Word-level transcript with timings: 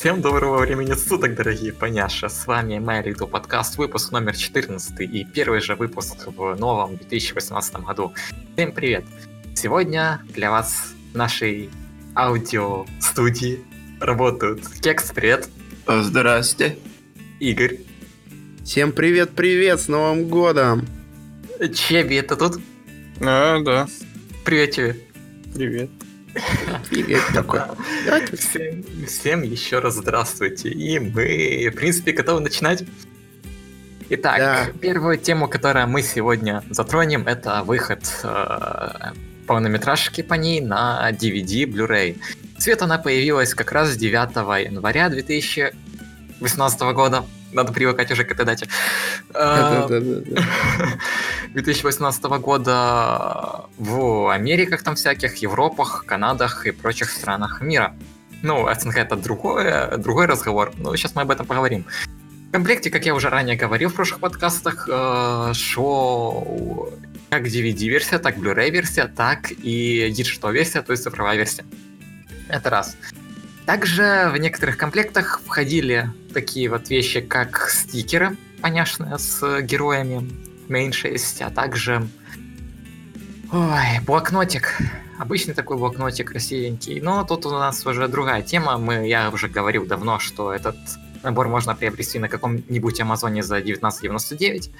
Всем 0.00 0.22
доброго 0.22 0.60
времени 0.60 0.94
суток, 0.94 1.34
дорогие 1.34 1.74
поняши. 1.74 2.30
С 2.30 2.46
вами 2.46 2.78
Мэриту 2.78 3.26
подкаст, 3.26 3.76
выпуск 3.76 4.12
номер 4.12 4.34
14 4.34 4.98
и 4.98 5.24
первый 5.24 5.60
же 5.60 5.74
выпуск 5.74 6.26
в 6.26 6.54
новом 6.54 6.96
2018 6.96 7.76
году. 7.84 8.14
Всем 8.54 8.72
привет! 8.72 9.04
Сегодня 9.54 10.22
для 10.34 10.50
вас 10.50 10.94
в 11.12 11.16
нашей 11.16 11.68
аудио-студии 12.16 13.62
работают 14.00 14.66
Кекс, 14.80 15.12
привет! 15.12 15.50
Здрасте! 15.86 16.78
Игорь. 17.38 17.80
Всем 18.64 18.92
привет-привет, 18.92 19.82
с 19.82 19.88
Новым 19.88 20.28
годом! 20.28 20.86
Чеби, 21.68 22.16
это 22.16 22.36
тут? 22.36 22.60
А, 23.20 23.60
да. 23.60 23.86
Привет 24.44 24.70
тебе. 24.72 24.96
Привет. 25.54 25.90
Привет 26.88 27.22
такой. 27.34 27.60
Всем, 28.36 28.84
всем 29.06 29.42
еще 29.42 29.80
раз 29.80 29.96
здравствуйте. 29.96 30.70
И 30.70 30.98
мы, 30.98 31.68
в 31.72 31.76
принципе, 31.76 32.12
готовы 32.12 32.40
начинать. 32.40 32.84
Итак, 34.08 34.38
Да. 34.38 34.66
первую 34.80 35.18
тему, 35.18 35.48
которую 35.48 35.86
мы 35.88 36.02
сегодня 36.02 36.64
затронем, 36.70 37.26
это 37.28 37.62
выход 37.62 38.00
э, 38.24 39.12
полнометражки 39.46 40.22
по 40.22 40.34
ней 40.34 40.60
на 40.60 41.10
DVD 41.12 41.64
Blu-ray. 41.64 42.18
Цвет 42.58 42.82
она 42.82 42.98
появилась 42.98 43.54
как 43.54 43.70
раз 43.72 43.96
9 43.96 44.64
января 44.64 45.08
2018 45.10 46.80
года. 46.94 47.24
Надо 47.52 47.72
привыкать 47.72 48.10
уже 48.10 48.24
к 48.24 48.32
этой 48.32 48.46
дате. 48.46 48.68
Э, 49.34 49.86
Да-да-да-да. 49.88 50.42
2018 51.52 52.22
года 52.40 53.64
в 53.78 54.32
Америках 54.32 54.82
там 54.82 54.94
всяких, 54.94 55.36
Европах, 55.36 56.04
Канадах 56.06 56.66
и 56.66 56.70
прочих 56.70 57.10
странах 57.10 57.60
мира. 57.60 57.94
Ну, 58.42 58.68
СНГ 58.72 58.96
это 58.96 59.16
другое, 59.16 59.96
другой 59.98 60.26
разговор, 60.26 60.72
но 60.78 60.94
сейчас 60.96 61.14
мы 61.14 61.22
об 61.22 61.30
этом 61.30 61.46
поговорим. 61.46 61.84
В 62.48 62.52
комплекте, 62.52 62.90
как 62.90 63.04
я 63.04 63.14
уже 63.14 63.28
ранее 63.28 63.56
говорил 63.56 63.90
в 63.90 63.94
прошлых 63.94 64.20
подкастах, 64.20 64.88
э, 64.90 65.52
шел 65.54 66.90
как 67.30 67.46
DVD-версия, 67.46 68.18
так 68.18 68.36
Blu-ray 68.36 68.70
версия, 68.70 69.06
так 69.06 69.52
и 69.52 70.10
digital 70.10 70.50
версия, 70.50 70.82
то 70.82 70.92
есть 70.92 71.04
цифровая 71.04 71.36
версия. 71.36 71.64
Это 72.48 72.70
раз. 72.70 72.96
Также 73.70 74.28
в 74.34 74.36
некоторых 74.36 74.76
комплектах 74.76 75.40
входили 75.46 76.10
такие 76.34 76.68
вот 76.68 76.90
вещи, 76.90 77.20
как 77.20 77.68
стикеры, 77.70 78.36
понятные, 78.60 79.16
с 79.16 79.60
героями 79.60 80.28
Main 80.68 80.90
6, 80.90 81.42
а 81.42 81.50
также 81.50 82.08
Ой, 83.52 84.00
блокнотик. 84.04 84.76
Обычный 85.20 85.54
такой 85.54 85.76
блокнотик 85.76 86.32
красивенький. 86.32 87.00
Но 87.00 87.22
тут 87.22 87.46
у 87.46 87.50
нас 87.50 87.86
уже 87.86 88.08
другая 88.08 88.42
тема. 88.42 88.76
Мы, 88.76 89.06
я 89.06 89.30
уже 89.30 89.46
говорил 89.46 89.86
давно, 89.86 90.18
что 90.18 90.52
этот 90.52 90.74
набор 91.22 91.46
можно 91.46 91.76
приобрести 91.76 92.18
на 92.18 92.28
каком-нибудь 92.28 93.00
Амазоне 93.00 93.44
за 93.44 93.60
19.99. 93.60 94.70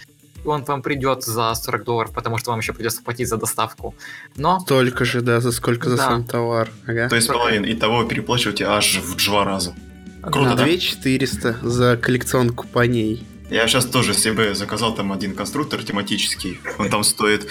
И 0.44 0.46
он 0.48 0.64
вам 0.64 0.82
придет 0.82 1.22
за 1.24 1.54
40 1.54 1.84
долларов, 1.84 2.12
потому 2.14 2.38
что 2.38 2.50
вам 2.50 2.60
еще 2.60 2.72
придется 2.72 3.02
платить 3.02 3.28
за 3.28 3.36
доставку. 3.36 3.94
Но 4.36 4.60
Столько 4.60 5.04
же, 5.04 5.20
да, 5.20 5.40
за 5.40 5.52
сколько 5.52 5.90
за 5.90 5.96
Да. 5.96 6.08
сам 6.08 6.24
товар. 6.24 6.70
Ага. 6.86 7.08
То 7.08 7.16
есть, 7.16 7.28
половин, 7.28 7.64
итого 7.66 7.98
вы 7.98 8.08
переплачиваете 8.08 8.64
аж 8.66 8.98
в 8.98 9.16
два 9.24 9.44
раза. 9.44 9.74
Круто, 10.22 10.50
да, 10.50 10.56
да? 10.56 10.64
2400 10.64 11.58
за 11.62 11.96
коллекционку 11.96 12.66
по 12.66 12.86
ней. 12.86 13.26
Я 13.50 13.66
сейчас 13.66 13.86
тоже 13.86 14.14
себе 14.14 14.54
заказал 14.54 14.94
там 14.94 15.12
один 15.12 15.34
конструктор 15.34 15.82
тематический. 15.82 16.60
Он 16.78 16.88
там 16.88 17.02
стоит 17.04 17.48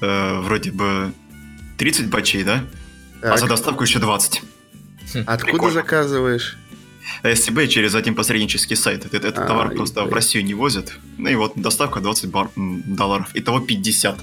э, 0.00 0.38
вроде 0.40 0.72
бы 0.72 1.12
30 1.78 2.08
бачей, 2.10 2.42
да? 2.42 2.64
А 3.22 3.28
Так, 3.30 3.38
за 3.38 3.46
доставку 3.46 3.84
еще 3.84 3.98
20. 3.98 4.42
Откуда 5.26 5.52
прикольно. 5.52 5.74
заказываешь? 5.74 6.56
СТБ 7.22 7.68
через 7.68 7.94
один 7.94 8.14
посреднический 8.14 8.76
сайт. 8.76 9.04
Этот, 9.06 9.24
этот 9.24 9.38
А, 9.38 9.46
товар 9.46 9.70
просто 9.74 10.02
и- 10.02 10.06
в 10.08 10.12
Россию 10.12 10.44
не 10.44 10.54
возят. 10.54 10.92
Ну 11.18 11.28
и 11.28 11.34
вот 11.34 11.52
доставка 11.56 12.00
20 12.00 12.30
бар- 12.30 12.50
долларов. 12.56 13.28
Итого 13.34 13.60
50. 13.60 14.18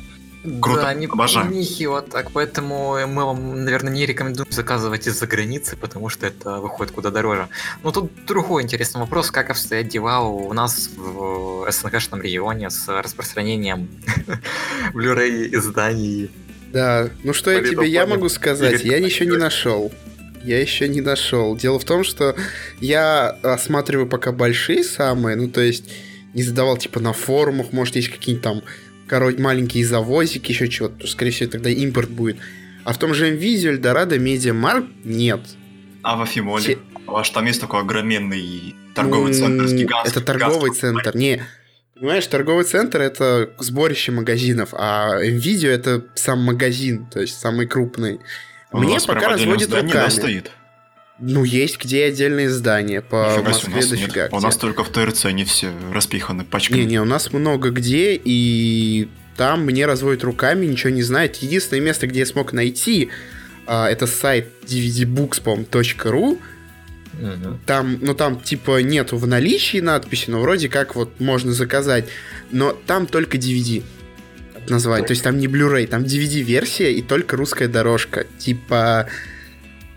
Круто, 0.61 0.81
Да, 0.83 0.93
не, 0.93 1.07
обожаю. 1.07 1.49
нехило 1.51 2.01
так, 2.01 2.31
поэтому 2.31 2.93
мы 3.07 3.25
вам, 3.25 3.65
наверное, 3.65 3.91
не 3.91 4.05
рекомендуем 4.05 4.49
заказывать 4.49 5.05
из-за 5.07 5.27
границы, 5.27 5.75
потому 5.75 6.07
что 6.07 6.25
это 6.25 6.59
выходит 6.61 6.93
куда 6.93 7.09
дороже. 7.09 7.49
Но 7.83 7.91
тут 7.91 8.11
другой 8.25 8.63
интересный 8.63 9.01
вопрос, 9.01 9.29
как 9.31 9.49
обстоят 9.49 9.89
дела 9.89 10.21
у 10.21 10.53
нас 10.53 10.89
в 10.95 11.69
СНГшном 11.69 12.21
регионе 12.21 12.69
с 12.69 12.87
распространением 12.87 13.89
Blu-ray 14.93 15.53
изданий. 15.53 16.29
Да, 16.71 17.09
ну 17.23 17.33
что 17.33 17.51
я 17.51 17.61
тебе 17.63 17.87
я 17.87 18.05
могу 18.05 18.29
сказать? 18.29 18.83
Я 18.83 18.99
ничего 18.99 19.31
не 19.31 19.37
нашел. 19.37 19.91
Я 20.47 20.61
еще 20.61 20.87
не 20.87 21.01
нашел. 21.01 21.55
Дело 21.55 21.77
в 21.79 21.83
том, 21.85 22.03
что 22.03 22.35
я 22.79 23.29
осматриваю 23.43 24.07
пока 24.07 24.31
большие 24.31 24.83
самые, 24.83 25.35
ну 25.35 25.49
то 25.49 25.61
есть 25.61 25.83
не 26.33 26.43
задавал 26.43 26.77
типа 26.77 26.99
на 26.99 27.13
форумах, 27.13 27.71
может 27.73 27.95
есть 27.95 28.09
какие-нибудь 28.09 28.43
там 28.43 28.61
короче, 29.07 29.37
маленькие 29.41 29.85
завозики, 29.85 30.51
еще 30.51 30.67
чего-то, 30.67 30.95
то, 31.01 31.07
скорее 31.07 31.31
всего 31.31 31.49
тогда 31.49 31.69
импорт 31.69 32.09
будет. 32.09 32.37
А 32.83 32.93
в 32.93 32.97
том 32.97 33.13
же 33.13 33.33
MVideo, 33.35 33.79
Eldorado, 33.79 34.17
Mediamarkt 34.17 34.87
нет. 35.03 35.41
А 36.03 36.15
в 36.15 36.21
Афимоле? 36.21 36.63
Те- 36.63 36.77
Ваш 37.05 37.29
там 37.29 37.45
есть 37.45 37.61
такой 37.61 37.81
огроменный 37.81 38.75
торговый 38.93 39.31
Ну, 39.31 39.37
центр 39.39 39.67
с 39.67 39.73
гигантским... 39.73 40.11
Это 40.11 40.21
торговый 40.25 40.71
гигантским- 40.71 40.79
центр. 40.79 41.15
Не, 41.15 41.41
понимаешь, 41.95 42.27
торговый 42.27 42.65
центр 42.65 42.99
это 43.01 43.49
сборище 43.59 44.11
магазинов, 44.11 44.69
а 44.73 45.21
MVideo 45.23 45.69
это 45.69 46.05
сам 46.15 46.39
магазин, 46.43 47.05
то 47.07 47.21
есть 47.21 47.39
самый 47.39 47.65
крупный. 47.65 48.19
У 48.71 48.79
Мне 48.79 48.99
пока 49.05 49.29
разводят 49.29 49.69
здание, 49.69 49.93
да, 49.93 50.03
руками. 50.05 50.19
стоит? 50.19 50.51
Ну, 51.19 51.43
есть 51.43 51.83
где 51.83 52.05
отдельные 52.05 52.49
здания. 52.49 53.01
По 53.01 53.31
Нифига 53.33 53.49
Москве 53.49 53.73
у 53.73 53.75
нас 53.77 53.91
нет. 53.91 53.99
дофига. 54.01 54.29
У 54.31 54.39
нас 54.39 54.57
только 54.57 54.83
в 54.83 54.89
ТРЦ 54.89 55.25
они 55.25 55.45
все 55.45 55.71
распиханы 55.91 56.43
пачками. 56.43 56.79
Не-не, 56.79 57.01
у 57.01 57.05
нас 57.05 57.33
много 57.33 57.71
где, 57.71 58.19
и 58.23 59.09
там 59.35 59.65
мне 59.65 59.85
разводят 59.85 60.23
руками, 60.23 60.65
ничего 60.65 60.91
не 60.91 61.01
знают. 61.01 61.37
Единственное 61.37 61.81
место, 61.81 62.07
где 62.07 62.19
я 62.19 62.25
смог 62.25 62.53
найти, 62.53 63.09
а, 63.65 63.89
это 63.89 64.05
сайт 64.05 64.49
dvdbooks, 64.65 65.41
по-моему. 65.41 66.39
Там, 67.65 67.97
ну 68.01 68.13
там 68.13 68.39
типа 68.39 68.81
нету 68.83 69.17
в 69.17 69.25
наличии 69.25 69.79
надписи, 69.79 70.29
но 70.29 70.39
вроде 70.39 70.69
как 70.69 70.95
вот 70.95 71.19
можно 71.19 71.51
заказать. 71.51 72.05
Но 72.51 72.73
там 72.73 73.07
только 73.07 73.37
DVD 73.37 73.83
от 74.67 74.71
названия. 74.71 75.05
То 75.05 75.11
есть 75.11 75.23
там 75.23 75.37
не 75.37 75.47
Blu-ray, 75.47 75.87
там 75.87 76.03
DVD-версия 76.03 76.91
и 76.91 77.01
только 77.01 77.37
русская 77.37 77.67
дорожка. 77.67 78.25
Типа, 78.37 79.07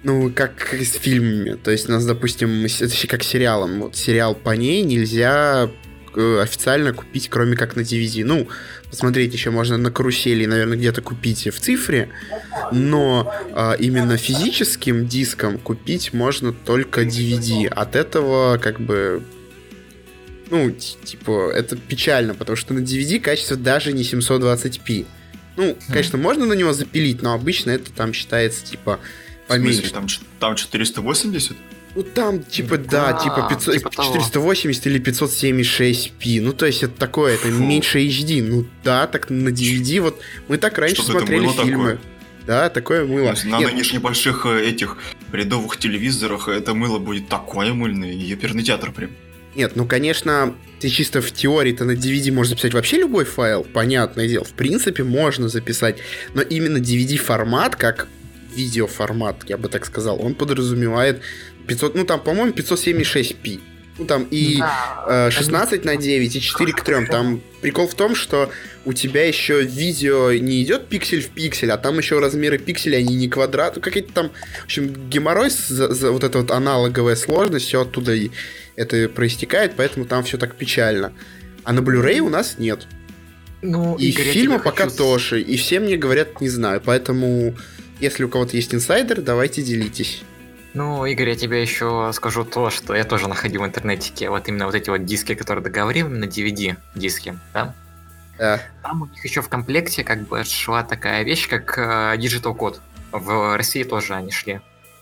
ну, 0.02 0.30
как 0.30 0.72
с 0.72 0.92
фильмами. 0.92 1.56
То 1.62 1.70
есть 1.70 1.88
у 1.88 1.92
нас, 1.92 2.04
допустим, 2.06 2.64
это 2.64 3.06
как 3.08 3.22
сериалом. 3.22 3.80
Вот 3.80 3.96
сериал 3.96 4.34
по 4.34 4.50
ней 4.50 4.82
нельзя 4.82 5.68
э, 6.14 6.40
официально 6.40 6.92
купить, 6.92 7.28
кроме 7.28 7.56
как 7.56 7.76
на 7.76 7.80
DVD. 7.80 8.24
Ну, 8.24 8.48
посмотреть 8.88 9.32
еще 9.32 9.50
можно 9.50 9.76
на 9.76 9.90
карусели, 9.90 10.46
наверное, 10.46 10.78
где-то 10.78 11.02
купить 11.02 11.48
в 11.48 11.60
цифре. 11.60 12.08
Но 12.72 13.32
а, 13.52 13.74
именно 13.74 14.16
физическим 14.16 15.06
диском 15.06 15.58
купить 15.58 16.12
можно 16.12 16.52
только 16.52 17.02
DVD. 17.02 17.66
От 17.66 17.96
этого 17.96 18.58
как 18.58 18.80
бы 18.80 19.22
ну, 20.50 20.70
типа, 20.70 21.50
это 21.54 21.76
печально, 21.76 22.34
потому 22.34 22.56
что 22.56 22.74
на 22.74 22.80
DVD 22.80 23.20
качество 23.20 23.56
даже 23.56 23.92
не 23.92 24.02
720p. 24.02 25.06
Ну, 25.56 25.76
конечно, 25.88 26.18
можно 26.18 26.46
на 26.46 26.54
него 26.54 26.72
запилить, 26.72 27.22
но 27.22 27.34
обычно 27.34 27.70
это 27.70 27.92
там 27.92 28.12
считается, 28.12 28.64
типа, 28.64 28.98
В 29.48 29.54
смысле, 29.54 29.82
поменьше. 29.82 29.90
там, 29.92 30.06
там 30.38 30.56
480? 30.56 31.56
Ну, 31.94 32.02
там, 32.04 32.42
типа, 32.42 32.78
да, 32.78 33.12
Да, 33.12 33.18
типа, 33.18 33.46
500 33.50 33.74
типа 33.74 33.90
того. 33.90 34.14
480 34.14 34.86
или 34.86 35.00
576p. 35.00 36.40
Ну, 36.40 36.52
то 36.52 36.66
есть, 36.66 36.82
это 36.82 36.94
такое, 36.96 37.34
это 37.34 37.48
Фу. 37.48 37.62
меньше 37.62 37.98
HD. 37.98 38.42
Ну, 38.42 38.66
да, 38.84 39.06
так 39.06 39.28
на 39.28 39.48
DVD, 39.48 40.00
вот, 40.00 40.20
мы 40.48 40.56
так 40.56 40.78
раньше 40.78 41.02
смотрели 41.02 41.48
фильмы. 41.48 41.72
такое. 41.72 42.00
Да, 42.46 42.70
такое 42.70 43.04
мыло. 43.04 43.34
На 43.44 43.58
Нет, 43.58 43.72
нынешних 43.72 44.00
больших 44.00 44.46
э, 44.46 44.64
этих 44.64 44.96
рядовых 45.30 45.76
телевизорах 45.76 46.48
это 46.48 46.74
мыло 46.74 46.98
будет 46.98 47.28
такое 47.28 47.74
мыльное, 47.74 48.12
и 48.12 48.32
оперный 48.32 48.62
театр 48.62 48.92
прям. 48.92 49.10
Нет, 49.54 49.72
ну, 49.74 49.86
конечно, 49.86 50.54
ты 50.80 50.88
чисто 50.88 51.20
в 51.20 51.32
теории-то 51.32 51.84
на 51.84 51.92
DVD 51.92 52.32
можешь 52.32 52.50
записать 52.50 52.74
вообще 52.74 52.98
любой 52.98 53.24
файл, 53.24 53.64
понятное 53.64 54.28
дело. 54.28 54.44
В 54.44 54.52
принципе, 54.52 55.02
можно 55.02 55.48
записать. 55.48 55.98
Но 56.34 56.42
именно 56.42 56.78
DVD-формат, 56.78 57.76
как 57.76 58.06
видеоформат, 58.54 59.48
я 59.48 59.58
бы 59.58 59.68
так 59.68 59.86
сказал, 59.86 60.24
он 60.24 60.34
подразумевает 60.34 61.20
500, 61.66 61.94
ну, 61.94 62.04
там, 62.04 62.20
по-моему, 62.20 62.52
576p. 62.52 63.60
Ну, 63.98 64.06
там 64.06 64.26
и 64.30 64.58
Да, 64.58 65.28
э, 65.28 65.30
16 65.30 65.84
на 65.84 65.96
9 65.96 66.36
и 66.36 66.40
4 66.40 66.72
к 66.72 66.82
3. 66.82 67.06
Там 67.06 67.40
прикол 67.60 67.86
в 67.86 67.94
том, 67.94 68.14
что 68.14 68.50
у 68.84 68.92
тебя 68.92 69.26
еще 69.26 69.62
видео 69.62 70.32
не 70.32 70.62
идет 70.62 70.88
пиксель 70.88 71.22
в 71.22 71.28
пиксель, 71.28 71.70
а 71.70 71.76
там 71.76 71.98
еще 71.98 72.18
размеры 72.18 72.58
пикселя, 72.58 72.96
они 72.96 73.14
не 73.14 73.28
квадрат, 73.28 73.76
ну, 73.76 73.82
какие-то 73.82 74.12
там, 74.12 74.30
в 74.62 74.64
общем, 74.64 75.08
геморрой, 75.10 75.50
за, 75.50 75.92
за 75.92 76.12
вот 76.12 76.24
эта 76.24 76.38
вот 76.38 76.50
аналоговая 76.50 77.16
сложность, 77.16 77.66
все 77.66 77.82
оттуда 77.82 78.14
и 78.14 78.30
это 78.76 79.08
проистекает, 79.08 79.74
поэтому 79.76 80.06
там 80.06 80.24
все 80.24 80.38
так 80.38 80.54
печально. 80.56 81.12
А 81.64 81.72
на 81.72 81.80
Blu-ray 81.80 82.20
у 82.20 82.30
нас 82.30 82.56
нет. 82.58 82.86
Ну, 83.62 83.96
и 83.96 84.08
Игорь, 84.08 84.24
фильма 84.24 84.58
пока 84.58 84.84
хочу... 84.84 84.96
тоже. 84.96 85.42
И 85.42 85.56
все 85.56 85.80
мне 85.80 85.96
говорят, 85.96 86.40
не 86.40 86.48
знаю. 86.48 86.80
Поэтому, 86.82 87.54
если 88.00 88.24
у 88.24 88.28
кого-то 88.28 88.56
есть 88.56 88.74
инсайдер, 88.74 89.20
давайте 89.20 89.62
делитесь. 89.62 90.22
Ну, 90.72 91.04
Игорь, 91.04 91.30
я 91.30 91.36
тебе 91.36 91.60
еще 91.60 92.10
скажу 92.12 92.44
то, 92.44 92.70
что 92.70 92.94
я 92.94 93.04
тоже 93.04 93.28
находил 93.28 93.62
в 93.62 93.66
интернете 93.66 94.30
вот 94.30 94.48
именно 94.48 94.66
вот 94.66 94.74
эти 94.74 94.88
вот 94.88 95.04
диски, 95.04 95.34
которые 95.34 95.64
договорил, 95.64 96.06
именно 96.06 96.24
DVD 96.24 96.76
диски, 96.94 97.36
да? 97.52 97.74
Да. 98.38 98.62
Там 98.82 99.02
у 99.02 99.06
них 99.06 99.22
еще 99.22 99.42
в 99.42 99.48
комплекте 99.48 100.02
как 100.02 100.26
бы 100.26 100.44
шла 100.44 100.82
такая 100.82 101.24
вещь, 101.24 101.48
как 101.48 101.76
э, 101.76 102.16
Digital 102.16 102.54
код. 102.54 102.80
В 103.12 103.56
России 103.56 103.82
тоже 103.82 104.14
они 104.14 104.30
шли. 104.30 104.60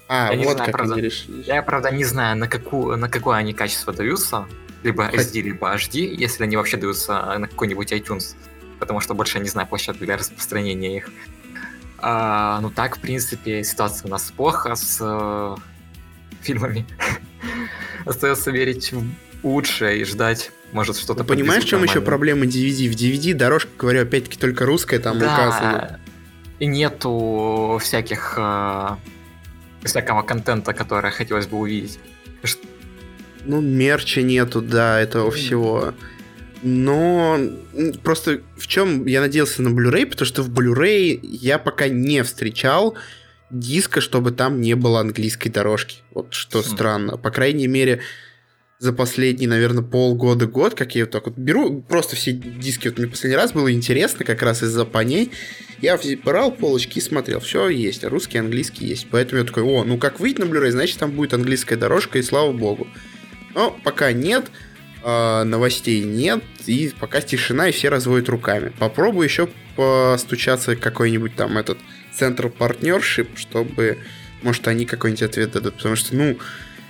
А, 0.08 0.32
я 0.32 0.38
вот 0.38 0.54
знаю, 0.54 0.58
как 0.58 0.72
правда, 0.72 0.94
они 0.94 1.02
решили. 1.02 1.42
Я, 1.44 1.62
правда, 1.62 1.90
не 1.90 2.04
знаю, 2.04 2.36
на, 2.36 2.48
какую, 2.48 2.96
на 2.96 3.08
какое 3.08 3.36
они 3.36 3.52
качество 3.52 3.92
даются. 3.92 4.46
Либо 4.82 5.08
SD, 5.08 5.42
либо 5.42 5.74
HD, 5.74 6.00
если 6.00 6.44
они 6.44 6.56
вообще 6.56 6.78
даются 6.78 7.38
на 7.38 7.46
какой-нибудь 7.46 7.92
iTunes. 7.92 8.34
Потому 8.80 9.00
что 9.00 9.14
больше 9.14 9.38
не 9.38 9.48
знаю 9.48 9.68
площадку 9.68 10.04
для 10.04 10.16
распространения 10.16 10.96
их. 10.96 11.10
А, 11.98 12.60
ну 12.60 12.70
так, 12.70 12.96
в 12.96 13.00
принципе, 13.00 13.64
ситуация 13.64 14.06
у 14.06 14.10
нас 14.10 14.32
плохо 14.36 14.74
с 14.76 14.98
э, 15.00 15.56
фильмами. 16.42 16.86
Остается 18.04 18.50
верить 18.50 18.92
в 18.92 19.04
лучшее 19.42 20.00
и 20.00 20.04
ждать, 20.04 20.52
может, 20.72 20.96
что-то 20.96 21.24
Понимаешь, 21.24 21.64
в 21.64 21.66
чем 21.66 21.82
еще 21.82 22.00
проблема 22.00 22.44
DVD? 22.44 22.88
В 22.88 22.94
DVD 22.94 23.34
дорожка, 23.34 23.70
говорю, 23.78 24.02
опять-таки 24.02 24.38
только 24.38 24.66
русская 24.66 24.98
там 24.98 25.18
да, 25.18 25.34
указана. 25.34 26.00
И 26.58 26.66
нету 26.66 27.78
всяких 27.80 28.34
э, 28.36 28.88
всякого 29.82 30.22
контента, 30.22 30.74
который 30.74 31.10
хотелось 31.10 31.46
бы 31.46 31.58
увидеть. 31.58 31.98
Ну, 33.44 33.60
мерча 33.60 34.22
нету, 34.22 34.60
да, 34.60 35.00
этого 35.00 35.30
всего. 35.30 35.94
Но 36.62 37.38
просто 38.02 38.40
в 38.56 38.66
чем 38.66 39.06
я 39.06 39.20
надеялся 39.20 39.62
на 39.62 39.68
Blu-ray, 39.68 40.06
потому 40.06 40.26
что 40.26 40.42
в 40.42 40.50
Blu-ray 40.50 41.20
я 41.22 41.58
пока 41.58 41.88
не 41.88 42.22
встречал 42.22 42.96
диска, 43.50 44.00
чтобы 44.00 44.32
там 44.32 44.60
не 44.60 44.74
было 44.74 45.00
английской 45.00 45.50
дорожки. 45.50 45.98
Вот 46.12 46.34
что 46.34 46.60
хм. 46.60 46.64
странно. 46.64 47.16
По 47.16 47.30
крайней 47.30 47.66
мере, 47.66 48.00
за 48.78 48.92
последние, 48.92 49.48
наверное, 49.48 49.82
полгода-год, 49.82 50.74
как 50.74 50.94
я 50.94 51.04
вот 51.04 51.10
так 51.10 51.26
вот 51.26 51.36
беру, 51.36 51.82
просто 51.82 52.14
все 52.14 52.32
диски, 52.32 52.88
вот 52.88 52.98
мне 52.98 53.08
последний 53.08 53.36
раз 53.36 53.52
было 53.52 53.72
интересно, 53.72 54.24
как 54.24 54.42
раз 54.42 54.62
из-за 54.62 54.84
поней, 54.84 55.32
я 55.80 55.98
брал 56.24 56.52
полочки 56.52 56.98
и 56.98 57.02
смотрел, 57.02 57.40
все 57.40 57.68
есть, 57.68 58.04
русский, 58.04 58.38
английский 58.38 58.86
есть. 58.86 59.08
Поэтому 59.10 59.40
я 59.40 59.46
такой, 59.46 59.64
о, 59.64 59.84
ну 59.84 59.98
как 59.98 60.20
выйдет 60.20 60.38
на 60.40 60.44
Blu-ray, 60.44 60.70
значит 60.70 60.98
там 60.98 61.12
будет 61.12 61.34
английская 61.34 61.76
дорожка, 61.76 62.18
и 62.18 62.22
слава 62.22 62.52
богу. 62.52 62.86
Но 63.54 63.76
пока 63.82 64.12
нет, 64.12 64.50
э, 65.08 65.44
новостей 65.44 66.04
нет, 66.04 66.42
и 66.66 66.92
пока 66.98 67.20
тишина, 67.20 67.68
и 67.68 67.72
все 67.72 67.88
разводят 67.88 68.28
руками. 68.28 68.72
Попробую 68.78 69.24
еще 69.24 69.48
постучаться 69.76 70.76
какой-нибудь 70.76 71.34
там 71.34 71.56
этот 71.56 71.78
центр 72.12 72.48
партнершип, 72.48 73.38
чтобы, 73.38 73.98
может, 74.42 74.68
они 74.68 74.84
какой-нибудь 74.84 75.22
ответ 75.22 75.52
дадут, 75.52 75.76
потому 75.76 75.96
что, 75.96 76.14
ну, 76.14 76.38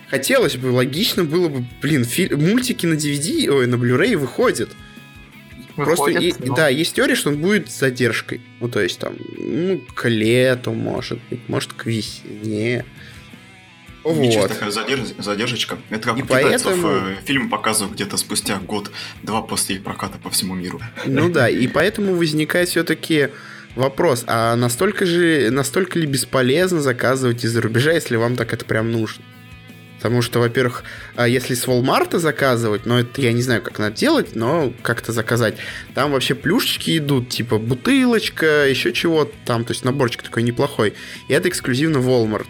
хотелось 0.08 0.56
бы, 0.56 0.68
логично 0.68 1.24
было 1.24 1.48
бы, 1.48 1.64
блин, 1.80 2.04
фи- 2.04 2.34
мультики 2.34 2.86
на 2.86 2.94
DVD, 2.94 3.48
ой, 3.48 3.66
на 3.66 3.76
Blu-ray 3.76 4.16
выходят. 4.16 4.70
Выходит, 5.76 6.34
Просто, 6.34 6.44
и, 6.44 6.48
но... 6.48 6.56
да, 6.56 6.68
есть 6.68 6.96
теория, 6.96 7.14
что 7.14 7.30
он 7.30 7.36
будет 7.36 7.70
с 7.70 7.78
задержкой. 7.78 8.40
Ну, 8.58 8.68
то 8.68 8.80
есть, 8.80 8.98
там, 8.98 9.14
ну, 9.36 9.80
к 9.94 10.08
лету, 10.08 10.72
может 10.72 11.20
быть, 11.30 11.48
может, 11.48 11.72
к 11.72 11.86
весне. 11.86 12.84
Вот. 14.04 14.48
Такая 14.48 14.70
задерж... 14.70 15.00
задержечка. 15.18 15.78
Это 15.90 16.08
как 16.08 16.18
и 16.18 16.22
у 16.22 16.26
поэтому... 16.26 16.88
Э, 16.88 17.16
фильм 17.24 17.50
показывают 17.50 17.94
где-то 17.94 18.16
спустя 18.16 18.58
год-два 18.58 19.42
после 19.42 19.76
их 19.76 19.84
проката 19.84 20.18
по 20.18 20.30
всему 20.30 20.54
миру. 20.54 20.80
Ну 21.04 21.28
да, 21.28 21.48
и 21.48 21.66
поэтому 21.66 22.14
возникает 22.14 22.68
все-таки 22.68 23.28
вопрос, 23.74 24.24
а 24.26 24.56
настолько 24.56 25.06
же, 25.06 25.50
настолько 25.50 25.98
ли 25.98 26.06
бесполезно 26.06 26.80
заказывать 26.80 27.44
из-за 27.44 27.60
рубежа, 27.60 27.92
если 27.92 28.16
вам 28.16 28.36
так 28.36 28.52
это 28.52 28.64
прям 28.64 28.90
нужно? 28.90 29.22
Потому 29.98 30.22
что, 30.22 30.38
во-первых, 30.38 30.84
а 31.16 31.26
если 31.26 31.54
с 31.54 31.66
Walmart 31.66 32.16
заказывать, 32.18 32.86
но 32.86 33.00
это 33.00 33.20
я 33.20 33.32
не 33.32 33.42
знаю, 33.42 33.62
как 33.62 33.80
надо 33.80 33.96
делать, 33.96 34.36
но 34.36 34.72
как-то 34.82 35.10
заказать, 35.10 35.56
там 35.94 36.12
вообще 36.12 36.36
плюшечки 36.36 36.98
идут, 36.98 37.30
типа 37.30 37.58
бутылочка, 37.58 38.68
еще 38.68 38.92
чего-то 38.92 39.34
там, 39.44 39.64
то 39.64 39.72
есть 39.72 39.84
наборчик 39.84 40.22
такой 40.22 40.44
неплохой. 40.44 40.94
И 41.26 41.32
это 41.32 41.48
эксклюзивно 41.48 41.98
Walmart. 41.98 42.46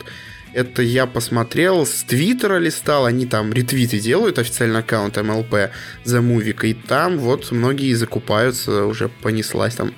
Это 0.53 0.83
я 0.83 1.07
посмотрел, 1.07 1.85
с 1.87 2.05
Твиттера 2.05 2.59
листал, 2.59 3.07
они 3.07 3.27
там 3.27 3.53
ретвиты 3.53 4.01
делают, 4.01 4.39
официальный 4.39 4.81
аккаунт 4.81 5.17
MLP 5.17 5.71
за 6.05 6.21
Мувика, 6.21 6.67
и 6.67 6.75
там 6.75 7.19
вот 7.19 7.51
многие 7.51 7.93
закупаются, 7.95 8.85
уже 8.85 9.09
понеслась 9.09 9.75
там 9.75 9.93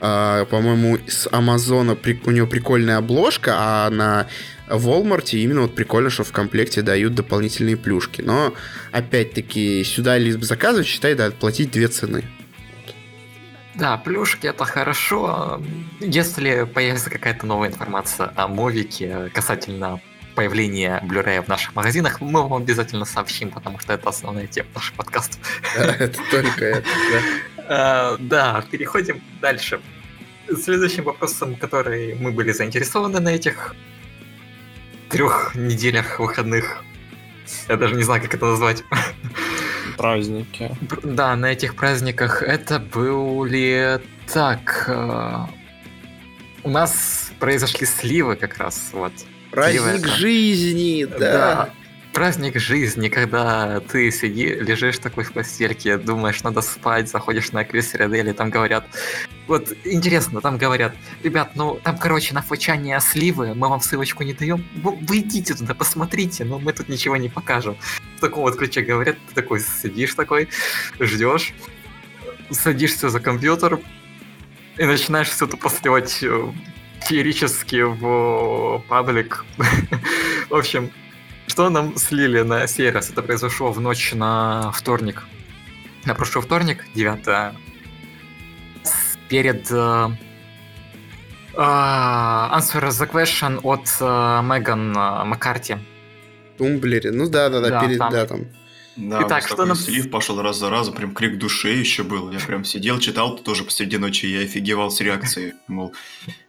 Uh, 0.00 0.44
по-моему, 0.46 0.98
с 1.08 1.26
Амазона 1.32 1.96
у 2.26 2.30
него 2.30 2.46
прикольная 2.46 2.98
обложка, 2.98 3.54
а 3.56 3.88
на 3.88 4.26
в 4.68 4.88
Walmart 4.88 5.30
именно 5.30 5.62
вот 5.62 5.74
прикольно, 5.74 6.10
что 6.10 6.24
в 6.24 6.32
комплекте 6.32 6.82
дают 6.82 7.14
дополнительные 7.14 7.78
плюшки. 7.78 8.20
Но, 8.20 8.52
опять-таки, 8.92 9.82
сюда 9.84 10.18
либо 10.18 10.44
заказывать, 10.44 10.86
считай, 10.86 11.14
да, 11.14 11.30
платить 11.30 11.70
две 11.70 11.88
цены. 11.88 12.24
Да, 13.74 13.96
плюшки 13.96 14.46
это 14.46 14.64
хорошо. 14.64 15.60
Если 16.00 16.64
появится 16.64 17.10
какая-то 17.10 17.44
новая 17.46 17.68
информация 17.68 18.32
о 18.36 18.46
Мовике 18.46 19.30
касательно 19.34 20.00
появления 20.36 21.02
Blu-ray 21.04 21.42
в 21.42 21.48
наших 21.48 21.74
магазинах, 21.74 22.20
мы 22.20 22.42
вам 22.42 22.54
обязательно 22.54 23.04
сообщим, 23.04 23.50
потому 23.50 23.78
что 23.78 23.92
это 23.92 24.08
основная 24.08 24.46
тема 24.46 24.68
нашего 24.74 24.96
подкаста. 24.96 25.38
Это 25.76 26.18
только 26.30 26.64
это. 26.64 26.88
А, 27.68 28.16
да, 28.18 28.64
переходим 28.70 29.22
дальше. 29.40 29.80
Следующим 30.62 31.04
вопросом, 31.04 31.56
который 31.56 32.14
мы 32.14 32.30
были 32.30 32.52
заинтересованы 32.52 33.20
на 33.20 33.30
этих 33.30 33.74
трех 35.08 35.54
неделях 35.54 36.18
выходных, 36.20 36.84
я 37.68 37.76
даже 37.76 37.94
не 37.94 38.02
знаю, 38.02 38.22
как 38.22 38.34
это 38.34 38.46
назвать, 38.46 38.84
праздники. 39.96 40.70
Да, 41.02 41.36
на 41.36 41.46
этих 41.52 41.76
праздниках 41.76 42.42
это 42.42 42.78
были 42.78 44.00
так. 44.32 44.84
Э, 44.88 45.46
у 46.62 46.70
нас 46.70 47.32
произошли 47.38 47.86
сливы 47.86 48.36
как 48.36 48.58
раз, 48.58 48.90
вот. 48.92 49.12
Праздник 49.50 50.06
жизни, 50.06 51.04
да. 51.04 51.18
да 51.18 51.70
праздник 52.14 52.58
жизни, 52.60 53.08
когда 53.08 53.80
ты 53.80 54.10
сиди, 54.10 54.46
лежишь 54.46 54.98
такой 54.98 55.24
в 55.24 55.32
постельке, 55.32 55.98
думаешь, 55.98 56.42
надо 56.44 56.62
спать, 56.62 57.10
заходишь 57.10 57.52
на 57.52 57.64
Квестередель, 57.64 58.30
и 58.30 58.32
там 58.32 58.50
говорят... 58.50 58.86
Вот, 59.46 59.72
интересно, 59.84 60.40
там 60.40 60.56
говорят, 60.56 60.94
ребят, 61.22 61.50
ну, 61.56 61.78
там, 61.82 61.98
короче, 61.98 62.32
на 62.32 62.40
фочание 62.40 62.98
сливы, 63.00 63.54
мы 63.54 63.68
вам 63.68 63.80
ссылочку 63.80 64.22
не 64.22 64.32
даем, 64.32 64.64
вы 64.82 65.18
идите 65.18 65.54
туда, 65.54 65.74
посмотрите, 65.74 66.44
но 66.44 66.58
мы 66.58 66.72
тут 66.72 66.88
ничего 66.88 67.16
не 67.16 67.28
покажем. 67.28 67.76
В 68.16 68.20
таком 68.20 68.44
вот 68.44 68.56
ключе 68.56 68.80
говорят, 68.80 69.16
ты 69.28 69.34
такой 69.34 69.60
сидишь 69.60 70.14
такой, 70.14 70.48
ждешь, 71.00 71.52
садишься 72.50 73.10
за 73.10 73.20
компьютер 73.20 73.80
и 74.78 74.84
начинаешь 74.84 75.28
все 75.28 75.46
это 75.46 75.56
посливать 75.56 76.22
э, 76.22 76.52
феерически 77.02 77.82
в 77.82 78.82
паблик. 78.88 79.44
В 80.48 80.54
общем, 80.54 80.90
что 81.46 81.70
нам 81.70 81.96
слили 81.96 82.42
на 82.42 82.66
сей 82.66 82.90
раз? 82.90 83.10
Это 83.10 83.22
произошло 83.22 83.72
в 83.72 83.80
ночь 83.80 84.12
на 84.12 84.70
вторник. 84.72 85.24
На 86.04 86.14
прошлый 86.14 86.44
вторник, 86.44 86.84
9 86.94 87.54
перед 89.28 89.70
uh, 89.70 90.12
uh, 91.54 92.58
Answer 92.58 92.88
the 92.90 93.10
Question 93.10 93.60
от 93.62 93.86
uh, 94.00 94.42
Меган 94.42 94.92
Маккарти. 95.28 95.76
Tumblr'е, 96.58 97.10
ну 97.10 97.28
да, 97.28 97.48
да, 97.48 97.60
да, 97.60 97.80
перед, 97.80 97.98
там. 97.98 98.12
да, 98.12 98.26
там. 98.26 98.40
Да, 98.96 99.22
Итак, 99.26 99.48
что 99.48 99.64
нам... 99.64 99.76
слив 99.76 100.10
пошел 100.10 100.40
раз 100.40 100.58
за 100.58 100.70
разом, 100.70 100.94
прям 100.94 101.14
крик 101.14 101.38
души 101.38 101.70
еще 101.70 102.04
был. 102.04 102.30
Я 102.30 102.38
прям 102.38 102.64
сидел, 102.64 103.00
читал 103.00 103.36
тоже 103.36 103.64
посреди 103.64 103.98
ночи, 103.98 104.26
я 104.26 104.42
офигевал 104.42 104.90
с 104.90 105.00
реакцией. 105.00 105.54
Мол, 105.66 105.92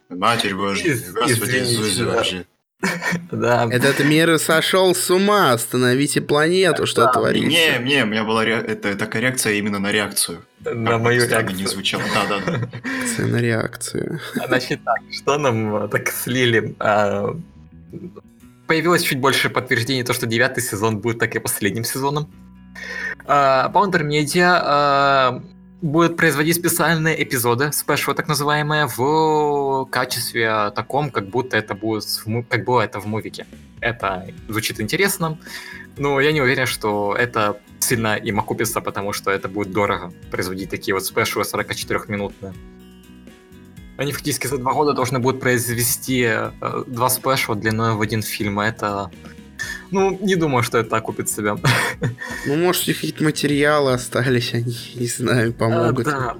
Матерь 0.08 0.54
Божья, 0.54 0.96
Господи 1.12 1.56
Иисусе 1.56 2.04
вообще. 2.04 2.46
Да. 3.32 3.68
Этот 3.70 4.00
мир 4.04 4.38
сошел 4.38 4.94
с 4.94 5.10
ума, 5.10 5.52
остановите 5.52 6.20
планету, 6.20 6.86
что 6.86 7.04
да. 7.04 7.12
творится. 7.12 7.48
Не, 7.48 7.78
не, 7.84 8.02
у 8.02 8.06
меня 8.06 8.24
была 8.24 8.44
ре... 8.44 8.54
это 8.54 8.96
такая 8.96 9.22
реакция 9.22 9.54
именно 9.54 9.78
на 9.78 9.90
реакцию. 9.92 10.44
На 10.60 10.92
как 10.92 11.00
мою 11.00 11.26
реакцию. 11.26 11.58
не 11.58 11.66
звучало. 11.66 12.02
Да, 12.14 12.26
да, 12.26 12.40
да. 12.46 12.52
Реакция 12.84 13.26
на 13.26 13.36
реакцию. 13.36 14.20
Значит 14.34 14.80
так, 14.84 14.98
что 15.12 15.38
нам 15.38 15.84
э, 15.84 15.88
так 15.88 16.08
слили? 16.08 16.74
А, 16.78 17.36
появилось 18.66 19.02
чуть 19.02 19.20
больше 19.20 19.50
подтверждений, 19.50 20.02
то, 20.02 20.12
что 20.12 20.26
девятый 20.26 20.62
сезон 20.62 20.98
будет 20.98 21.18
так 21.18 21.34
и 21.34 21.38
последним 21.38 21.84
сезоном. 21.84 22.30
Баундер 23.26 24.02
uh, 24.02 24.08
Media 24.08 24.62
uh, 24.62 25.42
будет 25.82 26.16
производить 26.16 26.56
специальные 26.56 27.22
эпизоды, 27.22 27.72
спешл 27.72 28.14
так 28.14 28.28
называемые, 28.28 28.86
в 28.86 29.86
качестве 29.90 30.70
таком, 30.74 31.10
как 31.10 31.28
будто 31.28 31.56
это 31.56 31.74
будет, 31.74 32.04
как 32.48 32.64
было 32.64 32.80
это 32.80 33.00
в 33.00 33.06
мувике. 33.06 33.46
Это 33.80 34.26
звучит 34.48 34.80
интересно, 34.80 35.38
но 35.98 36.20
я 36.20 36.32
не 36.32 36.40
уверен, 36.40 36.66
что 36.66 37.14
это 37.14 37.60
сильно 37.78 38.16
им 38.16 38.38
окупится, 38.40 38.80
потому 38.80 39.12
что 39.12 39.30
это 39.30 39.48
будет 39.48 39.72
дорого 39.72 40.12
производить 40.30 40.70
такие 40.70 40.94
вот 40.94 41.04
спешлы 41.04 41.42
44-минутные. 41.42 42.54
Они 43.98 44.12
фактически 44.12 44.46
за 44.46 44.58
два 44.58 44.72
года 44.72 44.92
должны 44.92 45.18
будут 45.18 45.40
произвести 45.40 46.22
э, 46.26 46.50
два 46.86 47.08
спешла 47.08 47.54
длиной 47.54 47.94
в 47.94 48.02
один 48.02 48.22
фильм. 48.22 48.60
Это 48.60 49.10
ну, 49.90 50.18
не 50.20 50.36
думаю, 50.36 50.62
что 50.62 50.78
это 50.78 50.96
окупит 50.96 51.28
себя. 51.28 51.56
Ну, 52.46 52.56
может, 52.56 52.84
какие-то 52.84 53.24
материалы 53.24 53.92
остались, 53.92 54.54
они, 54.54 54.76
не 54.94 55.06
знаю, 55.06 55.52
помогут. 55.52 56.06
А, 56.06 56.10
да. 56.10 56.36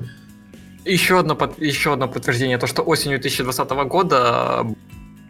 Еще 0.84 1.18
одно, 1.18 1.36
еще 1.58 1.92
одно 1.92 2.08
подтверждение, 2.08 2.58
то, 2.58 2.66
что 2.66 2.82
осенью 2.82 3.18
2020 3.20 3.70
года 3.88 4.66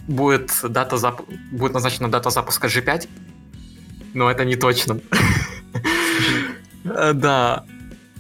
будет, 0.07 0.53
дата 0.63 0.97
зап... 0.97 1.23
будет 1.51 1.73
назначена 1.73 2.11
дата 2.11 2.31
запуска 2.31 2.67
G5, 2.69 3.09
но 4.15 4.31
это 4.31 4.45
не 4.45 4.57
точно. 4.57 5.01
Да, 6.85 7.65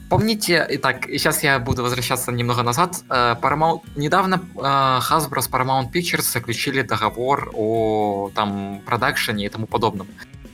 Помните, 0.08 0.64
итак, 0.70 1.06
сейчас 1.06 1.42
я 1.42 1.58
буду 1.58 1.82
возвращаться 1.82 2.30
немного 2.30 2.62
назад. 2.62 3.02
Э, 3.10 3.34
Paramount... 3.42 3.80
Недавно 3.96 4.40
э, 4.54 4.58
Hasbro 4.58 5.40
с 5.40 5.50
Paramount 5.50 5.90
Pictures 5.92 6.32
заключили 6.32 6.82
договор 6.82 7.50
о 7.54 8.30
там 8.32 8.82
продакшене 8.86 9.46
и 9.46 9.48
тому 9.48 9.66
подобном. 9.66 10.06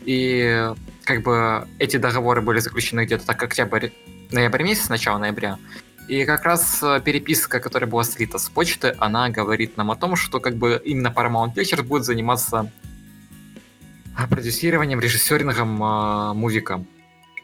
И 0.06 0.70
как 1.04 1.22
бы 1.22 1.68
эти 1.78 1.98
договоры 1.98 2.40
были 2.40 2.60
заключены 2.60 3.04
где-то 3.04 3.26
так 3.26 3.42
октябрь, 3.42 3.90
ноябрь 4.30 4.62
месяц, 4.62 4.88
начало 4.88 5.18
ноября. 5.18 5.58
И 6.08 6.24
как 6.24 6.44
раз 6.44 6.82
э, 6.82 7.02
переписка, 7.04 7.60
которая 7.60 7.90
была 7.90 8.04
слита 8.04 8.38
с 8.38 8.48
почты, 8.48 8.96
она 8.98 9.28
говорит 9.28 9.76
нам 9.76 9.90
о 9.90 9.96
том, 9.96 10.16
что 10.16 10.40
как 10.40 10.56
бы 10.56 10.80
именно 10.82 11.08
Paramount 11.08 11.54
Pictures 11.54 11.82
будет 11.82 12.04
заниматься 12.04 12.72
продюсированием, 14.30 14.98
режиссерингом 14.98 15.82
э, 15.82 16.32
мувика 16.32 16.82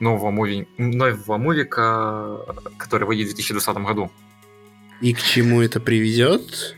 нового, 0.00 0.31
муви, 0.31 0.67
нового 0.78 1.38
мувика, 1.38 2.40
который 2.76 3.07
выйдет 3.07 3.28
в 3.28 3.35
2020 3.35 3.76
году. 3.78 4.11
И 5.00 5.12
к 5.12 5.23
чему 5.23 5.62
это 5.62 5.81
приведет? 5.81 6.76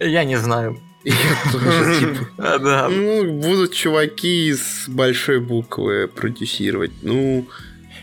Я 0.00 0.24
не 0.24 0.36
знаю. 0.36 0.80
Я 1.04 1.52
тоже, 1.52 2.00
типа... 2.00 2.28
да. 2.58 2.88
Ну, 2.88 3.32
будут 3.32 3.74
чуваки 3.74 4.52
с 4.52 4.88
большой 4.88 5.40
буквы 5.40 6.08
продюсировать. 6.08 6.92
Ну... 7.02 7.46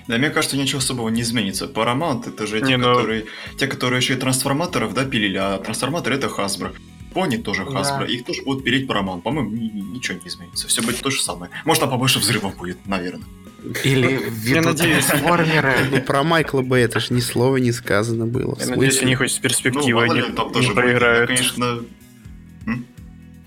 Да, 0.07 0.17
мне 0.17 0.29
кажется, 0.29 0.57
ничего 0.57 0.79
особого 0.79 1.07
не 1.09 1.21
изменится. 1.21 1.65
Paramount 1.65 2.27
это 2.27 2.45
же 2.45 2.59
те, 2.59 2.65
не, 2.65 2.77
но... 2.77 2.95
которые, 2.95 3.25
те, 3.57 3.67
которые 3.67 3.99
еще 3.99 4.13
и 4.13 4.17
трансформаторов, 4.17 4.93
да, 4.93 5.05
пилили, 5.05 5.37
а 5.37 5.57
трансформаторы 5.59 6.15
это 6.15 6.27
Hasbro. 6.27 6.75
Пони 7.13 7.37
тоже 7.37 7.63
Hasbro, 7.63 7.99
да. 7.99 8.05
их 8.05 8.25
тоже 8.25 8.41
будут 8.43 8.65
пилить 8.65 8.89
Paramount. 8.89 9.21
По-моему, 9.21 9.51
ничего 9.51 10.17
не 10.21 10.27
изменится. 10.27 10.67
Все 10.67 10.81
будет 10.81 10.99
то 10.99 11.09
же 11.09 11.21
самое. 11.21 11.51
Может, 11.63 11.81
там 11.81 11.89
побольше 11.89 12.19
взрывов 12.19 12.57
будет, 12.57 12.85
наверное. 12.85 13.27
Или 13.83 14.19
я 14.43 14.61
надеюсь, 14.61 15.07
Ворнеры. 15.21 15.73
Ну, 15.91 16.01
про 16.01 16.23
Майкла 16.23 16.61
Б 16.61 16.79
это 16.79 16.99
ж 16.99 17.11
ни 17.11 17.19
слова 17.19 17.57
не 17.57 17.71
сказано 17.71 18.25
было. 18.25 18.57
Я 18.59 18.67
надеюсь, 18.67 19.01
они 19.01 19.15
хоть 19.15 19.31
с 19.31 19.39
перспективой 19.39 20.07
ну, 20.07 20.35
там 20.35 20.47
не 20.47 20.53
тоже 20.53 20.73
проиграют. 20.73 21.29
конечно... 21.29 21.79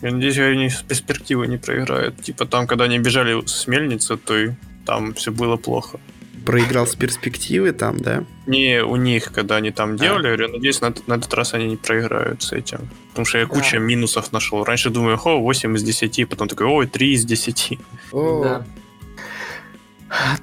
Я 0.02 0.12
надеюсь, 0.12 0.38
они 0.38 0.68
с 0.68 0.82
перспективой 0.82 1.48
не 1.48 1.56
проиграют. 1.56 2.22
Типа 2.22 2.44
там, 2.44 2.66
когда 2.66 2.84
они 2.84 2.98
бежали 2.98 3.44
с 3.46 3.66
мельницы, 3.66 4.16
то 4.16 4.36
и 4.36 4.50
там 4.84 5.14
все 5.14 5.32
было 5.32 5.56
плохо. 5.56 5.98
Проиграл 6.44 6.86
с 6.86 6.94
перспективы 6.94 7.72
там, 7.72 7.98
да? 7.98 8.24
Не, 8.46 8.84
у 8.84 8.96
них, 8.96 9.32
когда 9.32 9.56
они 9.56 9.72
там 9.72 9.96
делали, 9.96 10.28
а. 10.28 10.42
я 10.42 10.48
надеюсь, 10.48 10.80
на, 10.80 10.94
на 11.06 11.14
этот 11.14 11.32
раз 11.34 11.54
они 11.54 11.66
не 11.66 11.76
проиграют 11.76 12.42
с 12.42 12.52
этим. 12.52 12.88
Потому 13.08 13.24
что 13.24 13.38
я 13.38 13.46
да. 13.46 13.54
куча 13.54 13.78
минусов 13.78 14.32
нашел. 14.32 14.62
Раньше 14.62 14.90
думаю, 14.90 15.18
о, 15.24 15.40
8 15.40 15.76
из 15.76 15.82
10, 15.82 16.28
потом 16.28 16.46
такой, 16.46 16.66
ой, 16.66 16.86
3 16.86 17.12
из 17.14 17.24
10. 17.24 17.78
О. 18.12 18.42
Да. 18.44 18.66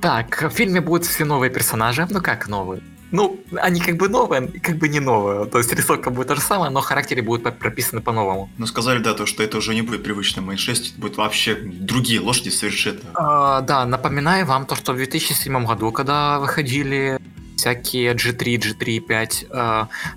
Так, 0.01 0.43
в 0.43 0.49
фильме 0.49 0.81
будут 0.81 1.05
все 1.05 1.25
новые 1.25 1.49
персонажи. 1.49 2.07
Ну 2.09 2.21
как 2.21 2.47
новые? 2.47 2.81
Ну, 3.13 3.39
они 3.61 3.79
как 3.79 3.97
бы 3.97 4.09
новые, 4.09 4.47
как 4.59 4.77
бы 4.77 4.89
не 4.89 4.99
новые. 4.99 5.45
То 5.45 5.59
есть 5.59 5.71
рисовка 5.71 6.09
будет 6.09 6.27
та 6.29 6.35
же 6.35 6.41
самая, 6.41 6.71
но 6.71 6.81
характеры 6.81 7.21
будут 7.21 7.59
прописаны 7.59 8.01
по-новому. 8.01 8.49
Ну, 8.57 8.65
сказали, 8.65 8.97
да, 9.03 9.13
то, 9.13 9.27
что 9.27 9.43
это 9.43 9.57
уже 9.59 9.75
не 9.75 9.83
будет 9.83 10.03
привычно 10.03 10.41
Main 10.41 10.57
6, 10.57 10.91
это 10.93 10.99
будут 10.99 11.17
вообще 11.17 11.53
другие 11.55 12.19
лошади 12.19 12.49
совершенно. 12.49 13.01
А, 13.13 13.61
да, 13.61 13.85
напоминаю 13.85 14.47
вам 14.47 14.65
то, 14.65 14.75
что 14.75 14.93
в 14.93 14.95
2007 14.95 15.63
году, 15.63 15.91
когда 15.91 16.39
выходили 16.39 17.19
всякие 17.63 18.13
G3, 18.13 18.57
G3, 18.57 18.99
5. 18.99 19.45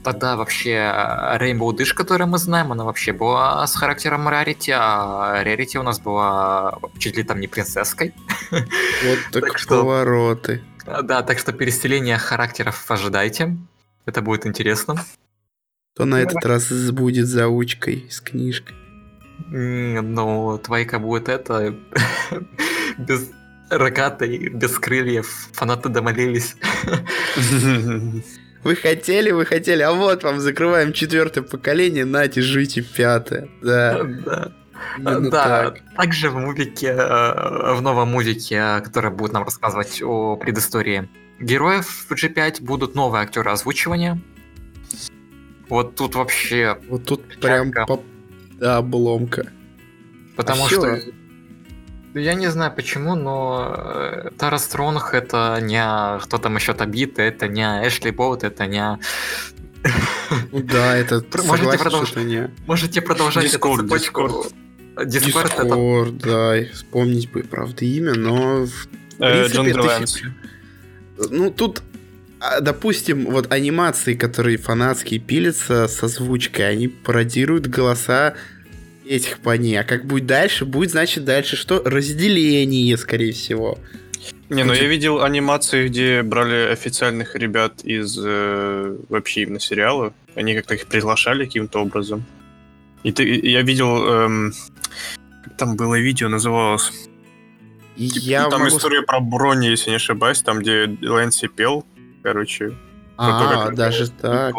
Тогда 0.02 0.36
вообще 0.36 0.70
э, 0.70 1.38
Rainbow 1.38 1.70
Dish, 1.70 1.94
которую 1.94 2.28
мы 2.28 2.38
знаем, 2.38 2.72
она 2.72 2.84
вообще 2.84 3.12
была 3.12 3.64
с 3.66 3.76
характером 3.76 4.28
Rarity, 4.28 4.72
а 4.76 5.44
Rarity 5.44 5.78
у 5.78 5.82
нас 5.84 6.00
была 6.00 6.78
чуть 6.98 7.16
ли 7.16 7.22
там 7.22 7.38
не 7.38 7.46
принцесской. 7.46 8.12
Вот 8.50 9.18
так, 9.32 9.44
так 9.44 9.58
что, 9.58 9.82
повороты. 9.82 10.60
Да, 11.02 11.22
так 11.22 11.38
что 11.38 11.52
переселение 11.52 12.18
характеров 12.18 12.90
ожидайте. 12.90 13.56
Это 14.06 14.22
будет 14.22 14.44
интересно. 14.46 14.96
То 15.94 16.04
на 16.04 16.16
этот 16.16 16.44
раз 16.44 16.72
будет 16.90 17.28
заучкой 17.28 18.06
с 18.10 18.20
книжкой. 18.20 18.74
Ну, 19.48 20.58
твойка 20.58 20.98
будет 20.98 21.28
это 21.28 21.76
без 22.98 23.30
рогатый, 23.70 24.48
без 24.48 24.78
крыльев. 24.78 25.48
Фанаты 25.52 25.88
домолились. 25.88 26.56
Вы 28.64 28.74
хотели, 28.74 29.30
вы 29.30 29.46
хотели, 29.46 29.82
а 29.82 29.92
вот 29.92 30.24
вам 30.24 30.40
закрываем 30.40 30.92
четвертое 30.92 31.42
поколение, 31.42 32.04
нате, 32.04 32.40
жите 32.40 32.82
пятое. 32.82 33.48
Да. 33.62 34.02
Да. 34.02 34.52
Именно 34.98 35.30
да, 35.30 35.44
так. 35.44 35.80
также 35.96 36.30
в 36.30 36.36
мувике, 36.36 36.88
э, 36.88 37.74
в 37.74 37.80
новом 37.80 38.08
мувике, 38.08 38.80
который 38.82 39.10
будет 39.10 39.32
нам 39.32 39.44
рассказывать 39.44 40.02
о 40.02 40.36
предыстории 40.36 41.08
героев 41.40 42.06
в 42.08 42.12
G5, 42.12 42.62
будут 42.62 42.94
новые 42.94 43.22
актеры 43.22 43.50
озвучивания. 43.50 44.20
Вот 45.68 45.96
тут 45.96 46.14
вообще... 46.14 46.78
Вот 46.88 47.04
тут 47.04 47.22
прям 47.40 47.72
по... 47.72 48.02
да, 48.54 48.78
обломка. 48.78 49.52
Потому 50.36 50.66
а 50.66 50.68
что... 50.68 50.98
Я 52.20 52.34
не 52.34 52.50
знаю 52.50 52.72
почему, 52.74 53.14
но 53.14 53.74
э, 53.76 54.30
Тара 54.38 54.58
Стронг 54.58 55.12
это 55.12 55.58
не 55.60 56.18
кто 56.20 56.38
там 56.38 56.56
еще 56.56 56.72
Табит, 56.72 57.18
это 57.18 57.46
не 57.48 57.62
Эшли 57.86 58.10
Боут, 58.10 58.42
это 58.42 58.66
не... 58.66 58.98
Ну 60.52 60.60
да, 60.62 60.96
это 60.96 61.22
можете, 61.44 61.78
продолж... 61.78 62.16
не... 62.16 62.50
можете 62.66 63.00
продолжать 63.02 63.44
Discord, 63.44 63.74
эту 63.74 63.82
цепочку. 63.82 64.46
Дискорд, 65.04 65.52
это... 65.58 66.10
да, 66.12 66.72
вспомнить 66.72 67.30
бы, 67.30 67.42
правда, 67.42 67.84
имя, 67.84 68.14
но 68.14 68.64
в 68.64 68.88
э, 69.20 69.48
принципе. 69.50 70.32
Ну, 71.30 71.50
тут 71.50 71.82
а, 72.40 72.60
допустим, 72.60 73.26
вот 73.26 73.52
анимации, 73.52 74.14
которые 74.14 74.58
фанатские 74.58 75.20
пилятся 75.20 75.88
с 75.88 76.02
озвучкой, 76.02 76.70
они 76.70 76.88
пародируют 76.88 77.66
голоса 77.66 78.34
этих 79.08 79.38
пони. 79.38 79.74
А 79.74 79.84
как 79.84 80.04
будет 80.04 80.26
дальше? 80.26 80.64
Будет, 80.64 80.90
значит, 80.90 81.24
дальше 81.24 81.56
что? 81.56 81.82
Разделение, 81.84 82.96
скорее 82.96 83.32
всего. 83.32 83.78
Не, 84.48 84.64
ну 84.64 84.72
я 84.72 84.86
видел 84.86 85.22
анимации, 85.22 85.88
где 85.88 86.22
брали 86.22 86.70
официальных 86.70 87.34
ребят 87.34 87.84
из 87.84 88.18
э, 88.22 88.96
вообще 89.08 89.42
именно 89.42 89.60
сериала. 89.60 90.12
Они 90.34 90.54
как-то 90.54 90.74
их 90.74 90.86
приглашали 90.86 91.44
каким-то 91.44 91.80
образом. 91.80 92.24
И 93.02 93.12
ты, 93.12 93.24
я 93.24 93.62
видел, 93.62 94.08
эм, 94.08 94.52
там 95.58 95.76
было 95.76 95.98
видео, 95.98 96.28
называлось. 96.28 96.92
Я 97.96 98.44
ну, 98.44 98.50
там 98.50 98.60
могу... 98.62 98.76
история 98.76 99.02
про 99.02 99.20
брони, 99.20 99.66
если 99.66 99.90
не 99.90 99.96
ошибаюсь, 99.96 100.42
там, 100.42 100.60
где 100.60 100.96
Лэнси 101.02 101.48
пел, 101.48 101.86
короче. 102.22 102.74
А, 103.16 103.68
то, 103.68 103.76
даже 103.76 104.10
так. 104.10 104.54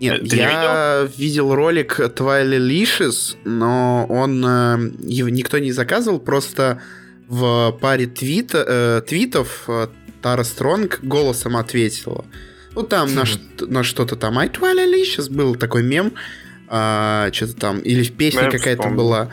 Нет, 0.00 0.28
Ты 0.28 0.36
я 0.36 0.46
не 0.46 1.06
видел? 1.06 1.18
видел 1.18 1.54
ролик 1.54 2.00
Twilight 2.00 2.58
Licious, 2.58 3.36
но 3.44 4.06
он 4.08 4.44
э, 4.44 4.92
его 5.02 5.28
никто 5.28 5.58
не 5.58 5.72
заказывал, 5.72 6.18
просто 6.18 6.80
в 7.28 7.76
паре 7.80 8.06
твит, 8.06 8.50
э, 8.54 9.02
твитов 9.06 9.64
э, 9.68 9.88
Тара 10.22 10.42
Стронг 10.42 11.00
голосом 11.02 11.56
ответила. 11.56 12.24
Ну, 12.74 12.82
там 12.82 13.14
на, 13.14 13.24
на 13.60 13.82
что-то 13.82 14.16
там. 14.16 14.38
I 14.38 14.48
Twilight 14.48 14.92
Licious 14.92 15.30
был 15.30 15.54
такой 15.54 15.82
мем, 15.82 16.12
э, 16.68 17.30
что-то 17.32 17.54
там, 17.54 17.78
или 17.80 18.04
песня 18.04 18.50
какая-то 18.50 18.88
была. 18.88 19.28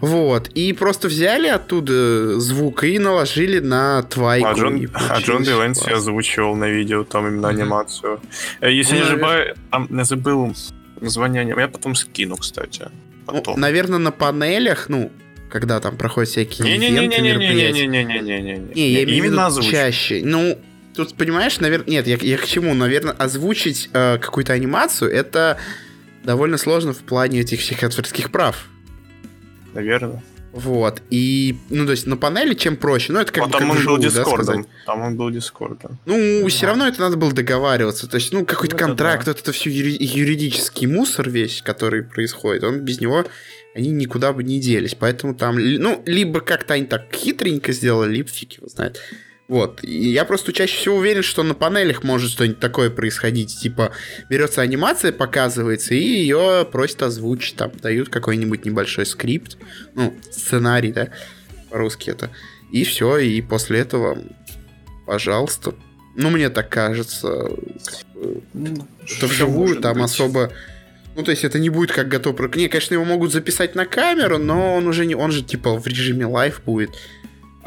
Вот. 0.00 0.48
И 0.48 0.72
просто 0.72 1.08
взяли 1.08 1.48
оттуда 1.48 1.92
э, 1.92 2.34
звук 2.38 2.84
и 2.84 2.98
наложили 2.98 3.60
на 3.60 3.98
а 3.98 4.02
твайку. 4.02 4.48
А 4.48 4.54
Джон, 4.54 4.88
а 4.94 5.20
Джон 5.20 5.42
Беленси 5.42 5.90
озвучивал 5.90 6.54
на 6.56 6.68
видео 6.68 7.04
там 7.04 7.26
именно 7.28 7.48
анимацию. 7.48 8.20
Э, 8.60 8.72
если 8.72 8.94
ну, 8.94 9.00
не 9.00 9.06
ошибаюсь, 9.06 9.56
там 9.70 9.88
я 9.90 10.04
забыл 10.04 10.54
название. 11.00 11.54
Я 11.56 11.68
потом 11.68 11.94
скину, 11.94 12.36
кстати. 12.36 12.88
Ну, 13.26 13.34
потом. 13.34 13.54
Ну, 13.54 13.60
наверное, 13.60 13.98
на 13.98 14.12
панелях, 14.12 14.88
ну, 14.88 15.10
когда 15.50 15.80
там 15.80 15.96
проходят 15.96 16.30
всякие 16.30 16.78
не 16.78 16.78
не 16.78 16.90
Не-не-не-не-не-не-не-не. 16.90 18.58
Не, 18.58 18.74
не 18.74 18.90
я 18.90 19.04
имею 19.04 19.22
в 19.22 19.26
виду 19.26 19.62
чаще. 19.62 20.20
Ну, 20.24 20.58
тут, 20.94 21.14
понимаешь, 21.14 21.58
наверное... 21.60 21.88
Нет, 21.88 22.06
я, 22.06 22.16
я 22.20 22.38
к 22.38 22.46
чему? 22.46 22.74
Наверное, 22.74 23.12
озвучить 23.12 23.90
э, 23.92 24.18
какую-то 24.18 24.52
анимацию, 24.52 25.12
это 25.12 25.58
довольно 26.24 26.58
сложно 26.58 26.92
в 26.92 26.98
плане 26.98 27.40
этих 27.40 27.60
всех 27.60 27.82
авторских 27.84 28.30
прав. 28.30 28.66
Наверное. 29.76 30.22
Вот. 30.52 31.02
И, 31.10 31.56
ну, 31.68 31.84
то 31.84 31.90
есть 31.90 32.06
на 32.06 32.16
панели 32.16 32.54
чем 32.54 32.76
проще. 32.76 33.12
Ну, 33.12 33.20
это 33.20 33.30
как 33.30 33.44
а 33.44 33.46
бы 33.46 33.52
там 33.52 33.68
как 33.68 33.78
он 33.78 33.84
был 33.84 33.96
да, 33.98 34.02
дискордом. 34.04 34.66
Там 34.86 35.00
он 35.02 35.16
был 35.16 35.30
дискордом. 35.30 35.98
Ну, 36.06 36.40
да. 36.42 36.48
все 36.48 36.66
равно 36.66 36.88
это 36.88 37.00
надо 37.00 37.18
было 37.18 37.32
договариваться. 37.32 38.08
То 38.08 38.16
есть, 38.16 38.32
ну, 38.32 38.46
какой-то 38.46 38.74
ну, 38.74 38.78
контракт, 38.86 39.26
да. 39.26 39.32
вот 39.32 39.40
это 39.42 39.52
все 39.52 39.70
юридический 39.70 40.86
мусор 40.86 41.28
весь, 41.28 41.60
который 41.60 42.02
происходит, 42.02 42.64
он 42.64 42.80
без 42.80 43.00
него 43.00 43.26
они 43.74 43.90
никуда 43.90 44.32
бы 44.32 44.42
не 44.42 44.58
делись. 44.58 44.94
Поэтому 44.94 45.34
там, 45.34 45.58
ну, 45.58 46.02
либо 46.06 46.40
как-то 46.40 46.72
они 46.72 46.86
так 46.86 47.12
хитренько 47.12 47.72
сделали, 47.72 48.14
либо 48.14 48.28
фиг 48.30 48.54
его 48.54 48.68
знает. 48.68 48.98
Вот. 49.48 49.84
И 49.84 50.10
я 50.10 50.24
просто 50.24 50.52
чаще 50.52 50.76
всего 50.76 50.96
уверен, 50.96 51.22
что 51.22 51.42
на 51.44 51.54
панелях 51.54 52.02
может 52.02 52.32
что-нибудь 52.32 52.58
такое 52.58 52.90
происходить. 52.90 53.56
Типа, 53.58 53.92
берется 54.28 54.60
анимация, 54.60 55.12
показывается, 55.12 55.94
и 55.94 56.02
ее 56.02 56.66
просят 56.70 57.02
озвучить. 57.02 57.56
Там 57.56 57.70
дают 57.80 58.08
какой-нибудь 58.08 58.64
небольшой 58.64 59.06
скрипт. 59.06 59.56
Ну, 59.94 60.14
сценарий, 60.30 60.92
да, 60.92 61.08
по-русски 61.70 62.10
это. 62.10 62.30
И 62.72 62.84
все, 62.84 63.18
и 63.18 63.40
после 63.40 63.80
этого, 63.80 64.18
пожалуйста. 65.06 65.74
Ну, 66.16 66.30
мне 66.30 66.50
так 66.50 66.68
кажется, 66.68 67.50
ну, 68.54 68.88
что 69.04 69.26
вживую 69.26 69.80
там 69.80 69.94
быть. 69.94 70.04
особо... 70.04 70.50
Ну, 71.14 71.22
то 71.22 71.30
есть 71.30 71.44
это 71.44 71.58
не 71.58 71.70
будет 71.70 71.92
как 71.92 72.08
готов... 72.08 72.38
Не, 72.56 72.68
конечно, 72.68 72.94
его 72.94 73.04
могут 73.04 73.32
записать 73.32 73.74
на 73.74 73.86
камеру, 73.86 74.38
но 74.38 74.74
он 74.74 74.86
уже 74.86 75.06
не... 75.06 75.14
Он 75.14 75.30
же, 75.30 75.42
типа, 75.42 75.78
в 75.78 75.86
режиме 75.86 76.26
live 76.26 76.60
будет. 76.64 76.90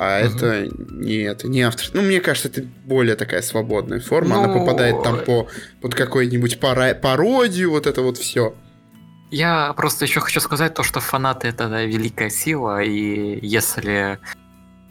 А 0.02 0.26
угу. 0.26 0.34
это 0.34 0.70
не 0.78 1.18
это 1.24 1.50
не 1.50 1.62
автор. 1.62 1.88
Ну, 1.94 2.02
мне 2.02 2.22
кажется, 2.22 2.48
это 2.48 2.66
более 2.86 3.18
такая 3.18 3.42
свободная 3.42 4.00
форма. 4.00 4.38
Ну... 4.38 4.44
Она 4.44 4.54
попадает 4.54 5.04
там 5.04 5.26
по 5.26 5.50
под 5.82 5.94
какой-нибудь 5.94 6.60
пара... 6.62 6.94
пародию, 6.94 7.72
вот 7.72 7.86
это 7.86 8.02
вот 8.02 8.18
все. 8.18 8.56
Я 9.30 9.74
просто 9.74 10.06
еще 10.06 10.22
хочу 10.22 10.40
сказать 10.40 10.74
то, 10.74 10.84
что 10.84 11.02
фанаты 11.02 11.50
это 11.50 11.68
да, 11.68 11.84
великая 11.84 12.30
сила, 12.30 12.82
и 12.82 13.46
если 13.46 14.20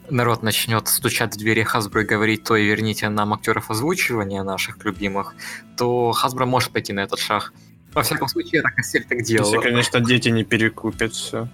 народ 0.09 0.43
начнет 0.43 0.87
стучать 0.87 1.33
в 1.33 1.37
двери 1.37 1.65
Hasbro 1.65 2.03
и 2.03 2.05
говорить, 2.05 2.43
то 2.43 2.55
и 2.55 2.65
верните 2.65 3.09
нам 3.09 3.33
актеров 3.33 3.71
озвучивания 3.71 4.43
наших 4.43 4.85
любимых, 4.85 5.33
то 5.75 6.13
Hasbro 6.15 6.45
может 6.45 6.71
пойти 6.71 6.93
на 6.93 7.01
этот 7.01 7.19
шаг. 7.19 7.51
Во 7.93 8.03
всяком 8.03 8.27
случае, 8.27 8.59
это 8.59 8.69
Кассель 8.69 9.05
так 9.05 9.23
делал. 9.23 9.51
Если, 9.51 9.67
конечно, 9.67 9.99
дети 9.99 10.29
не 10.29 10.43
перекупят 10.43 11.13
все. 11.13 11.49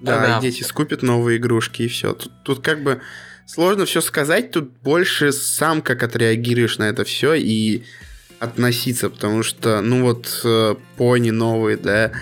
Да, 0.00 0.20
да, 0.20 0.38
и 0.38 0.40
дети 0.42 0.62
скупят 0.62 1.02
новые 1.02 1.38
игрушки, 1.38 1.82
и 1.82 1.88
все. 1.88 2.12
Тут, 2.12 2.32
тут 2.44 2.64
как 2.64 2.82
бы 2.82 3.00
сложно 3.46 3.86
все 3.86 4.00
сказать, 4.00 4.50
тут 4.50 4.70
больше 4.82 5.32
сам 5.32 5.82
как 5.82 6.02
отреагируешь 6.02 6.78
на 6.78 6.84
это 6.84 7.04
все 7.04 7.34
и 7.34 7.84
относиться, 8.38 9.08
потому 9.08 9.42
что, 9.42 9.80
ну 9.80 10.02
вот, 10.02 10.40
э, 10.44 10.74
пони 10.96 11.30
новые, 11.30 11.76
да, 11.76 12.12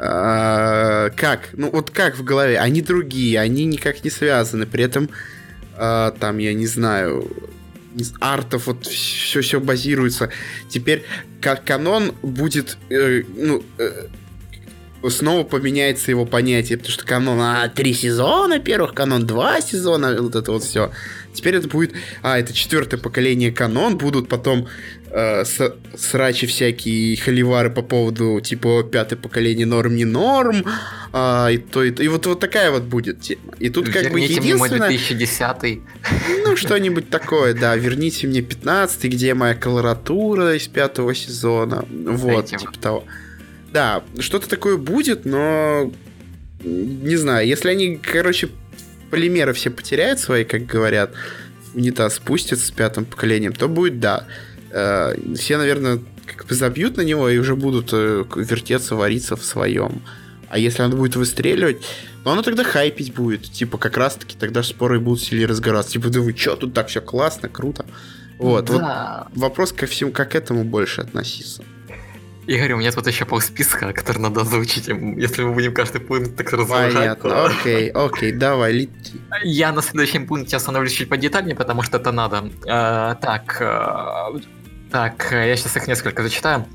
э, 0.00 1.10
как? 1.16 1.50
Ну 1.52 1.70
вот 1.70 1.90
как 1.90 2.16
в 2.16 2.24
голове? 2.24 2.58
Они 2.58 2.80
другие, 2.80 3.38
они 3.40 3.66
никак 3.66 4.02
не 4.02 4.10
связаны, 4.10 4.66
при 4.66 4.84
этом 4.84 5.10
э, 5.76 6.12
там, 6.18 6.38
я 6.38 6.54
не 6.54 6.66
знаю, 6.66 7.28
артов, 8.20 8.66
вот 8.66 8.86
все, 8.86 9.40
все 9.40 9.60
базируется. 9.60 10.30
Теперь 10.68 11.04
как 11.40 11.64
канон 11.64 12.14
будет, 12.22 12.78
э, 12.88 13.22
ну, 13.36 13.62
э, 13.78 14.06
снова 15.08 15.44
поменяется 15.44 16.10
его 16.10 16.26
понятие, 16.26 16.78
потому 16.78 16.92
что 16.92 17.06
канон 17.06 17.40
а, 17.40 17.68
три 17.68 17.94
сезона 17.94 18.58
первых, 18.58 18.94
канон 18.94 19.26
два 19.26 19.60
сезона, 19.60 20.20
вот 20.20 20.34
это 20.34 20.52
вот 20.52 20.62
все. 20.62 20.90
Теперь 21.32 21.56
это 21.56 21.68
будет, 21.68 21.92
а, 22.22 22.38
это 22.38 22.52
четвертое 22.52 22.98
поколение 22.98 23.52
канон, 23.52 23.96
будут 23.96 24.28
потом 24.28 24.66
э, 25.10 25.44
с, 25.44 25.74
срачи 25.96 26.46
всякие 26.46 27.16
холивары 27.16 27.70
по 27.70 27.82
поводу, 27.82 28.40
типа, 28.40 28.82
пятое 28.82 29.18
поколение 29.18 29.64
норм, 29.64 29.94
не 29.94 30.04
норм, 30.04 30.64
а, 31.12 31.48
и, 31.48 31.58
то, 31.58 31.82
и, 31.84 31.92
и 31.92 32.08
вот, 32.08 32.26
вот 32.26 32.40
такая 32.40 32.70
вот 32.70 32.82
будет 32.82 33.20
тема. 33.20 33.54
И 33.58 33.70
тут 33.70 33.86
как 33.86 34.04
верните 34.04 34.40
бы 34.40 34.46
единственное... 34.46 34.88
мне 34.88 34.98
2010 34.98 35.80
Ну, 36.44 36.56
что-нибудь 36.56 37.10
такое, 37.10 37.54
да, 37.54 37.76
верните 37.76 38.26
мне 38.26 38.42
15 38.42 39.04
где 39.04 39.34
моя 39.34 39.54
колоратура 39.54 40.56
из 40.56 40.66
пятого 40.66 41.14
сезона, 41.14 41.84
вот, 41.88 42.46
типа 42.46 42.72
того. 42.80 43.04
Да, 43.72 44.02
что-то 44.18 44.48
такое 44.48 44.76
будет, 44.76 45.24
но 45.24 45.92
не 46.64 47.16
знаю, 47.16 47.46
если 47.46 47.68
они, 47.70 47.96
короче, 47.96 48.48
полимеры 49.10 49.52
все 49.52 49.70
потеряют 49.70 50.20
свои, 50.20 50.44
как 50.44 50.66
говорят, 50.66 51.12
унитаз 51.74 52.14
спустится 52.14 52.66
с 52.66 52.70
пятым 52.70 53.04
поколением, 53.04 53.52
то 53.52 53.68
будет 53.68 54.00
да. 54.00 54.26
Э, 54.70 55.14
все, 55.36 55.56
наверное, 55.56 56.00
как 56.26 56.46
бы 56.46 56.54
забьют 56.54 56.96
на 56.96 57.02
него 57.02 57.28
и 57.28 57.38
уже 57.38 57.56
будут 57.56 57.90
э, 57.92 58.24
вертеться, 58.36 58.94
вариться 58.96 59.36
в 59.36 59.44
своем. 59.44 60.02
А 60.48 60.58
если 60.58 60.82
оно 60.82 60.96
будет 60.96 61.16
выстреливать, 61.16 61.78
то 62.24 62.32
оно 62.32 62.42
тогда 62.42 62.64
хайпить 62.64 63.14
будет. 63.14 63.44
Типа, 63.44 63.78
как 63.78 63.96
раз-таки 63.96 64.36
тогда 64.36 64.62
споры 64.62 64.98
будут 64.98 65.22
сильнее 65.22 65.46
разгораться. 65.46 65.92
Типа, 65.92 66.08
да 66.08 66.20
вы 66.20 66.36
что, 66.36 66.56
тут 66.56 66.74
так 66.74 66.88
все 66.88 67.00
классно, 67.00 67.48
круто. 67.48 67.86
Вот, 68.38 68.64
да. 68.64 69.28
вот 69.30 69.38
вопрос 69.40 69.72
ко 69.72 69.86
всему, 69.86 70.12
как 70.12 70.32
к 70.32 70.34
этому 70.34 70.64
больше 70.64 71.02
относиться. 71.02 71.62
Игорь, 72.50 72.72
у 72.72 72.78
меня 72.78 72.90
тут 72.90 73.06
еще 73.06 73.26
полсписка, 73.26 73.92
который 73.92 74.18
надо 74.18 74.40
озвучить, 74.40 74.88
если 74.88 75.44
мы 75.44 75.52
будем 75.52 75.72
каждый 75.72 76.00
пункт 76.00 76.34
так 76.34 76.50
разложить. 76.50 76.96
Понятно, 76.96 77.30
то... 77.30 77.46
окей, 77.46 77.90
окей, 77.90 78.32
давай, 78.32 78.72
лети. 78.72 79.20
Я 79.44 79.70
на 79.70 79.82
следующем 79.82 80.26
пункте 80.26 80.56
остановлюсь 80.56 80.92
чуть 80.94 81.08
подетальнее, 81.08 81.54
потому 81.54 81.82
что 81.82 81.98
это 81.98 82.10
надо. 82.10 82.50
А, 82.66 83.14
так, 83.14 83.58
а, 83.60 84.32
так, 84.90 85.28
я 85.30 85.54
сейчас 85.54 85.76
их 85.76 85.86
несколько 85.86 86.24
зачитаю. 86.24 86.66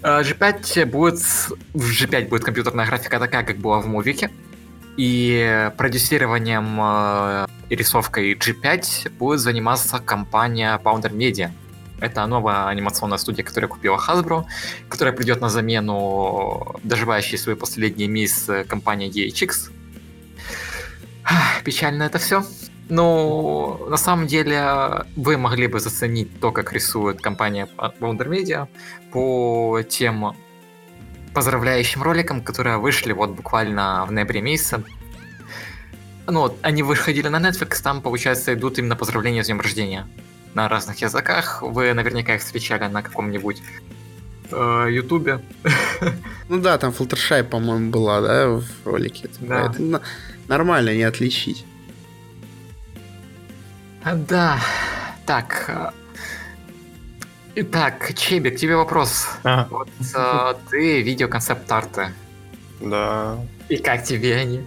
G5 0.00 0.86
будет... 0.86 1.18
В 1.74 1.90
G5 1.90 2.28
будет 2.28 2.44
компьютерная 2.44 2.86
графика 2.86 3.18
такая, 3.18 3.44
как 3.44 3.58
была 3.58 3.80
в 3.80 3.86
Мувике. 3.86 4.30
И 4.96 5.70
продюсированием 5.76 7.46
и 7.68 7.76
рисовкой 7.76 8.32
G5 8.32 9.10
будет 9.18 9.40
заниматься 9.40 9.98
компания 9.98 10.80
Pounder 10.82 11.12
Media. 11.12 11.50
Это 12.00 12.26
новая 12.26 12.66
анимационная 12.66 13.18
студия, 13.18 13.44
которая 13.44 13.68
купила 13.68 13.96
Hasbro, 13.96 14.44
которая 14.88 15.14
придет 15.14 15.40
на 15.40 15.48
замену 15.48 16.76
доживающей 16.82 17.38
свои 17.38 17.54
последние 17.54 18.08
мисс 18.08 18.48
компании 18.68 19.10
DHX. 19.10 19.70
Печально 21.64 22.04
это 22.04 22.18
все. 22.18 22.42
Но 22.88 23.86
на 23.88 23.96
самом 23.96 24.26
деле 24.26 25.04
вы 25.14 25.36
могли 25.36 25.68
бы 25.68 25.78
заценить 25.78 26.40
то, 26.40 26.50
как 26.50 26.72
рисует 26.72 27.20
компания 27.20 27.68
Wonder 27.76 28.28
Media 28.28 28.66
по 29.12 29.80
тем 29.88 30.34
поздравляющим 31.32 32.02
роликам, 32.02 32.42
которые 32.42 32.78
вышли 32.78 33.12
вот 33.12 33.30
буквально 33.30 34.04
в 34.08 34.12
ноябре 34.12 34.40
месяце. 34.40 34.82
Ну, 36.26 36.52
они 36.62 36.82
выходили 36.82 37.28
на 37.28 37.38
Netflix, 37.38 37.80
там, 37.82 38.02
получается, 38.02 38.52
идут 38.54 38.78
именно 38.78 38.96
поздравления 38.96 39.44
с 39.44 39.46
днем 39.46 39.60
рождения 39.60 40.08
на 40.54 40.68
разных 40.68 41.00
языках. 41.00 41.62
Вы 41.62 41.94
наверняка 41.94 42.34
их 42.34 42.42
встречали 42.42 42.86
на 42.86 43.02
каком-нибудь 43.02 43.62
э, 44.50 44.86
Ютубе. 44.90 45.40
Ну 46.48 46.60
да, 46.60 46.78
там 46.78 46.90
Флаттершай, 46.92 47.44
по-моему, 47.44 47.90
была, 47.90 48.20
да, 48.20 48.48
в 48.48 48.64
ролике. 48.84 49.30
Да. 49.38 49.66
Это 49.66 50.02
нормально, 50.48 50.92
не 50.96 51.04
отличить. 51.04 51.64
Да. 54.04 54.58
Так. 55.26 55.66
Э, 55.68 55.90
итак, 57.54 58.14
Чебик, 58.16 58.56
тебе 58.56 58.74
вопрос. 58.74 59.28
Ага. 59.44 59.68
Вот 59.70 59.88
э, 60.12 60.54
ты 60.70 61.02
видел 61.02 61.28
концепт-арты. 61.28 62.08
Да. 62.80 63.38
И 63.68 63.76
как 63.76 64.02
тебе 64.02 64.34
они? 64.34 64.64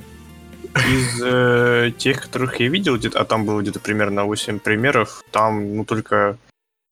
Из 0.75 1.21
э, 1.23 1.91
тех, 1.97 2.21
которых 2.21 2.59
я 2.59 2.67
видел, 2.67 2.97
где 2.97 3.09
а 3.09 3.25
там 3.25 3.45
было 3.45 3.61
где-то 3.61 3.79
примерно 3.79 4.25
8 4.25 4.59
примеров, 4.59 5.23
там 5.31 5.75
ну, 5.77 5.85
только 5.85 6.37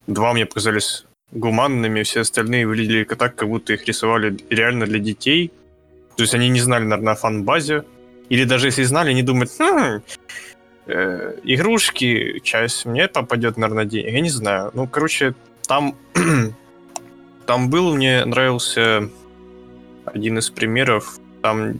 два 0.06 0.34
мне 0.34 0.46
показались 0.46 1.06
гуманными, 1.32 2.04
все 2.04 2.22
остальные 2.22 2.68
выглядели 2.68 3.04
так, 3.04 3.36
как 3.36 3.48
будто 3.48 3.74
их 3.74 3.88
рисовали 3.88 4.38
реально 4.50 4.86
для 4.86 5.00
детей. 5.00 5.52
То 6.16 6.24
есть 6.24 6.36
они 6.36 6.50
не 6.50 6.60
знали, 6.60 6.84
наверное, 6.84 7.14
о 7.14 7.16
фан-базе. 7.16 7.84
Или 8.30 8.44
даже 8.44 8.68
если 8.68 8.84
знали, 8.84 9.10
они 9.10 9.24
думают, 9.24 9.52
хм, 9.58 10.02
э, 10.88 11.40
игрушки, 11.44 12.40
часть 12.44 12.86
мне 12.86 13.08
попадет, 13.08 13.58
наверное, 13.58 13.86
денег. 13.86 14.14
Я 14.14 14.22
не 14.22 14.30
знаю. 14.30 14.72
Ну, 14.74 14.88
короче, 14.88 15.34
там, 15.68 15.96
там 17.46 17.70
был, 17.70 17.96
мне 17.96 18.26
нравился 18.26 19.10
один 20.06 20.38
из 20.38 20.50
примеров, 20.50 21.20
там 21.42 21.74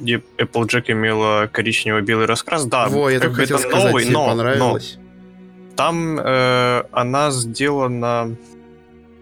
где 0.00 0.22
Applejack 0.36 0.84
имела 0.88 1.48
коричнево-белый 1.52 2.26
раскрас, 2.26 2.64
да, 2.64 2.88
Во, 2.88 3.10
я 3.10 3.20
как 3.20 3.34
хотел 3.34 3.58
это 3.58 3.68
сказать, 3.68 3.86
новый, 3.86 4.10
но, 4.10 4.26
понравилось. 4.26 4.98
но 4.98 5.08
там 5.78 6.18
э, 6.18 6.82
она 6.90 7.30
сделана, 7.30 8.36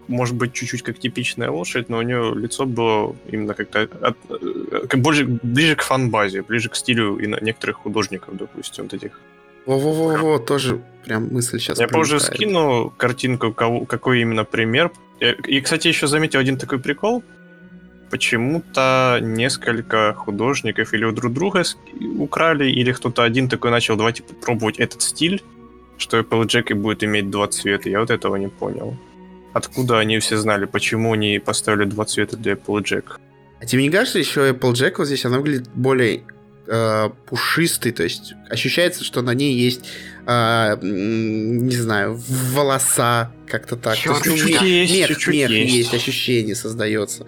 может 0.07 0.35
быть, 0.35 0.53
чуть-чуть 0.53 0.81
как 0.81 0.97
типичная 0.97 1.51
лошадь, 1.51 1.87
но 1.87 1.99
у 1.99 2.01
нее 2.01 2.33
лицо 2.35 2.65
было 2.65 3.15
именно 3.27 3.53
как-то 3.53 3.81
от, 4.01 4.17
э, 4.29 4.87
как 4.89 4.99
больше, 5.01 5.25
ближе 5.25 5.75
к 5.75 5.83
фан-базе, 5.83 6.41
ближе 6.41 6.69
к 6.69 6.75
стилю 6.75 7.17
и 7.17 7.27
некоторых 7.27 7.77
художников, 7.77 8.35
допустим, 8.35 8.85
вот 8.85 8.93
этих 8.95 9.19
Во-во-во, 9.67 10.39
тоже 10.39 10.81
прям 11.05 11.27
мысль 11.27 11.59
сейчас 11.59 11.79
Я 11.79 11.87
позже 11.87 12.19
скину 12.19 12.91
картинку, 12.97 13.53
кого, 13.53 13.85
какой 13.85 14.21
именно 14.21 14.43
пример. 14.43 14.91
И, 15.19 15.61
кстати, 15.61 15.87
еще 15.87 16.07
заметил 16.07 16.39
один 16.39 16.57
такой 16.57 16.79
прикол. 16.79 17.23
Почему-то 18.09 19.19
несколько 19.21 20.13
художников 20.13 20.93
или 20.93 21.03
у 21.05 21.11
друг 21.11 21.33
друга 21.33 21.63
украли, 22.17 22.69
или 22.69 22.91
кто-то 22.91 23.23
один 23.23 23.49
такой 23.49 23.71
начал, 23.71 23.97
давайте 23.97 24.23
попробовать 24.23 24.79
этот 24.79 25.01
стиль, 25.01 25.43
что 25.97 26.19
Applejack 26.19 26.65
и 26.69 26.73
будет 26.73 27.03
иметь 27.03 27.29
два 27.29 27.47
цвета. 27.47 27.89
Я 27.89 27.99
вот 27.99 28.09
этого 28.09 28.35
не 28.37 28.47
понял. 28.47 28.95
Откуда 29.53 29.99
они 29.99 30.19
все 30.19 30.37
знали, 30.37 30.65
почему 30.65 31.13
они 31.13 31.39
поставили 31.39 31.85
два 31.85 32.05
цвета 32.05 32.37
для 32.37 32.53
Applejack? 32.53 33.17
А 33.59 33.65
тебе 33.65 33.83
не 33.83 33.89
кажется, 33.89 34.19
еще 34.19 34.49
Applejack 34.51 34.95
вот 34.97 35.07
здесь, 35.07 35.25
она 35.25 35.37
выглядит 35.37 35.69
более 35.73 36.21
э, 36.67 37.09
пушистый, 37.25 37.91
то 37.91 38.03
есть 38.03 38.33
ощущается, 38.49 39.03
что 39.03 39.21
на 39.21 39.33
ней 39.33 39.55
есть, 39.55 39.81
э, 40.25 40.77
не 40.81 41.75
знаю, 41.75 42.15
волоса, 42.27 43.31
как-то 43.47 43.75
так. 43.75 43.97
Чуть-чуть 43.97 44.61
есть, 44.61 45.07
чуть-чуть 45.07 45.33
есть. 45.33 45.73
есть, 45.73 45.93
ощущение 45.93 46.55
создается. 46.55 47.25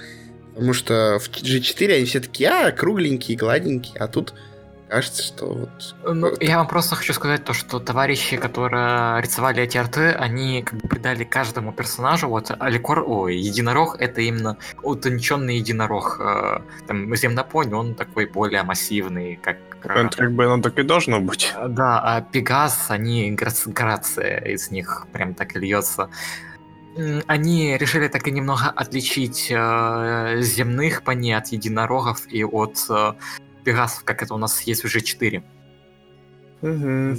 Потому 0.60 0.74
что 0.74 1.20
в 1.20 1.30
G4 1.30 1.96
они 1.96 2.04
все 2.04 2.20
такие, 2.20 2.50
а, 2.50 2.72
кругленькие, 2.74 3.38
гладенькие, 3.38 3.96
а 3.98 4.10
тут 4.10 4.34
кажется, 4.90 5.24
что 5.24 5.46
вот... 5.46 5.96
Ну, 6.04 6.34
я 6.42 6.58
вам 6.58 6.68
просто 6.68 6.98
хочу 6.98 7.14
сказать 7.14 7.46
то, 7.46 7.54
что 7.54 7.80
товарищи, 7.80 8.36
которые 8.36 9.22
рисовали 9.22 9.64
эти 9.64 9.78
арты, 9.78 10.10
они 10.10 10.62
как 10.64 10.82
бы 10.82 10.90
придали 10.90 11.24
каждому 11.24 11.72
персонажу, 11.72 12.28
вот 12.28 12.52
Аликор, 12.60 13.06
ой, 13.08 13.38
единорог, 13.38 13.96
это 14.02 14.20
именно 14.20 14.58
утонченный 14.84 15.60
единорог. 15.60 16.18
Э, 16.20 16.60
там, 16.88 17.16
Земнопонь, 17.16 17.74
он 17.74 17.96
такой 17.96 18.26
более 18.26 18.64
массивный, 18.64 19.40
как... 19.42 19.56
Это 19.82 20.10
как 20.10 20.34
бы 20.34 20.44
оно 20.44 20.62
так 20.62 20.78
и 20.78 20.84
должно 20.84 21.22
быть. 21.22 21.54
Да, 21.70 22.02
а 22.04 22.20
Пегас, 22.20 22.88
они 22.90 23.32
грация 23.32 24.40
из 24.40 24.72
них 24.72 25.08
прям 25.14 25.34
так 25.34 25.56
и 25.56 25.60
льется 25.60 26.10
они 27.28 27.78
решили 27.78 28.08
так 28.08 28.28
и 28.28 28.32
немного 28.32 28.70
отличить 28.76 29.48
э, 29.50 30.42
земных 30.42 31.04
пони 31.04 31.32
от 31.32 31.48
единорогов 31.48 32.28
и 32.28 32.44
от 32.44 32.78
э, 32.90 33.14
пегасов, 33.64 34.04
как 34.04 34.24
это 34.24 34.34
у 34.34 34.38
нас 34.38 34.62
есть 34.62 34.84
уже 34.86 35.02
4. 35.02 35.44
Угу. 36.62 37.18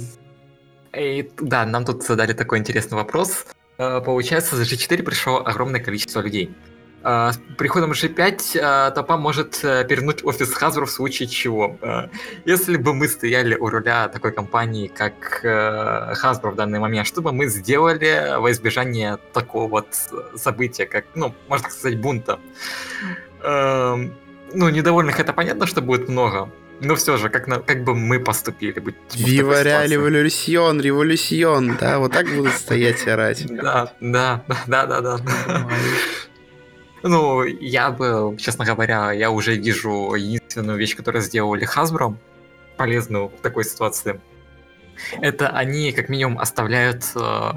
И 0.97 1.31
да, 1.39 1.65
нам 1.65 1.85
тут 1.85 2.03
задали 2.03 2.33
такой 2.33 2.59
интересный 2.59 2.97
вопрос. 2.97 3.45
Э, 3.77 4.01
получается, 4.01 4.55
за 4.55 4.63
G4 4.63 5.03
пришло 5.03 5.45
огромное 5.45 5.81
количество 5.81 6.21
людей. 6.21 6.53
С 7.03 7.39
приходом 7.57 7.91
G5 7.91 8.91
Топа 8.91 9.17
может 9.17 9.59
перевернуть 9.61 10.23
офис 10.23 10.53
Hasbro 10.55 10.85
в 10.85 10.91
случае 10.91 11.27
чего. 11.27 11.77
Если 12.45 12.77
бы 12.77 12.93
мы 12.93 13.07
стояли 13.07 13.55
у 13.55 13.69
руля 13.69 14.07
такой 14.07 14.31
компании, 14.31 14.87
как 14.87 15.41
Hasbro 15.43 16.51
в 16.51 16.55
данный 16.55 16.79
момент, 16.79 17.07
что 17.07 17.21
бы 17.21 17.31
мы 17.31 17.47
сделали 17.47 18.37
во 18.37 18.51
избежание 18.51 19.17
такого 19.33 19.67
вот 19.67 19.87
события, 20.35 20.85
как, 20.85 21.05
ну, 21.15 21.33
можно 21.47 21.69
сказать, 21.69 21.99
бунта? 21.99 22.39
Эм, 23.43 24.13
ну, 24.53 24.69
недовольных 24.69 25.19
это 25.19 25.33
понятно, 25.33 25.65
что 25.65 25.81
будет 25.81 26.07
много, 26.07 26.49
но 26.81 26.95
все 26.95 27.17
же, 27.17 27.29
как, 27.29 27.47
на, 27.47 27.59
как 27.59 27.83
бы 27.83 27.95
мы 27.95 28.19
поступили? 28.19 28.79
Быть, 28.79 28.95
Виваря 29.13 29.85
революцион, 29.87 30.81
революцион, 30.81 31.77
да, 31.79 31.99
вот 31.99 32.11
так 32.11 32.27
будут 32.27 32.53
стоять 32.53 33.05
и 33.05 33.09
орать. 33.09 33.45
Да, 33.47 33.93
да, 33.99 34.43
да, 34.67 34.85
да, 34.85 35.01
да. 35.01 35.19
Ну, 37.03 37.43
я 37.43 37.91
бы, 37.91 38.37
честно 38.39 38.65
говоря, 38.65 39.11
я 39.11 39.31
уже 39.31 39.55
вижу 39.55 40.13
единственную 40.13 40.77
вещь, 40.77 40.95
которую 40.95 41.21
сделали 41.21 41.67
Hasbro, 41.67 42.15
полезную 42.77 43.29
в 43.29 43.41
такой 43.41 43.63
ситуации. 43.63 44.19
Это 45.19 45.49
они, 45.49 45.91
как 45.93 46.09
минимум, 46.09 46.37
оставляют 46.39 47.03
э, 47.15 47.51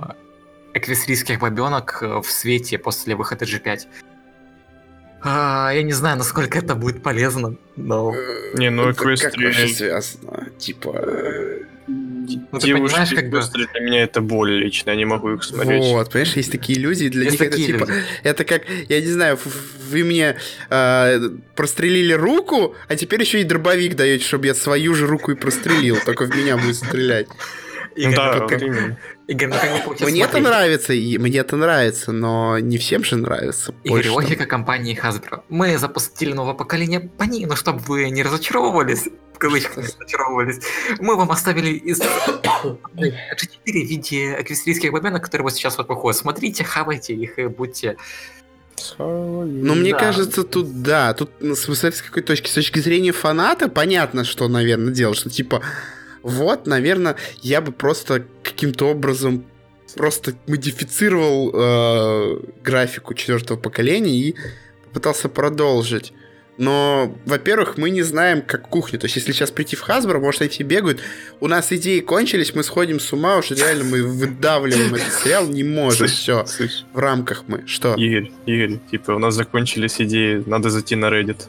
эквестрийских 0.72 1.40
бабенок 1.40 1.98
э, 2.02 2.20
в 2.20 2.30
свете 2.30 2.78
после 2.78 3.14
выхода 3.16 3.44
G5. 3.44 3.86
А, 5.22 5.70
я 5.72 5.82
не 5.82 5.92
знаю, 5.92 6.18
насколько 6.18 6.58
это 6.58 6.74
будет 6.74 7.02
полезно, 7.02 7.56
но... 7.76 8.14
Не, 8.54 8.70
ну 8.70 8.90
Эквестрия... 8.90 9.30
Как 9.30 9.40
вообще 9.40 9.68
связано? 9.68 10.50
Типа... 10.58 10.92
Ну, 12.52 12.58
ты 12.58 12.66
Девушки 12.66 12.94
понимаешь, 12.94 13.10
как 13.10 13.30
бы... 13.30 13.40
для 13.72 13.80
меня 13.80 14.02
это 14.02 14.20
боль 14.20 14.52
лично, 14.52 14.90
я 14.90 14.96
не 14.96 15.04
могу 15.04 15.34
их 15.34 15.44
смотреть. 15.44 15.82
Вот, 15.82 16.10
понимаешь, 16.10 16.34
есть 16.36 16.52
такие 16.52 16.78
люди, 16.78 17.08
для 17.08 17.24
есть 17.24 17.40
них 17.40 17.48
это 17.48 17.56
типа... 17.56 17.84
Люди. 17.86 17.92
Это 18.22 18.44
как, 18.44 18.62
я 18.88 19.00
не 19.00 19.06
знаю, 19.06 19.38
вы 19.90 20.04
мне 20.04 20.36
э, 20.70 21.20
прострелили 21.54 22.12
руку, 22.12 22.74
а 22.88 22.96
теперь 22.96 23.20
еще 23.20 23.40
и 23.40 23.44
дробовик 23.44 23.96
даете, 23.96 24.24
чтобы 24.24 24.46
я 24.46 24.54
свою 24.54 24.94
же 24.94 25.06
руку 25.06 25.32
и 25.32 25.34
прострелил, 25.34 25.98
только 26.04 26.26
в 26.26 26.36
меня 26.36 26.56
будет 26.56 26.76
стрелять. 26.76 27.28
Игорь, 27.96 28.16
да, 28.16 28.46
как, 28.46 28.62
именно. 28.62 28.98
Игорь, 29.26 29.48
ну, 29.48 29.54
как 29.54 29.98
бы, 29.98 30.06
мне 30.10 30.22
это 30.22 30.38
нравится, 30.38 30.92
и 30.92 31.16
мне 31.16 31.38
это 31.38 31.56
нравится, 31.56 32.12
но 32.12 32.58
не 32.58 32.76
всем 32.76 33.04
же 33.04 33.16
нравится. 33.16 33.74
Игорь, 33.82 34.08
логика 34.08 34.44
компании 34.44 34.98
Hasbro. 35.00 35.42
Мы 35.48 35.78
запустили 35.78 36.32
новое 36.32 36.54
поколение 36.54 37.00
пони, 37.00 37.46
но 37.46 37.56
чтобы 37.56 37.78
вы 37.78 38.10
не 38.10 38.22
разочаровывались, 38.22 39.08
в 39.32 39.38
кавычках 39.38 39.78
не 39.78 39.84
разочаровывались, 39.84 40.60
мы 40.98 41.16
вам 41.16 41.30
оставили 41.30 41.70
из 41.70 42.00
G4 42.00 42.76
в 43.64 43.66
виде 43.66 44.34
аквестрийских 44.34 44.92
бабенок, 44.92 45.24
которые 45.24 45.44
вот 45.44 45.54
сейчас 45.54 45.78
вот 45.78 45.88
выходят. 45.88 46.18
Смотрите, 46.18 46.62
хавайте 46.62 47.14
их 47.14 47.38
и 47.38 47.46
будьте 47.46 47.96
ну, 48.98 49.74
мне 49.74 49.92
да. 49.92 49.98
кажется, 49.98 50.42
тут 50.44 50.82
да, 50.82 51.14
тут 51.14 51.30
ну, 51.40 51.54
с, 51.54 51.68
с 51.68 52.02
какой 52.02 52.22
точки, 52.22 52.48
с 52.48 52.54
точки 52.54 52.80
зрения 52.80 53.12
фаната, 53.12 53.68
понятно, 53.68 54.24
что, 54.24 54.48
наверное, 54.48 54.92
делать, 54.92 55.16
что 55.16 55.30
типа 55.30 55.62
вот, 56.24 56.66
наверное, 56.66 57.16
я 57.42 57.60
бы 57.60 57.70
просто 57.70 58.26
каким-то 58.42 58.86
образом 58.86 59.44
просто 59.94 60.34
модифицировал 60.46 61.50
э, 61.54 62.40
графику 62.64 63.14
четвертого 63.14 63.58
поколения 63.58 64.16
и 64.16 64.34
попытался 64.86 65.28
продолжить. 65.28 66.12
Но, 66.56 67.14
во-первых, 67.26 67.76
мы 67.76 67.90
не 67.90 68.02
знаем, 68.02 68.40
как 68.40 68.68
кухня. 68.68 68.98
То 68.98 69.06
есть, 69.06 69.16
если 69.16 69.32
сейчас 69.32 69.50
прийти 69.50 69.76
в 69.76 69.80
Хасбро, 69.80 70.18
может, 70.18 70.40
эти 70.40 70.62
бегают. 70.62 71.00
У 71.40 71.48
нас 71.48 71.72
идеи 71.72 72.00
кончились, 72.00 72.54
мы 72.54 72.62
сходим 72.62 73.00
с 73.00 73.12
ума, 73.12 73.36
уже 73.36 73.54
реально 73.54 73.84
мы 73.84 74.02
выдавливаем 74.02 74.94
этот 74.94 75.12
сериал, 75.12 75.46
не 75.46 75.64
можем. 75.64 76.06
Все. 76.06 76.44
В 76.92 76.98
рамках 76.98 77.44
мы. 77.48 77.66
Что? 77.66 77.94
Игорь, 77.96 78.30
Игорь, 78.46 78.78
типа, 78.90 79.12
у 79.12 79.18
нас 79.18 79.34
закончились 79.34 80.00
идеи, 80.00 80.42
надо 80.46 80.70
зайти 80.70 80.96
на 80.96 81.06
Reddit. 81.06 81.48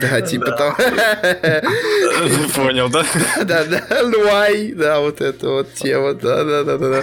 Да, 0.00 0.20
типа 0.20 0.52
того. 0.52 0.76
Понял, 2.54 2.88
да? 2.88 3.04
Да, 3.44 3.64
да, 3.64 4.02
Луай, 4.02 4.72
да, 4.72 5.00
вот 5.00 5.20
это 5.20 5.48
вот 5.48 5.74
тема, 5.74 6.14
да, 6.14 6.44
да, 6.44 6.64
да, 6.64 6.78
да, 6.78 7.02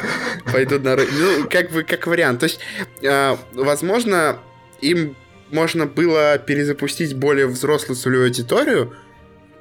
Пойду 0.51 0.79
на 0.79 0.95
Ну, 0.95 1.47
как 1.49 1.71
бы, 1.71 1.83
как 1.83 2.07
вариант. 2.07 2.39
То 2.39 2.45
есть, 2.45 2.59
а, 3.05 3.37
возможно, 3.53 4.37
им 4.81 5.15
можно 5.51 5.85
было 5.85 6.37
перезапустить 6.37 7.15
более 7.15 7.47
взрослую 7.47 7.95
целевую 7.95 8.27
аудиторию, 8.27 8.93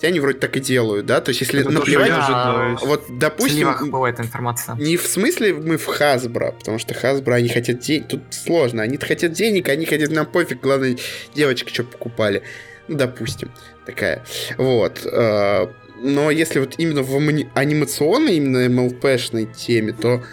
Хотя 0.01 0.09
они 0.09 0.21
вроде 0.21 0.39
так 0.39 0.57
и 0.57 0.61
делают, 0.61 1.05
да? 1.05 1.21
То 1.21 1.29
есть, 1.29 1.43
если 1.43 1.61
это 1.61 1.69
наплевать... 1.69 2.09
Да, 2.09 2.75
вот, 2.81 3.05
допустим... 3.11 3.91
бывает 3.91 4.19
информация. 4.19 4.75
Не 4.77 4.97
в 4.97 5.07
смысле 5.07 5.53
мы 5.53 5.77
в 5.77 5.85
Хасбро, 5.85 6.53
потому 6.53 6.79
что 6.79 6.95
Хасбро, 6.95 7.35
они 7.35 7.51
хотят 7.51 7.81
денег... 7.81 8.09
Тут 8.09 8.23
сложно. 8.31 8.83
Они 8.83 8.97
хотят 8.97 9.33
денег, 9.33 9.69
они 9.69 9.85
хотят 9.85 10.11
нам 10.11 10.25
пофиг. 10.25 10.63
Главное, 10.63 10.97
девочки 11.35 11.71
что 11.71 11.85
покупали. 11.85 12.43
Ну, 12.91 12.97
допустим, 12.97 13.53
такая. 13.87 14.25
Вот. 14.59 15.07
Э, 15.07 15.69
но 16.03 16.31
если 16.33 16.59
вот 16.59 16.75
именно 16.79 17.03
в 17.03 17.17
анимационной, 17.55 18.35
именно 18.35 18.69
МЛПшной 18.69 19.47
теме, 19.47 19.93
то 19.93 20.25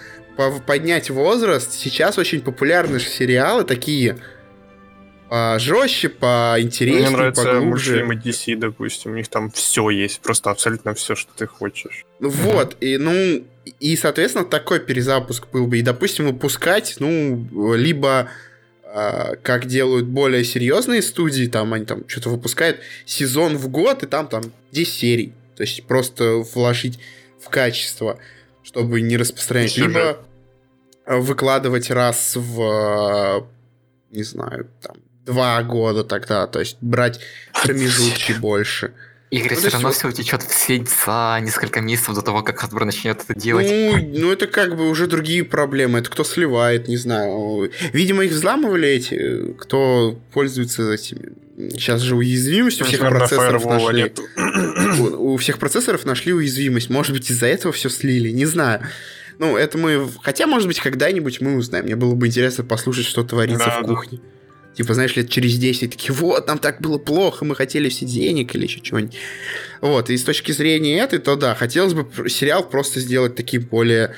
поднять 0.65 1.11
возраст, 1.11 1.71
сейчас 1.71 2.17
очень 2.17 2.41
популярны 2.41 2.99
сериалы 2.99 3.63
такие, 3.63 4.17
по 5.29 5.57
жестче, 5.59 6.09
поинтереснее, 6.09 7.09
Мне 7.09 7.17
нравится 7.17 7.43
поглубже. 7.43 7.67
мультфильмы 7.67 8.15
DC, 8.15 8.55
допустим, 8.55 9.11
у 9.11 9.15
них 9.15 9.27
там 9.27 9.51
все 9.51 9.89
есть, 9.91 10.21
просто 10.21 10.49
абсолютно 10.49 10.95
все, 10.95 11.15
что 11.15 11.31
ты 11.35 11.45
хочешь. 11.45 12.05
Вот, 12.19 12.75
и, 12.79 12.97
ну, 12.97 13.43
и, 13.79 13.95
соответственно, 13.97 14.45
такой 14.45 14.79
перезапуск 14.79 15.47
был 15.51 15.67
бы. 15.67 15.77
И, 15.77 15.81
допустим, 15.83 16.25
выпускать, 16.25 16.95
ну, 16.99 17.75
либо 17.75 18.09
а, 18.19 18.27
как 19.43 19.65
делают 19.65 20.05
более 20.05 20.43
серьезные 20.43 21.01
студии, 21.01 21.47
там 21.47 21.73
они 21.73 21.85
там 21.85 22.07
что-то 22.07 22.29
выпускают 22.29 22.79
сезон 23.05 23.57
в 23.57 23.67
год, 23.67 24.03
и 24.03 24.07
там 24.07 24.27
там 24.27 24.43
10 24.71 24.93
серий. 24.93 25.33
То 25.55 25.63
есть 25.63 25.85
просто 25.85 26.43
вложить 26.53 26.99
в 27.43 27.49
качество, 27.49 28.19
чтобы 28.63 29.01
не 29.01 29.17
распространять. 29.17 29.77
Либо 29.77 30.19
выкладывать 31.05 31.89
раз 31.89 32.33
в, 32.35 33.47
не 34.11 34.23
знаю, 34.23 34.69
там, 34.81 34.97
два 35.25 35.61
года 35.63 36.03
тогда, 36.03 36.47
то 36.47 36.59
есть 36.59 36.77
брать 36.81 37.19
промежутки 37.63 38.33
больше. 38.33 38.93
Игорь 39.29 39.55
ну, 39.55 39.59
все 39.59 39.69
равно 39.69 39.91
все 39.91 40.07
утечет 40.07 40.41
в 40.41 40.53
сеть 40.53 40.87
за 40.89 41.39
несколько 41.41 41.81
месяцев 41.81 42.15
до 42.15 42.21
того, 42.21 42.43
как 42.43 42.63
Hasbro 42.63 42.85
начнет 42.85 43.21
это 43.21 43.37
делать. 43.37 43.67
Ну, 43.69 44.19
ну, 44.19 44.31
это 44.31 44.47
как 44.47 44.77
бы 44.77 44.89
уже 44.89 45.07
другие 45.07 45.43
проблемы. 45.43 45.99
Это 45.99 46.09
кто 46.09 46.23
сливает, 46.23 46.87
не 46.87 46.95
знаю. 46.95 47.69
Видимо, 47.91 48.23
их 48.23 48.31
взламывали 48.31 48.87
эти, 48.87 49.53
кто 49.59 50.17
пользуется 50.31 50.93
этими 50.93 51.33
сейчас 51.57 52.01
же 52.01 52.15
уязвимость 52.15 52.81
у 52.81 52.85
всех 52.85 52.99
процессоров 52.99 53.65
нашли. 53.65 54.13
У, 54.99 55.03
у 55.33 55.37
всех 55.37 55.57
процессоров 55.57 56.05
нашли 56.05 56.33
уязвимость. 56.33 56.89
Может 56.89 57.13
быть, 57.13 57.29
из-за 57.31 57.47
этого 57.47 57.73
все 57.73 57.89
слили, 57.89 58.29
не 58.29 58.45
знаю. 58.45 58.81
Ну, 59.39 59.57
это 59.57 59.77
мы... 59.77 60.07
Хотя, 60.21 60.47
может 60.47 60.67
быть, 60.67 60.79
когда-нибудь 60.79 61.41
мы 61.41 61.57
узнаем. 61.57 61.85
Мне 61.85 61.95
было 61.95 62.15
бы 62.15 62.27
интересно 62.27 62.63
послушать, 62.63 63.05
что 63.05 63.23
творится 63.23 63.65
да, 63.65 63.81
в 63.81 63.87
кухне. 63.87 64.19
Да. 64.21 64.36
Типа, 64.77 64.93
знаешь, 64.93 65.15
лет 65.15 65.27
через 65.27 65.57
10 65.57 65.89
такие, 65.89 66.13
вот, 66.13 66.45
нам 66.45 66.59
так 66.59 66.81
было 66.81 66.99
плохо, 66.99 67.43
мы 67.45 67.55
хотели 67.55 67.89
все 67.89 68.05
денег 68.05 68.53
или 68.53 68.65
еще 68.65 68.79
чего-нибудь. 68.79 69.17
Вот, 69.81 70.11
и 70.11 70.17
с 70.17 70.23
точки 70.23 70.51
зрения 70.51 70.99
этой, 70.99 71.17
то 71.17 71.35
да, 71.35 71.55
хотелось 71.55 71.95
бы 71.95 72.07
сериал 72.29 72.63
просто 72.63 72.99
сделать 72.99 73.35
таким 73.35 73.63
более 73.63 74.13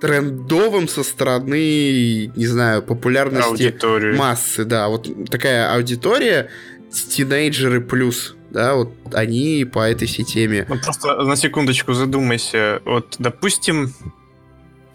трендовым 0.00 0.88
со 0.88 1.04
стороны, 1.04 2.26
не 2.26 2.46
знаю, 2.46 2.82
популярности 2.82 3.66
аудитории. 3.66 4.16
массы, 4.16 4.64
да, 4.64 4.88
вот 4.88 5.08
такая 5.30 5.72
аудитория, 5.72 6.50
тинейджеры 6.90 7.80
плюс, 7.80 8.34
да, 8.50 8.74
вот 8.74 8.92
они 9.12 9.64
по 9.64 9.88
этой 9.88 10.08
всей 10.08 10.24
теме. 10.24 10.66
Ну, 10.68 10.80
просто 10.80 11.14
на 11.22 11.36
секундочку 11.36 11.92
задумайся, 11.92 12.82
вот, 12.84 13.14
допустим, 13.20 13.94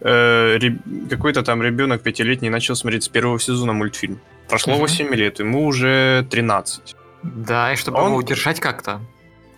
э, 0.02 0.60
какой-то 1.10 1.44
там 1.44 1.64
ребенок 1.64 2.02
пятилетний 2.02 2.50
начал 2.50 2.76
смотреть 2.76 3.06
с 3.06 3.08
первого 3.08 3.40
сезона 3.40 3.72
мультфильм. 3.72 4.20
Прошло 4.50 4.74
угу. 4.74 4.82
8 4.82 5.14
лет, 5.16 5.40
ему 5.40 5.66
уже 5.66 6.26
13. 6.30 6.96
Да, 7.24 7.74
и 7.74 7.76
чтобы 7.76 8.00
Он... 8.00 8.08
его 8.08 8.16
удержать 8.18 8.60
как-то. 8.60 9.02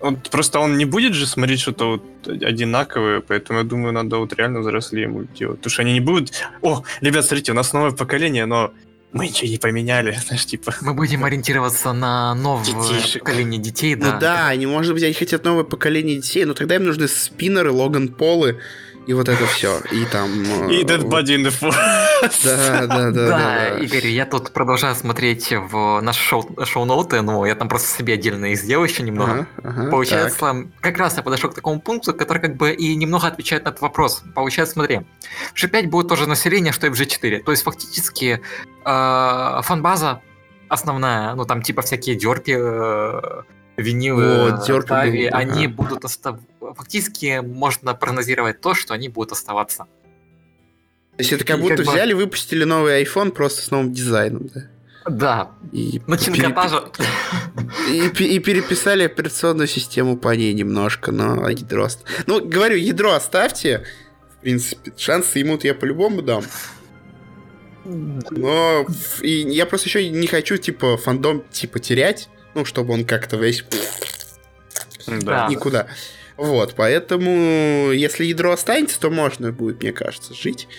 Он, 0.01 0.15
просто 0.15 0.59
он 0.59 0.77
не 0.77 0.85
будет 0.85 1.13
же 1.13 1.27
смотреть 1.27 1.59
что-то 1.59 1.91
вот 1.91 2.27
одинаковое, 2.27 3.19
поэтому 3.19 3.59
я 3.59 3.65
думаю, 3.65 3.93
надо 3.93 4.17
вот 4.17 4.31
реально 4.33 4.61
взрослее 4.61 5.03
ему 5.03 5.23
делать. 5.23 5.57
Потому 5.57 5.71
что 5.71 5.81
они 5.81 5.93
не 5.93 5.99
будут... 5.99 6.31
О, 6.61 6.83
ребят, 7.01 7.25
смотрите, 7.25 7.51
у 7.51 7.55
нас 7.55 7.73
новое 7.73 7.91
поколение, 7.91 8.45
но 8.45 8.71
мы 9.11 9.27
ничего 9.27 9.49
не 9.49 9.57
поменяли, 9.57 10.11
знаешь, 10.25 10.45
типа... 10.45 10.73
Мы 10.81 10.93
будем 10.93 11.25
ориентироваться 11.25 11.91
на 11.93 12.33
новое 12.35 12.63
Детишек. 12.63 13.23
поколение 13.23 13.59
детей, 13.59 13.95
да. 13.95 14.13
Ну 14.13 14.19
да, 14.19 14.47
они, 14.47 14.67
может 14.67 14.93
быть, 14.93 15.03
они 15.03 15.13
хотят 15.13 15.43
новое 15.43 15.65
поколение 15.65 16.17
детей, 16.17 16.45
но 16.45 16.53
тогда 16.53 16.75
им 16.75 16.85
нужны 16.85 17.07
спиннеры, 17.07 17.71
Логан 17.71 18.07
Полы, 18.07 18.59
и 19.09 19.13
вот 19.13 19.27
это 19.27 19.43
все. 19.47 19.79
И 19.91 20.05
там... 20.05 20.29
И 20.69 20.81
э, 20.81 20.83
Dead 20.83 21.01
Body 21.01 21.35
in 21.35 21.43
the 21.43 21.49
Forest. 21.49 22.43
Да, 22.43 22.85
да, 22.85 23.09
да. 23.09 23.27
Да, 23.27 23.79
Игорь, 23.79 24.05
я 24.05 24.27
тут 24.27 24.51
продолжаю 24.53 24.93
смотреть 24.93 25.51
в 25.51 25.99
наши 26.01 26.21
шоу, 26.21 26.47
шоу-ноуты, 26.63 27.23
но 27.23 27.43
я 27.47 27.55
там 27.55 27.69
просто 27.69 27.87
себе 27.97 28.13
отдельно 28.13 28.45
их 28.45 28.59
сделал 28.59 28.83
еще 28.83 29.01
немного. 29.01 29.47
Получается, 29.89 30.67
как 30.79 30.99
раз 30.99 31.17
я 31.17 31.23
подошел 31.23 31.49
к 31.49 31.55
такому 31.55 31.81
пункту, 31.81 32.13
который 32.13 32.39
как 32.39 32.55
бы 32.55 32.71
и 32.71 32.95
немного 32.95 33.25
отвечает 33.25 33.65
на 33.65 33.69
этот 33.69 33.81
вопрос. 33.81 34.21
Получается, 34.35 34.73
смотри, 34.73 35.01
в 35.55 35.63
G5 35.63 35.87
будет 35.87 36.07
тоже 36.07 36.29
население, 36.29 36.71
что 36.71 36.85
и 36.85 36.91
в 36.91 36.93
G4. 36.93 37.41
То 37.41 37.49
есть 37.49 37.63
фактически 37.63 38.41
э, 38.85 39.61
фан-база 39.63 40.21
основная, 40.67 41.33
ну 41.33 41.45
там 41.45 41.63
типа 41.63 41.81
всякие 41.81 42.15
дерпи, 42.15 42.55
э, 42.55 43.21
винилы, 43.77 44.51
ага. 44.51 45.29
они 45.31 45.65
будут 45.65 46.05
оставаться... 46.05 46.45
Фактически 46.75 47.41
можно 47.41 47.93
прогнозировать 47.93 48.61
то, 48.61 48.73
что 48.73 48.93
они 48.93 49.09
будут 49.09 49.31
оставаться. 49.31 49.85
То 51.17 51.19
есть 51.19 51.33
это 51.33 51.43
как 51.43 51.59
и 51.59 51.61
будто 51.61 51.77
как 51.77 51.87
взяли, 51.87 52.13
бы... 52.13 52.21
выпустили 52.21 52.63
новый 52.63 53.03
iPhone 53.03 53.31
просто 53.31 53.61
с 53.61 53.71
новым 53.71 53.93
дизайном, 53.93 54.47
да? 54.53 54.61
Да. 55.07 55.51
И 55.71 56.01
Начинка 56.07 56.41
переп... 56.41 56.69
же. 56.69 56.83
И, 57.89 58.35
и 58.35 58.39
переписали 58.39 59.03
операционную 59.03 59.67
систему 59.67 60.17
по 60.17 60.35
ней 60.35 60.53
немножко, 60.53 61.11
но 61.11 61.47
ядро... 61.49 61.87
Ну, 62.27 62.45
говорю, 62.45 62.75
ядро 62.75 63.13
оставьте. 63.13 63.85
В 64.37 64.41
принципе, 64.41 64.93
шансы 64.97 65.39
ему 65.39 65.59
я 65.63 65.73
по-любому 65.73 66.21
дам. 66.21 66.43
Но 67.83 68.85
и 69.21 69.31
я 69.31 69.65
просто 69.65 69.89
еще 69.89 70.09
не 70.09 70.27
хочу, 70.27 70.57
типа, 70.57 70.97
фандом, 70.97 71.43
типа, 71.51 71.79
терять 71.79 72.29
ну, 72.53 72.65
чтобы 72.65 72.93
он 72.93 73.05
как-то 73.05 73.37
весь... 73.37 73.63
Да. 75.07 75.47
Никуда. 75.49 75.87
Вот, 76.39 76.73
поэтому, 76.75 77.91
если 77.91 78.23
ядро 78.23 78.53
останется, 78.53 78.97
то 78.97 79.09
можно 79.09 79.51
будет, 79.51 79.83
мне 79.83 79.91
кажется, 79.91 80.33
жить 80.33 80.69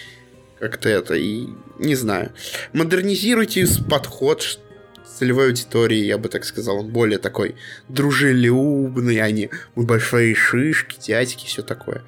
как-то 0.59 0.89
это, 0.89 1.15
и 1.15 1.49
не 1.79 1.95
знаю. 1.95 2.33
Модернизируйте 2.73 3.67
подход 3.89 4.59
целевой 5.05 5.49
аудитории, 5.49 5.99
я 5.99 6.17
бы 6.17 6.31
так 6.31 6.47
сказал, 6.47 6.79
он 6.79 6.89
более 6.89 7.19
такой 7.19 7.57
дружелюбный, 7.89 9.21
а 9.21 9.31
не 9.31 9.51
мы 9.75 9.85
большие 9.85 10.35
шишки, 10.35 10.99
дядьки, 10.99 11.45
все 11.45 11.61
такое. 11.61 12.05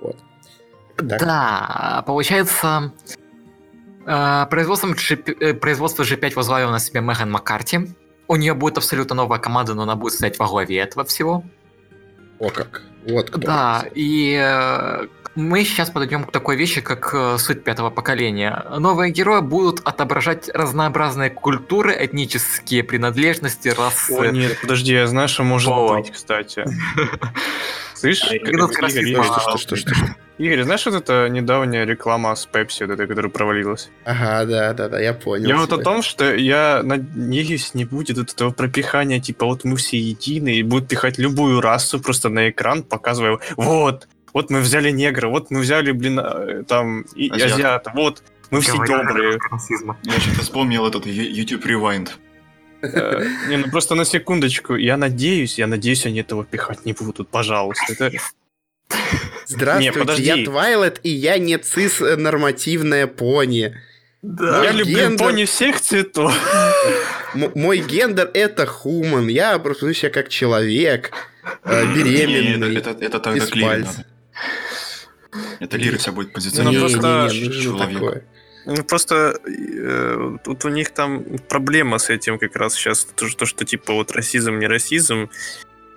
Вот. 0.00 0.16
Так. 0.96 1.20
Да, 1.20 2.02
получается, 2.08 2.92
э, 4.04 4.46
производством 4.50 4.94
G, 4.94 5.16
э, 5.40 5.54
производство 5.54 6.02
G5 6.02 6.34
возглавил 6.34 6.70
на 6.70 6.80
себе 6.80 7.00
Меган 7.02 7.30
Маккарти, 7.30 7.94
у 8.26 8.34
нее 8.34 8.54
будет 8.54 8.78
абсолютно 8.78 9.14
новая 9.14 9.38
команда, 9.38 9.74
но 9.74 9.84
она 9.84 9.94
будет 9.94 10.14
стоять 10.14 10.40
во 10.40 10.48
главе 10.48 10.78
этого 10.78 11.04
всего. 11.04 11.44
О 12.40 12.48
как. 12.48 12.82
Вот 13.06 13.30
кто. 13.30 13.38
Да, 13.38 13.84
и 13.94 14.34
э, 14.42 15.06
мы 15.34 15.64
сейчас 15.64 15.90
подойдем 15.90 16.24
к 16.24 16.32
такой 16.32 16.56
вещи, 16.56 16.80
как 16.80 17.10
э, 17.12 17.36
суть 17.38 17.62
пятого 17.64 17.90
поколения. 17.90 18.64
Новые 18.78 19.12
герои 19.12 19.42
будут 19.42 19.80
отображать 19.84 20.48
разнообразные 20.52 21.30
культуры, 21.30 21.94
этнические 21.98 22.82
принадлежности, 22.82 23.68
расы. 23.68 24.12
О, 24.12 24.30
нет, 24.30 24.58
подожди, 24.60 24.92
я 24.92 25.06
знаю, 25.06 25.28
что 25.28 25.44
может 25.44 25.68
О. 25.68 25.96
быть, 25.96 26.10
кстати. 26.10 26.64
Слышь, 27.94 28.18
что, 28.18 28.38
что, 28.38 29.58
что, 29.58 29.76
что? 29.76 29.94
Игорь, 30.40 30.62
знаешь, 30.62 30.86
вот 30.86 30.94
эта 30.94 31.28
недавняя 31.28 31.84
реклама 31.84 32.34
с 32.34 32.46
Пепси, 32.46 32.84
вот 32.84 32.92
эта, 32.92 33.06
которая 33.06 33.30
провалилась? 33.30 33.90
Ага, 34.06 34.46
да, 34.46 34.72
да, 34.72 34.88
да, 34.88 34.98
я 34.98 35.12
понял. 35.12 35.46
Я 35.46 35.56
вот 35.58 35.70
о 35.70 35.76
том, 35.76 36.00
что 36.00 36.34
я 36.34 36.80
надеюсь, 36.82 37.74
не 37.74 37.84
будет 37.84 38.16
вот 38.16 38.32
этого 38.32 38.50
пропихания, 38.50 39.20
типа, 39.20 39.44
вот 39.44 39.64
мы 39.64 39.76
все 39.76 39.98
едины, 39.98 40.54
и 40.54 40.62
будут 40.62 40.88
пихать 40.88 41.18
любую 41.18 41.60
расу 41.60 42.00
просто 42.00 42.30
на 42.30 42.48
экран, 42.48 42.84
показывая, 42.84 43.38
вот, 43.56 44.08
вот 44.32 44.48
мы 44.48 44.60
взяли 44.60 44.90
негра, 44.90 45.28
вот 45.28 45.50
мы 45.50 45.60
взяли, 45.60 45.92
блин, 45.92 46.18
э, 46.18 46.62
там, 46.66 47.02
и, 47.14 47.28
азиата. 47.28 47.54
азиата, 47.54 47.92
вот, 47.94 48.22
мы 48.50 48.62
все 48.62 48.78
добрые. 48.78 49.38
Я 50.04 50.20
что-то 50.20 50.40
вспомнил 50.40 50.86
этот 50.86 51.04
YouTube 51.04 51.66
Rewind. 51.66 52.12
Э, 52.80 53.26
не, 53.48 53.58
ну 53.58 53.70
просто 53.70 53.94
на 53.94 54.06
секундочку. 54.06 54.74
Я 54.76 54.96
надеюсь, 54.96 55.58
я 55.58 55.66
надеюсь, 55.66 56.06
они 56.06 56.20
этого 56.20 56.46
пихать 56.46 56.86
не 56.86 56.94
будут, 56.94 57.28
пожалуйста. 57.28 58.10
Здравствуйте, 59.50 60.22
не, 60.22 60.42
я 60.42 60.44
Твайлет, 60.44 61.00
и 61.02 61.10
я 61.10 61.38
не 61.38 61.58
цис-нормативная 61.58 63.08
пони. 63.08 63.74
Да. 64.22 64.64
Я 64.64 64.70
люблю 64.70 64.94
гендер... 64.94 65.26
пони 65.26 65.44
всех 65.44 65.80
цветов. 65.80 66.32
М- 67.34 67.52
мой 67.56 67.78
гендер 67.78 68.30
это 68.32 68.66
хуман. 68.66 69.28
Я 69.28 69.58
просто 69.58 69.92
себя 69.92 70.10
как 70.10 70.28
человек, 70.28 71.10
э, 71.64 71.94
беременный. 71.94 72.76
Это, 72.76 72.90
это, 72.90 73.04
это 73.04 73.18
тогда 73.18 73.46
клире 73.46 73.86
Это 75.58 75.76
лиры 75.76 75.98
все 75.98 76.12
будет 76.12 76.32
позиционировать. 76.32 76.94
Не, 76.94 77.40
не, 77.40 77.48
не, 77.48 77.54
нужно 77.56 77.86
такое. 77.86 78.24
Ну, 78.66 78.84
просто 78.84 79.40
э, 79.46 80.36
тут 80.44 80.64
у 80.64 80.68
них 80.68 80.90
там 80.90 81.24
проблема 81.48 81.98
с 81.98 82.10
этим 82.10 82.38
как 82.38 82.54
раз 82.54 82.74
сейчас, 82.74 83.04
то, 83.04 83.26
что, 83.26 83.46
что 83.46 83.64
типа 83.64 83.94
вот 83.94 84.12
расизм, 84.12 84.58
не 84.58 84.66
расизм. 84.66 85.28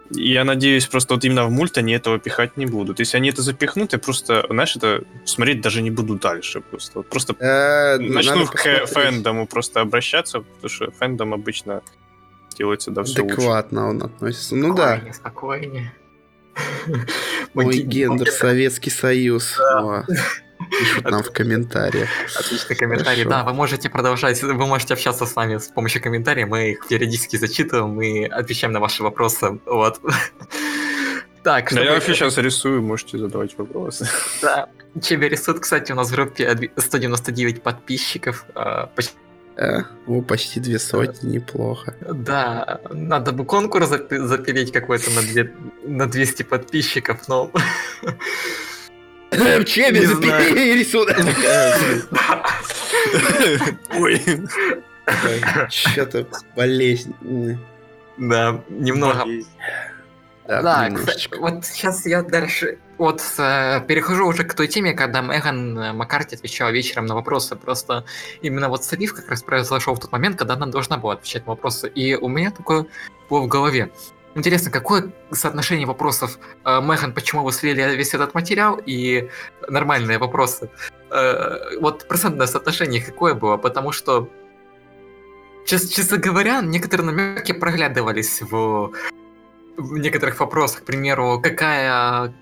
Я 0.09 0.43
надеюсь, 0.43 0.85
просто 0.85 1.15
вот 1.15 1.23
именно 1.23 1.45
в 1.45 1.51
мульт 1.51 1.77
они 1.77 1.93
этого 1.93 2.19
пихать 2.19 2.57
не 2.57 2.65
будут. 2.65 2.99
Если 2.99 3.17
они 3.17 3.29
это 3.29 3.41
запихнут, 3.41 3.93
я 3.93 3.99
просто, 3.99 4.45
знаешь, 4.49 4.75
это 4.75 5.03
смотреть 5.25 5.61
даже 5.61 5.81
не 5.81 5.91
буду 5.91 6.15
дальше. 6.15 6.61
Просто, 6.61 6.99
вот 6.99 7.09
просто 7.09 7.35
э, 7.39 7.97
начну 7.97 8.45
к 8.45 8.85
фэндому 8.87 9.47
просто 9.47 9.81
обращаться, 9.81 10.41
потому 10.41 10.69
что 10.69 10.91
фэндом 10.91 11.33
обычно 11.33 11.81
делается 12.57 12.91
да 12.91 13.03
все 13.03 13.23
Адекватно 13.23 13.87
лучше. 13.87 13.95
он 13.95 14.03
относится. 14.03 14.55
Ну 14.55 14.75
да. 14.75 15.01
Спокойнее. 15.13 15.93
Мой 17.53 17.77
гендер, 17.79 18.29
Советский 18.29 18.91
Союз. 18.91 19.57
Пишут 20.69 21.09
нам 21.09 21.23
в 21.23 21.31
комментариях. 21.31 22.09
Отличный 22.37 22.75
комментарий. 22.75 23.25
Да, 23.25 23.43
вы 23.43 23.53
можете 23.53 23.89
продолжать, 23.89 24.41
вы 24.41 24.53
можете 24.53 24.93
общаться 24.93 25.25
с 25.25 25.35
нами 25.35 25.57
с 25.57 25.67
помощью 25.67 26.01
комментариев. 26.01 26.47
Мы 26.47 26.71
их 26.71 26.87
периодически 26.87 27.37
зачитываем 27.37 28.01
и 28.01 28.25
отвечаем 28.25 28.73
на 28.73 28.79
ваши 28.79 29.03
вопросы. 29.03 29.59
Вот. 29.65 29.99
Так, 31.43 31.73
да, 31.73 31.81
я 31.81 31.91
вообще 31.91 32.15
сейчас 32.15 32.37
рисую, 32.37 32.81
можете 32.81 33.17
задавать 33.17 33.57
вопросы. 33.57 34.07
Да. 34.41 34.69
Чеби 35.01 35.27
рисует, 35.27 35.59
кстати, 35.59 35.91
у 35.91 35.95
нас 35.95 36.09
в 36.09 36.13
группе 36.13 36.71
199 36.77 37.61
подписчиков. 37.61 38.45
Почти 38.95 39.17
а, 39.55 39.85
о, 40.07 40.21
почти 40.21 40.59
две 40.59 40.79
сотни, 40.79 41.33
неплохо. 41.33 41.95
Да, 42.01 42.79
надо 42.89 43.31
бы 43.33 43.45
конкурс 43.45 43.89
запилить 43.89 44.71
какой-то 44.71 45.11
на, 45.11 45.21
две, 45.21 45.53
на 45.83 46.07
200 46.07 46.43
подписчиков, 46.43 47.27
но 47.27 47.51
В 49.33 49.65
чебе 49.65 50.01
рисунок. 50.75 51.17
Ой. 53.95 54.21
Что-то 55.69 56.27
болезнь. 56.55 57.13
Да, 58.17 58.61
немного. 58.69 59.25
Да, 60.47 60.61
да 60.61 60.89
вот 61.39 61.65
сейчас 61.65 62.05
я 62.05 62.21
дальше 62.21 62.77
вот 62.97 63.21
э, 63.37 63.81
перехожу 63.87 64.27
уже 64.27 64.43
к 64.43 64.53
той 64.53 64.67
теме, 64.67 64.93
когда 64.93 65.21
Меган 65.21 65.95
Маккарти 65.95 66.35
отвечала 66.35 66.69
вечером 66.69 67.05
на 67.05 67.15
вопросы. 67.15 67.55
Просто 67.55 68.05
именно 68.41 68.69
вот 68.69 68.83
слив 68.83 69.13
как 69.13 69.29
раз 69.29 69.41
произошел 69.41 69.95
в 69.95 69.99
тот 69.99 70.11
момент, 70.11 70.37
когда 70.37 70.55
она 70.55 70.65
должна 70.67 70.97
была 70.97 71.13
отвечать 71.13 71.45
на 71.45 71.51
вопросы. 71.51 71.87
И 71.87 72.15
у 72.15 72.27
меня 72.27 72.51
такое 72.51 72.85
было 73.29 73.41
в 73.41 73.47
голове. 73.47 73.89
Интересно, 74.35 74.71
какое 74.71 75.11
соотношение 75.31 75.85
вопросов 75.85 76.39
э, 76.65 76.81
Меган, 76.81 77.13
почему 77.13 77.43
вы 77.43 77.51
слили 77.51 77.95
весь 77.95 78.15
этот 78.15 78.33
материал, 78.33 78.79
и 78.83 79.29
нормальные 79.69 80.17
вопросы? 80.17 80.71
Э, 81.11 81.77
вот 81.79 82.07
процентное 82.07 82.47
соотношение 82.47 83.01
какое 83.01 83.35
было? 83.35 83.57
Потому 83.57 83.91
что, 83.91 84.27
честно, 85.65 86.17
говоря, 86.17 86.61
некоторые 86.61 87.05
намеки 87.05 87.51
проглядывались 87.51 88.41
в, 88.41 88.93
в 89.77 89.97
некоторых 89.99 90.39
вопросах. 90.39 90.81
К 90.81 90.85
примеру, 90.85 91.39
какая 91.39 92.33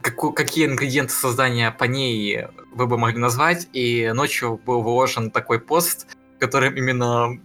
как, 0.00 0.34
какие 0.34 0.66
ингредиенты 0.66 1.12
создания 1.12 1.70
паней 1.70 2.48
вы 2.72 2.86
бы 2.88 2.98
могли 2.98 3.18
назвать, 3.18 3.68
и 3.72 4.10
ночью 4.12 4.60
был 4.66 4.82
выложен 4.82 5.30
такой 5.30 5.60
пост, 5.60 6.08
которым 6.40 6.74
именно 6.74 7.38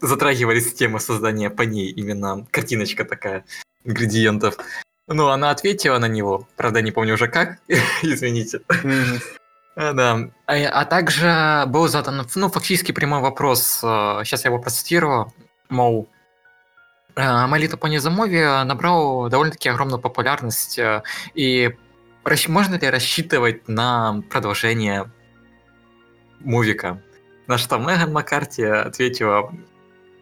затрагивались 0.00 0.74
темы 0.74 1.00
создания 1.00 1.50
паней, 1.50 1.90
именно 1.90 2.46
картиночка 2.50 3.04
такая 3.04 3.44
ингредиентов. 3.84 4.56
Ну, 5.06 5.28
она 5.28 5.50
ответила 5.50 5.98
на 5.98 6.06
него, 6.06 6.48
правда, 6.56 6.82
не 6.82 6.92
помню 6.92 7.14
уже 7.14 7.28
как, 7.28 7.58
извините. 8.02 8.60
Да. 9.76 10.30
А, 10.46 10.54
а 10.54 10.84
также 10.84 11.64
был 11.68 11.88
задан, 11.88 12.26
ну, 12.34 12.48
фактически 12.48 12.92
прямой 12.92 13.20
вопрос, 13.20 13.78
сейчас 13.80 14.44
я 14.44 14.50
его 14.50 14.58
процитирую, 14.58 15.32
мол, 15.68 16.08
Little 17.16 17.78
Pony 17.78 17.96
The 17.96 18.14
Movie 18.14 18.64
набрал 18.64 19.28
довольно-таки 19.28 19.68
огромную 19.68 20.00
популярность, 20.00 20.78
и 21.34 21.76
можно 22.48 22.74
ли 22.76 22.90
рассчитывать 22.90 23.68
на 23.68 24.22
продолжение 24.30 25.10
мувика? 26.40 27.02
На 27.46 27.58
что 27.58 27.78
Меган 27.78 28.12
Маккарти 28.12 28.62
ответила, 28.62 29.52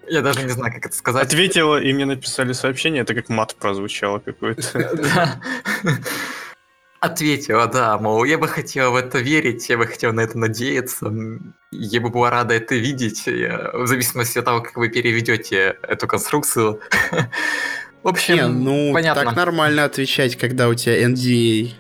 я 0.09 0.23
даже 0.23 0.43
не 0.43 0.51
знаю, 0.51 0.73
как 0.73 0.87
это 0.87 0.97
сказать. 0.97 1.27
Ответила, 1.27 1.81
и 1.81 1.93
мне 1.93 2.05
написали 2.05 2.53
сообщение, 2.53 3.03
это 3.03 3.15
как 3.15 3.29
мат 3.29 3.55
прозвучало 3.57 4.19
какой-то. 4.19 5.41
Ответила, 7.01 7.69
да, 7.69 7.97
мол, 7.97 8.25
я 8.25 8.39
бы 8.39 8.49
хотела 8.49 8.91
в 8.91 8.97
это 8.97 9.19
верить, 9.19 9.69
я 9.69 9.79
бы 9.79 9.87
хотела 9.87 10.11
на 10.11 10.21
это 10.21 10.37
надеяться, 10.37 11.13
я 11.71 12.01
бы 12.01 12.11
была 12.11 12.31
рада 12.31 12.55
это 12.55 12.75
видеть, 12.75 13.25
в 13.27 13.87
зависимости 13.87 14.39
от 14.39 14.45
того, 14.45 14.63
как 14.63 14.77
вы 14.77 14.89
переведете 14.89 15.79
эту 15.83 16.09
конструкцию. 16.09 16.81
В 18.03 18.09
общем, 18.09 18.37
не, 18.37 18.47
ну, 18.47 18.93
понятно. 18.93 19.25
так 19.25 19.37
нормально 19.37 19.85
отвечать, 19.85 20.37
когда 20.37 20.69
у 20.69 20.75
тебя 20.75 21.05
NDA 21.05 21.73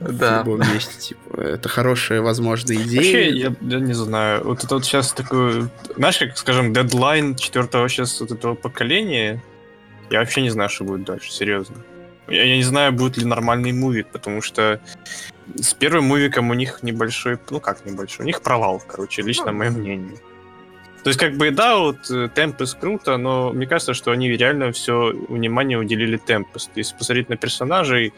да. 0.00 0.42
в 0.42 0.46
любом 0.46 0.60
месте. 0.72 0.98
Типа, 0.98 1.40
это 1.40 1.68
хорошая, 1.68 2.20
возможная 2.20 2.76
идея. 2.76 2.96
Вообще, 2.96 3.30
я, 3.30 3.54
я 3.60 3.80
не 3.80 3.94
знаю. 3.94 4.44
Вот 4.44 4.64
это 4.64 4.74
вот 4.74 4.84
сейчас 4.84 5.12
такой, 5.12 5.68
знаешь, 5.96 6.18
как, 6.18 6.36
скажем, 6.36 6.72
дедлайн 6.72 7.36
четвертого 7.36 7.88
сейчас 7.88 8.20
вот 8.20 8.30
этого 8.30 8.54
поколения. 8.54 9.42
Я 10.10 10.20
вообще 10.20 10.42
не 10.42 10.50
знаю, 10.50 10.70
что 10.70 10.84
будет 10.84 11.04
дальше, 11.04 11.32
серьезно. 11.32 11.76
Я, 12.28 12.44
я 12.44 12.56
не 12.56 12.62
знаю, 12.62 12.92
будет 12.92 13.16
ли 13.16 13.24
нормальный 13.24 13.72
мувик, 13.72 14.08
потому 14.08 14.42
что 14.42 14.80
с 15.54 15.74
первым 15.74 16.06
мувиком 16.06 16.50
у 16.50 16.54
них 16.54 16.82
небольшой, 16.82 17.38
ну 17.50 17.60
как 17.60 17.84
небольшой, 17.86 18.24
у 18.24 18.26
них 18.26 18.42
провал, 18.42 18.82
короче, 18.84 19.22
лично 19.22 19.52
ну, 19.52 19.58
мое 19.58 19.70
мнение. 19.70 20.16
То 21.04 21.10
есть, 21.10 21.20
как 21.20 21.36
бы, 21.36 21.52
да, 21.52 21.76
вот 21.76 21.98
Темпес 22.34 22.74
круто, 22.74 23.16
но 23.16 23.52
мне 23.52 23.68
кажется, 23.68 23.94
что 23.94 24.10
они 24.10 24.28
реально 24.28 24.72
все 24.72 25.12
внимание 25.28 25.78
уделили 25.78 26.16
Темпес. 26.16 26.68
Если 26.74 26.96
посмотреть 26.96 27.28
на 27.28 27.36
персонажей, 27.36 28.12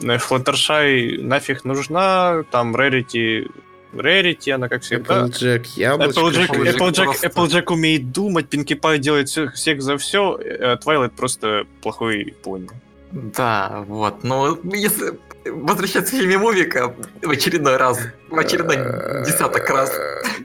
Флаттершай 0.00 1.18
нафиг 1.18 1.64
нужна, 1.64 2.44
там 2.50 2.76
Rarity 2.76 3.50
Rarity, 3.92 4.50
она 4.50 4.68
как 4.68 4.82
всегда. 4.82 5.26
Applejack, 5.26 5.66
яблочко. 5.76 6.20
Applejack, 6.20 6.76
Applejack, 6.76 7.32
Applejack 7.32 7.72
умеет 7.72 8.12
думать, 8.12 8.48
Пинки 8.48 8.74
Пай 8.74 8.98
делает 8.98 9.28
всех, 9.28 9.54
всех 9.54 9.82
за 9.82 9.96
все, 9.96 10.38
Твайлайт 10.82 11.12
просто 11.14 11.64
плохой 11.82 12.34
пони. 12.42 12.68
Да, 13.12 13.84
вот. 13.86 14.24
Но 14.24 14.58
если 14.64 15.18
возвращаться 15.46 16.12
к 16.12 16.16
фильме 16.18 16.36
Мувика 16.38 16.94
в 17.22 17.30
очередной 17.30 17.76
раз, 17.76 18.00
в 18.28 18.38
очередной 18.38 18.76
десяток 19.24 19.70
раз. 19.70 19.92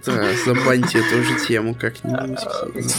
Да, 0.05 0.29
забаньте 0.45 0.99
эту 0.99 1.23
же 1.23 1.45
тему 1.45 1.75
как-нибудь. 1.75 2.39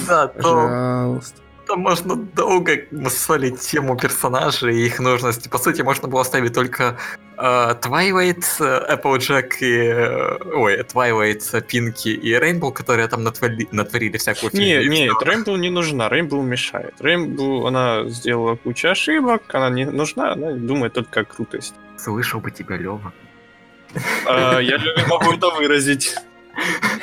Да, 0.07 0.27
то... 0.27 0.43
Пожалуйста 0.43 1.41
там 1.73 1.81
можно 1.81 2.17
долго 2.17 2.85
мыслить 2.91 3.61
тему 3.61 3.97
персонажей 3.97 4.77
и 4.77 4.87
их 4.87 5.01
нужности. 5.01 5.49
По 5.49 5.59
сути, 5.59 5.81
можно 5.81 6.07
было 6.07 6.21
оставить 6.21 6.53
только 6.53 6.99
э, 7.39 7.75
Twilight, 7.81 8.45
Applejack 8.61 9.53
и... 9.61 9.89
Э, 9.89 10.37
ой, 10.55 10.81
Twilight, 10.83 11.63
Пинки 11.63 12.09
и 12.09 12.39
Рейнбоу, 12.39 12.73
которые 12.73 13.09
там 13.09 13.25
натворили, 13.25 13.67
натворили 13.73 14.19
всякую 14.19 14.51
фигню. 14.51 14.83
Не, 14.83 15.07
нет, 15.07 15.17
Рейнбоу 15.23 15.57
не 15.57 15.71
нужна, 15.71 16.11
Рейнбоу 16.11 16.43
мешает. 16.43 16.95
Рейнбоу, 17.01 17.67
она 17.67 18.05
сделала 18.09 18.57
кучу 18.57 18.89
ошибок, 18.89 19.43
она 19.55 19.71
не 19.71 19.87
нужна, 19.87 20.33
она 20.33 20.53
думает 20.53 20.93
только 20.93 21.21
о 21.21 21.25
крутости. 21.25 21.75
Слышал 21.97 22.41
бы 22.41 22.51
тебя, 22.51 22.77
Лева. 22.77 23.15
А, 24.27 24.59
я 24.59 24.79
могу 25.09 25.33
это 25.33 25.49
выразить. 25.49 26.17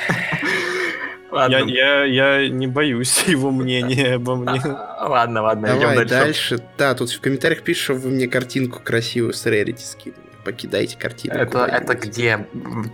Ладно. 1.30 1.56
Я, 1.56 2.04
я, 2.04 2.36
я 2.40 2.48
не 2.48 2.66
боюсь 2.66 3.24
его 3.26 3.50
мнения 3.50 4.14
обо 4.14 4.36
мне. 4.36 4.60
Ладно, 4.64 5.42
ладно, 5.42 5.68
Давай 5.68 5.94
идем 5.96 6.08
дальше. 6.08 6.08
дальше. 6.08 6.64
Да, 6.78 6.94
тут 6.94 7.10
в 7.10 7.20
комментариях 7.20 7.62
пишут, 7.62 7.84
что 7.84 7.94
вы 7.94 8.10
мне 8.10 8.28
картинку 8.28 8.80
красивую 8.82 9.32
с 9.32 9.46
Rarity 9.46 9.78
скинули. 9.78 10.20
Покидайте 10.44 10.96
картинку. 10.96 11.36
Это, 11.36 11.64
это 11.66 11.94
где? 11.94 12.46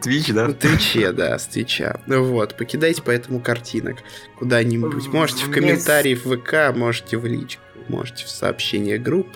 Twitch, 0.04 0.32
да? 0.32 0.48
В 0.48 0.54
Твиче, 0.54 1.12
да, 1.12 1.38
с 1.38 1.46
Твича. 1.46 2.00
Ну 2.06 2.24
вот, 2.24 2.56
покидайте 2.56 3.02
поэтому 3.04 3.40
картинок 3.40 3.98
куда-нибудь. 4.38 5.06
Можете 5.08 5.44
в 5.46 5.50
комментарии 5.50 6.14
в 6.14 6.24
ВК, 6.36 6.76
можете 6.76 7.16
в 7.16 7.24
личку, 7.24 7.62
можете 7.88 8.24
в 8.24 8.28
сообщение 8.28 8.98
групп. 8.98 9.28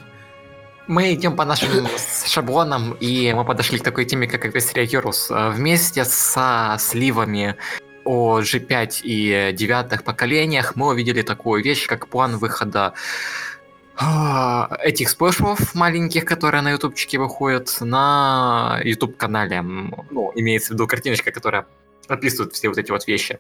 Мы 0.88 1.14
идем 1.14 1.36
по 1.36 1.44
нашим 1.44 1.86
шаблонам, 2.26 2.96
и 2.98 3.32
мы 3.32 3.44
подошли 3.44 3.78
к 3.78 3.84
такой 3.84 4.06
теме, 4.06 4.26
как 4.26 4.52
Вестерия 4.52 4.88
Юрус. 4.90 5.30
Вместе 5.30 6.04
со 6.04 6.76
сливами 6.80 7.54
о 8.04 8.40
G5 8.40 9.00
и 9.02 9.52
девятых 9.52 10.04
поколениях 10.04 10.76
мы 10.76 10.88
увидели 10.88 11.22
такую 11.22 11.62
вещь, 11.62 11.86
как 11.86 12.08
план 12.08 12.36
выхода 12.36 12.94
а, 13.96 14.78
этих 14.82 15.10
сплэшов 15.10 15.74
маленьких, 15.74 16.24
которые 16.24 16.62
на 16.62 16.70
ютубчике 16.70 17.18
выходят, 17.18 17.76
на 17.80 18.80
YouTube 18.82 19.16
канале. 19.16 19.60
Ну, 19.60 20.32
имеется 20.34 20.70
в 20.70 20.74
виду 20.74 20.86
картиночка, 20.86 21.32
которая 21.32 21.66
описывает 22.08 22.54
все 22.54 22.68
вот 22.68 22.78
эти 22.78 22.90
вот 22.90 23.06
вещи. 23.06 23.38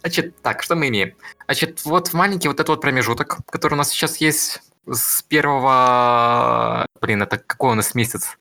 Значит, 0.00 0.36
так, 0.42 0.62
что 0.62 0.74
мы 0.74 0.88
имеем? 0.88 1.14
Значит, 1.46 1.84
вот 1.84 2.12
маленький 2.12 2.48
вот 2.48 2.56
этот 2.56 2.68
вот 2.68 2.80
промежуток, 2.80 3.38
который 3.46 3.74
у 3.74 3.76
нас 3.76 3.90
сейчас 3.90 4.18
есть 4.18 4.60
с 4.90 5.22
первого... 5.22 6.86
Блин, 7.00 7.22
это 7.22 7.38
какой 7.38 7.72
у 7.72 7.74
нас 7.74 7.94
месяц? 7.94 8.36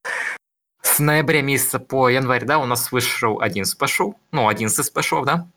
С 0.81 0.99
ноября 0.99 1.41
месяца 1.41 1.79
по 1.79 2.09
январь, 2.09 2.45
да, 2.45 2.57
у 2.57 2.65
нас 2.65 2.91
вышел 2.91 3.39
один 3.39 3.65
спешл, 3.65 4.15
ну, 4.31 4.47
один 4.47 4.67
из 4.67 4.75
спешов, 4.75 5.25
да? 5.25 5.47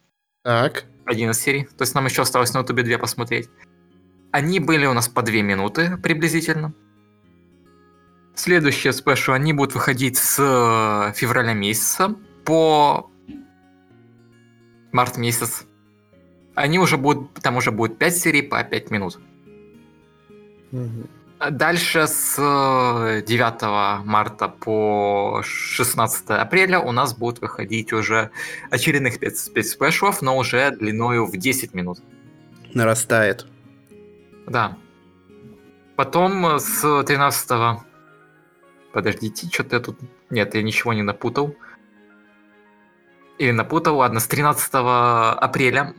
Так. 0.44 0.84
Один 1.06 1.30
из 1.30 1.40
серий. 1.40 1.64
То 1.64 1.82
есть 1.82 1.94
нам 1.94 2.04
еще 2.04 2.22
осталось 2.22 2.52
на 2.52 2.58
ютубе 2.58 2.82
две 2.82 2.98
посмотреть. 2.98 3.48
Они 4.30 4.60
были 4.60 4.86
у 4.86 4.92
нас 4.92 5.08
по 5.08 5.22
две 5.22 5.42
минуты 5.42 5.96
приблизительно. 5.96 6.74
Следующие 8.34 8.92
спешу, 8.92 9.32
они 9.32 9.52
будут 9.52 9.74
выходить 9.74 10.18
с 10.18 10.38
э, 10.38 11.12
февраля 11.14 11.54
месяца 11.54 12.14
по 12.44 13.10
март 14.92 15.16
месяц. 15.16 15.64
Они 16.54 16.78
уже 16.78 16.98
будут, 16.98 17.32
там 17.34 17.56
уже 17.56 17.70
будет 17.70 17.96
5 17.98 18.16
серий 18.16 18.42
по 18.42 18.62
5 18.62 18.90
минут. 18.90 19.18
Угу. 20.72 21.08
Дальше 21.50 22.06
с 22.06 22.36
9 22.36 23.62
э, 23.62 24.04
марта 24.04 24.48
по 24.48 25.42
16 25.44 26.30
апреля 26.30 26.80
у 26.80 26.92
нас 26.92 27.14
будут 27.14 27.40
выходить 27.40 27.92
уже 27.92 28.30
очередных 28.70 29.18
5 29.18 29.38
спецспешов, 29.38 30.22
но 30.22 30.36
уже 30.36 30.70
длиною 30.70 31.26
в 31.26 31.36
10 31.36 31.74
минут. 31.74 31.98
Нарастает. 32.72 33.46
Да. 34.46 34.76
Потом 35.96 36.46
э, 36.46 36.58
с 36.58 37.04
13 37.04 37.84
Подождите, 38.92 39.48
что-то 39.52 39.76
я 39.76 39.82
тут... 39.82 39.98
Нет, 40.30 40.54
я 40.54 40.62
ничего 40.62 40.92
не 40.92 41.02
напутал. 41.02 41.56
Или 43.38 43.50
напутал, 43.50 43.96
ладно, 43.96 44.20
с 44.20 44.26
13 44.28 44.70
апреля 44.72 45.94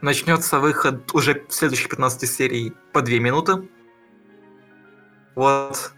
начнется 0.00 0.60
выход 0.60 1.12
уже 1.12 1.44
следующих 1.48 1.88
15 1.88 2.30
серий 2.30 2.72
по 2.92 3.02
2 3.02 3.18
минуты. 3.18 3.68
Вот. 5.38 5.92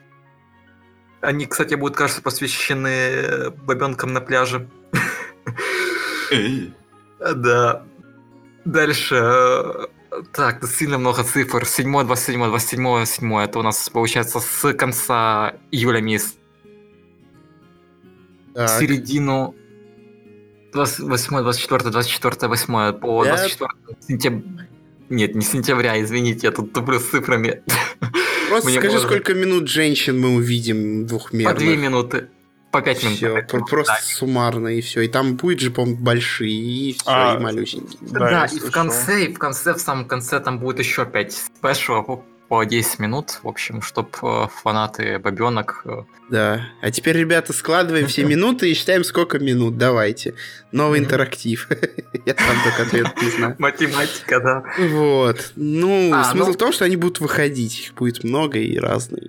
Они, 1.22 1.46
кстати, 1.46 1.74
будут, 1.74 1.96
кажется, 1.96 2.20
посвящены 2.20 3.50
бабенкам 3.64 4.12
на 4.12 4.20
пляже. 4.20 4.68
Эй. 6.30 6.74
Да. 7.36 7.84
Дальше. 8.64 9.88
Так, 10.32 10.64
сильно 10.66 10.96
много 10.96 11.22
цифр. 11.22 11.66
7, 11.66 12.04
27, 12.04 12.46
27, 12.46 13.04
7. 13.04 13.34
Это 13.38 13.58
у 13.58 13.62
нас 13.62 13.90
получается 13.90 14.40
с 14.40 14.72
конца 14.72 15.52
июля 15.70 16.00
месяца 16.00 16.36
так. 18.54 18.70
середину 18.70 19.54
28, 20.72 21.42
24, 21.42 21.90
24, 21.90 22.48
8 22.48 22.92
по 22.92 23.24
да. 23.24 23.36
24 23.36 23.70
сентября. 24.00 24.66
Нет, 25.10 25.34
не 25.34 25.42
сентября, 25.42 26.02
извините, 26.02 26.46
я 26.46 26.52
тут 26.52 26.72
туплю 26.72 26.98
с 26.98 27.10
цифрами. 27.10 27.62
Просто 28.50 28.70
скажи, 28.70 28.92
можно... 28.92 29.08
сколько 29.08 29.34
минут 29.34 29.68
женщин 29.68 30.20
мы 30.20 30.34
увидим 30.34 31.06
двухмерных. 31.06 31.54
По 31.54 31.60
две 31.60 31.76
минуты. 31.76 32.28
По 32.72 32.82
пять 32.82 33.02
минут. 33.02 33.16
Все, 33.16 33.28
минут, 33.28 33.70
просто 33.70 33.94
да. 33.94 34.00
суммарно 34.02 34.68
и 34.68 34.80
все. 34.80 35.02
И 35.02 35.08
там 35.08 35.36
будет 35.36 35.60
же, 35.60 35.70
по-моему, 35.70 35.98
большие 35.98 36.52
и 36.52 36.92
все, 36.92 37.02
а, 37.06 37.36
и 37.36 37.42
малюсенькие. 37.42 37.98
Да, 38.12 38.18
да 38.18 38.46
и 38.46 38.58
в 38.58 38.70
конце, 38.70 39.24
и 39.24 39.34
в 39.34 39.38
конце, 39.38 39.74
в 39.74 39.80
самом 39.80 40.06
конце 40.06 40.40
там 40.40 40.58
будет 40.58 40.78
еще 40.78 41.06
пять 41.06 41.32
спешл 41.32 42.22
по 42.50 42.64
10 42.64 42.98
минут, 42.98 43.38
в 43.44 43.48
общем, 43.48 43.80
чтобы 43.80 44.10
э, 44.22 44.46
фанаты 44.52 45.20
бабенок... 45.20 45.82
Э, 45.84 46.02
да. 46.28 46.66
А 46.82 46.90
теперь, 46.90 47.16
ребята, 47.16 47.52
складываем 47.52 48.08
все 48.08 48.24
минуты 48.26 48.68
и 48.68 48.74
считаем, 48.74 49.04
сколько 49.04 49.38
минут. 49.38 49.78
Давайте. 49.78 50.34
Новый 50.72 50.98
интерактив. 50.98 51.68
Я 52.26 52.34
там 52.34 52.56
только 52.64 52.82
ответ 52.82 53.22
не 53.22 53.30
знаю. 53.30 53.54
Математика, 53.60 54.40
да. 54.40 54.64
Вот. 54.76 55.52
Ну, 55.54 56.12
а, 56.12 56.24
смысл 56.24 56.48
ну 56.48 56.52
в 56.54 56.56
том, 56.56 56.72
что 56.72 56.84
они 56.84 56.96
будут 56.96 57.20
выходить. 57.20 57.86
Их 57.86 57.94
будет 57.94 58.24
много 58.24 58.58
и 58.58 58.76
разные. 58.78 59.28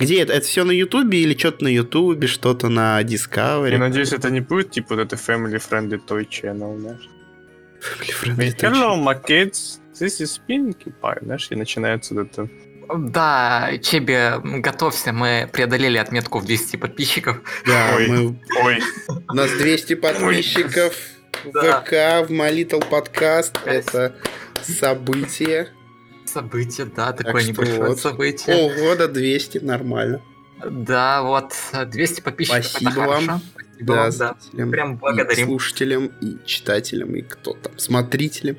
Где 0.00 0.20
это? 0.20 0.32
Это 0.32 0.44
все 0.44 0.64
на 0.64 0.72
Ютубе 0.72 1.20
или 1.22 1.38
что-то 1.38 1.62
на 1.62 1.68
Ютубе, 1.68 2.26
что-то 2.26 2.68
на 2.68 3.00
Discovery? 3.02 3.70
Я 3.70 3.78
надеюсь, 3.78 4.12
это 4.12 4.28
не 4.28 4.40
будет 4.40 4.72
типа 4.72 4.96
вот 4.96 5.02
это 5.02 5.14
Family 5.14 5.62
Friendly 5.62 6.00
Toy 6.04 6.28
Channel, 6.28 6.80
знаешь? 6.80 7.08
Family 7.80 8.10
Friendly 8.10 8.56
Toy 8.56 8.72
Hello, 8.72 8.96
my 9.00 9.24
kids. 9.24 9.78
Pinkie 10.06 10.92
Pie, 11.00 11.24
знаешь, 11.24 11.48
и 11.50 11.56
начинается 11.56 12.20
это... 12.20 12.48
Да, 12.98 13.70
Чеби, 13.82 14.60
готовься, 14.60 15.12
мы 15.12 15.48
преодолели 15.52 15.96
отметку 15.96 16.40
в 16.40 16.44
200 16.44 16.76
подписчиков. 16.76 17.40
Да, 17.66 17.92
Ой. 17.94 18.08
мы... 18.08 18.40
Ой. 18.62 18.80
У 19.28 19.34
нас 19.34 19.50
200 19.52 19.94
подписчиков 19.94 20.94
в 21.44 21.50
ВК, 21.50 22.26
в 22.26 22.32
My 22.32 22.52
Little 22.52 22.84
Podcast. 22.90 23.58
Это 23.64 24.16
событие. 24.62 25.68
Событие, 26.24 26.86
да, 26.86 27.12
такое 27.12 27.42
так 27.42 27.48
небольшое 27.48 27.88
вот. 27.88 28.00
событие. 28.00 28.56
Полгода 28.56 29.08
200, 29.08 29.58
нормально. 29.58 30.20
Да, 30.68 31.22
вот, 31.22 31.52
200 31.86 32.20
подписчиков, 32.20 32.64
Спасибо 32.64 32.90
это 32.90 33.00
вам. 33.00 33.26
Хорошо. 33.26 33.44
Спасибо 33.52 33.94
да, 33.94 34.02
вам, 34.02 34.12
зрителям, 34.12 34.70
Прям 34.70 34.96
благодарим. 34.96 35.44
И 35.44 35.46
слушателям, 35.46 36.06
и 36.20 36.36
читателям, 36.44 37.14
и 37.14 37.22
кто 37.22 37.54
там, 37.54 37.78
смотрителям. 37.78 38.56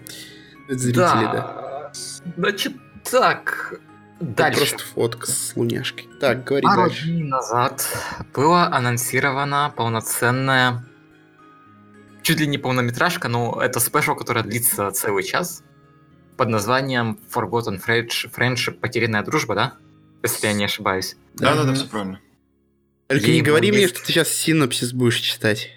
Зрители, 0.76 0.96
да. 0.96 1.32
да. 1.32 1.92
Значит, 2.38 2.74
так, 3.04 3.80
Дальше. 4.22 4.62
Это 4.62 4.70
просто 4.76 4.94
фотка 4.94 5.28
с 5.28 5.56
луняшкой. 5.56 6.08
Так, 6.20 6.44
говори 6.44 6.64
Пару 6.64 6.84
дальше. 6.84 7.06
дней 7.06 7.24
назад 7.24 7.88
была 8.34 8.68
анонсирована 8.68 9.74
полноценная, 9.76 10.86
чуть 12.22 12.40
ли 12.40 12.46
не 12.46 12.60
полнометражка, 12.60 13.30
но 13.30 13.60
это 13.62 13.80
спешл, 13.80 14.16
которая 14.16 14.44
длится 14.44 14.92
целый 14.92 15.24
час, 15.24 15.64
под 16.38 16.50
названием 16.50 17.20
Forgotten 17.34 17.84
Friendship, 17.84 18.74
Потерянная 18.74 19.24
дружба, 19.24 19.56
да? 19.56 19.74
Если 20.22 20.46
я 20.46 20.54
не 20.54 20.66
ошибаюсь. 20.66 21.16
Да-да-да, 21.34 21.74
все 21.74 21.88
правильно. 21.88 22.20
Только 23.08 23.28
не 23.28 23.42
говори 23.42 23.72
мне, 23.72 23.88
что 23.88 24.02
ты 24.02 24.06
сейчас 24.06 24.30
синопсис 24.30 24.94
будешь 24.94 25.20
читать. 25.20 25.72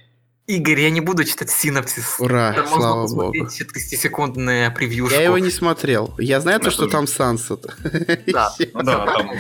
Игорь, 0.47 0.81
я 0.81 0.91
не 0.91 1.01
буду 1.01 1.25
читать 1.25 1.51
синапсис. 1.51 2.17
Ура, 2.19 2.53
Там 2.53 2.69
слава 2.69 3.01
можно 3.01 3.17
богу. 3.17 3.35
30-секундные 3.35 4.71
превьюшку. 4.71 5.15
Я 5.15 5.23
его 5.23 5.39
не 5.39 5.51
смотрел. 5.51 6.15
Я 6.19 6.41
знаю 6.41 6.61
то, 6.61 6.71
что 6.71 6.87
там 6.87 7.07
Сансет. 7.07 7.65
Да, 8.27 8.53
да, 8.75 9.07
там. 9.07 9.31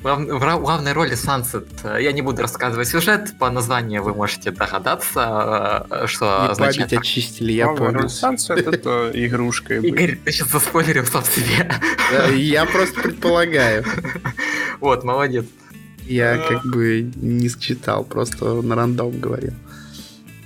В 0.00 0.60
главной 0.60 0.92
роли 0.92 1.16
Сансет. 1.16 1.66
Я 1.84 2.12
не 2.12 2.22
буду 2.22 2.40
рассказывать 2.40 2.88
сюжет, 2.88 3.36
по 3.38 3.50
названию 3.50 4.02
вы 4.02 4.14
можете 4.14 4.52
догадаться, 4.52 5.86
э, 5.90 6.06
что 6.06 6.44
не 6.44 6.52
означает. 6.52 6.90
Память 6.90 7.02
очистили, 7.02 7.52
я 7.52 7.68
понял. 7.68 8.08
Сансет 8.08 8.66
это 8.66 9.10
игрушка. 9.12 9.74
Игорь, 9.74 10.16
ты 10.24 10.30
сейчас 10.30 10.50
заспойлерил 10.50 11.04
сам 11.04 11.24
себе. 11.24 11.68
Я 12.36 12.64
просто 12.64 13.00
предполагаю. 13.00 13.84
Вот, 14.80 15.02
молодец. 15.02 15.44
Я 16.08 16.38
как 16.38 16.64
бы 16.64 17.02
не 17.16 17.48
считал, 17.48 18.04
просто 18.04 18.62
на 18.62 18.74
рандом 18.74 19.20
говорил. 19.20 19.52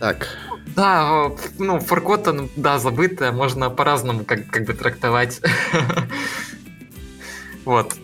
Так. 0.00 0.26
Да, 0.74 1.30
ну, 1.58 1.78
Forgotten, 1.78 2.50
да, 2.56 2.78
забытое, 2.78 3.30
можно 3.30 3.70
по-разному 3.70 4.24
как, 4.24 4.48
как 4.48 4.64
бы 4.64 4.74
трактовать. 4.74 5.40
вот. 7.64 7.94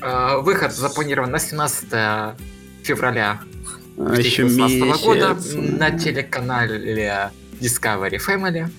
А, 0.00 0.38
выход 0.38 0.72
запланирован 0.72 1.30
на 1.30 1.38
17 1.38 2.36
февраля 2.82 3.40
а, 3.98 4.14
еще 4.14 4.44
месяц. 4.44 5.02
года 5.02 5.36
на 5.54 5.98
телеканале 5.98 7.30
Discovery 7.60 8.18
Family 8.24 8.70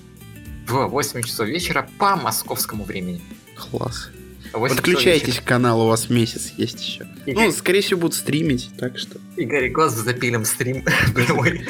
в 0.67 0.87
8 0.87 1.21
часов 1.23 1.47
вечера 1.47 1.87
по 1.99 2.15
московскому 2.15 2.85
времени. 2.85 3.21
Класс. 3.55 4.09
Подключайтесь 4.51 5.39
к 5.39 5.43
каналу, 5.43 5.85
у 5.85 5.87
вас 5.87 6.09
месяц 6.09 6.53
есть 6.57 6.81
еще. 6.81 7.07
Игорь... 7.25 7.45
Ну, 7.45 7.51
скорее 7.51 7.81
всего, 7.81 8.01
будут 8.01 8.15
стримить, 8.15 8.71
так 8.77 8.97
что... 8.97 9.17
Игорь 9.35 9.69
Гос, 9.69 9.93
запилим 9.93 10.45
стрим 10.45 10.83
прямой. 11.15 11.65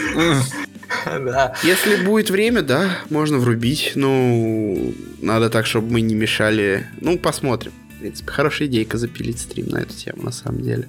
Да. 1.06 1.56
Если 1.64 2.04
будет 2.04 2.30
время, 2.30 2.62
да, 2.62 2.90
можно 3.10 3.38
врубить. 3.38 3.94
Ну, 3.96 4.94
надо 5.22 5.50
так, 5.50 5.66
чтобы 5.66 5.92
мы 5.92 6.02
не 6.02 6.16
мешали. 6.16 6.88
Ну, 7.00 7.18
посмотрим. 7.18 7.72
В 7.96 8.00
принципе, 8.00 8.32
хорошая 8.32 8.68
идейка 8.68 8.98
запилить 8.98 9.40
стрим 9.40 9.68
на 9.68 9.80
эту 9.80 9.94
тему, 9.94 10.24
на 10.24 10.32
самом 10.32 10.62
деле. 10.62 10.88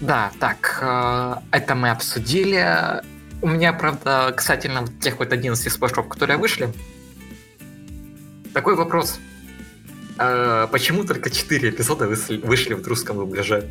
Да, 0.00 0.32
так, 0.38 0.78
э, 0.82 1.36
это 1.56 1.74
мы 1.74 1.90
обсудили. 1.90 3.02
У 3.40 3.48
меня, 3.48 3.72
правда, 3.72 4.34
кстати, 4.36 4.66
на 4.66 4.86
тех 5.00 5.18
вот 5.18 5.32
11 5.32 5.72
спешов, 5.72 6.08
которые 6.08 6.36
вышли, 6.36 6.68
такой 8.52 8.74
вопрос. 8.74 9.18
А, 10.18 10.66
почему 10.68 11.04
только 11.04 11.30
4 11.30 11.70
эпизода 11.70 12.06
вышли, 12.08 12.74
в 12.74 12.86
русском 12.86 13.16
дубляже? 13.16 13.68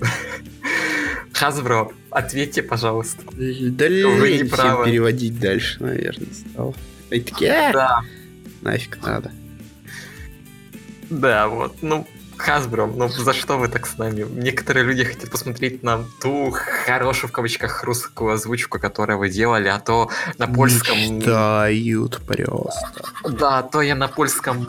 Хасбро, 1.34 1.92
ответьте, 2.12 2.62
пожалуйста. 2.64 3.22
Да 3.26 3.86
Вы 3.88 4.38
не 4.38 4.44
правы. 4.50 4.86
переводить 4.86 5.40
дальше, 5.40 5.84
наверное, 5.84 6.28
стал. 6.34 6.76
И 7.10 7.20
такие, 7.20 7.52
«А, 7.52 7.74
да. 7.74 8.02
нафиг 8.62 8.98
надо. 9.04 9.32
Да, 11.10 11.48
вот, 11.48 11.78
ну, 11.82 12.08
Хасбро, 12.38 12.86
ну 12.86 13.08
за 13.10 13.34
что 13.34 13.58
вы 13.58 13.68
так 13.68 13.88
с 13.88 13.98
нами? 13.98 14.26
Некоторые 14.30 14.86
люди 14.86 15.04
хотят 15.04 15.32
посмотреть 15.32 15.84
на 15.84 16.04
ту 16.22 16.52
хорошую 16.86 17.30
в 17.30 17.32
кавычках 17.32 17.84
русскую 17.84 18.34
озвучку, 18.34 18.80
которую 18.80 19.20
вы 19.20 19.30
делали, 19.30 19.68
а 19.68 19.80
то 19.80 20.10
на 20.38 20.48
польском... 20.48 20.98
Мечтают 20.98 22.22
просто. 22.26 23.04
Да, 23.24 23.60
а 23.60 23.64
то 23.64 23.82
я 23.82 23.96
на 23.96 24.08
польском... 24.08 24.68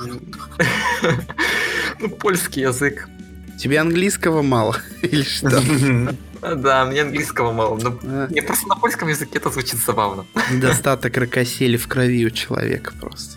ну, 2.00 2.08
польский 2.08 2.62
язык. 2.62 3.08
Тебе 3.58 3.80
английского 3.80 4.42
мало? 4.42 4.76
Или 5.02 5.22
что? 5.22 5.62
Да, 6.54 6.84
мне 6.84 7.02
английского 7.02 7.50
мало. 7.50 7.78
Но 7.78 7.98
а. 8.04 8.28
мне 8.30 8.42
просто 8.42 8.68
на 8.68 8.76
польском 8.76 9.08
языке 9.08 9.38
это 9.38 9.50
звучит 9.50 9.80
забавно. 9.80 10.26
Недостаток 10.52 11.16
ракосели 11.16 11.76
в 11.76 11.88
крови 11.88 12.26
у 12.26 12.30
человека 12.30 12.92
просто. 13.00 13.36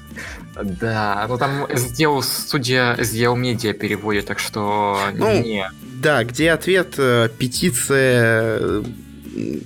Да, 0.64 1.26
ну 1.28 1.38
там 1.38 1.68
сделал 1.74 2.22
студия 2.22 2.97
сделал 2.99 3.36
медиа 3.36 3.74
переводит, 3.74 4.26
так 4.26 4.39
что 4.39 4.99
ну, 5.14 5.41
не. 5.41 5.70
Да, 6.01 6.24
где 6.24 6.51
ответ 6.51 6.95
э, 6.97 7.30
петиция, 7.38 8.84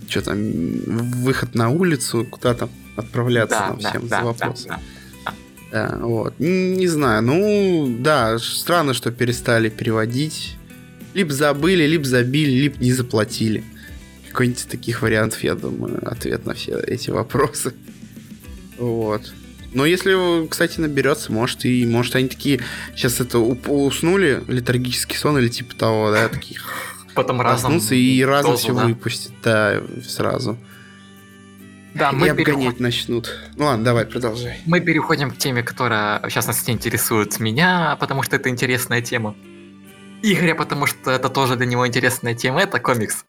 что 0.08 0.22
там, 0.22 0.38
выход 1.22 1.56
на 1.56 1.70
улицу, 1.70 2.26
куда 2.30 2.54
там 2.54 2.70
отправляться 2.96 3.58
да, 3.60 3.68
нам 3.68 3.80
да, 3.80 3.90
всем 3.90 4.08
да, 4.08 4.20
за 4.20 4.26
вопросы. 4.26 4.68
Да, 4.68 4.80
да, 5.26 5.32
да. 5.72 5.90
да, 5.90 6.06
вот. 6.06 6.34
Не 6.40 6.88
знаю, 6.88 7.24
ну 7.24 7.96
да, 8.00 8.38
странно, 8.40 8.94
что 8.94 9.12
перестали 9.12 9.70
переводить. 9.70 10.58
Либо 11.14 11.32
забыли, 11.32 11.84
либо 11.86 12.06
забили, 12.06 12.52
либо 12.52 12.78
не 12.80 12.92
заплатили. 12.92 13.64
Какой-нибудь 14.30 14.68
таких 14.68 15.04
вариантов, 15.04 15.44
я 15.44 15.54
думаю, 15.54 16.00
ответ 16.10 16.46
на 16.46 16.56
все 16.56 16.80
эти 16.80 17.10
вопросы. 17.10 17.74
Вот. 18.80 19.32
Но 19.74 19.86
если, 19.86 20.48
кстати, 20.48 20.80
наберется, 20.80 21.32
может, 21.32 21.66
и 21.66 21.86
может 21.86 22.16
они 22.16 22.28
такие 22.28 22.62
сейчас 22.96 23.20
это 23.20 23.40
уснули, 23.40 24.44
летаргический 24.48 25.18
сон 25.18 25.38
или 25.38 25.48
типа 25.48 25.76
того, 25.76 26.12
да, 26.12 26.30
таких 26.30 26.64
потом 27.16 27.42
разом 27.42 27.78
и 27.78 28.24
разом 28.24 28.58
все 28.58 28.74
да? 28.74 28.86
выпустят, 28.86 29.34
да, 29.44 29.82
сразу. 30.08 30.58
Да, 31.94 32.12
мы 32.12 32.28
и 32.28 32.30
обгонять 32.30 32.56
переход... 32.58 32.80
начнут. 32.80 33.36
Ну 33.56 33.66
ладно, 33.66 33.86
давай, 33.86 34.06
продолжай. 34.06 34.60
Мы 34.66 34.80
переходим 34.80 35.30
к 35.30 35.38
теме, 35.38 35.62
которая, 35.62 36.20
в 36.28 36.30
частности, 36.32 36.72
интересует 36.72 37.40
меня, 37.40 37.98
потому 38.00 38.24
что 38.24 38.36
это 38.36 38.50
интересная 38.50 39.02
тема. 39.02 39.36
Игоря, 40.24 40.56
потому 40.56 40.88
что 40.88 41.12
это 41.12 41.30
тоже 41.30 41.56
для 41.56 41.66
него 41.66 41.86
интересная 41.86 42.34
тема, 42.34 42.62
это 42.62 42.80
комикс. 42.80 43.26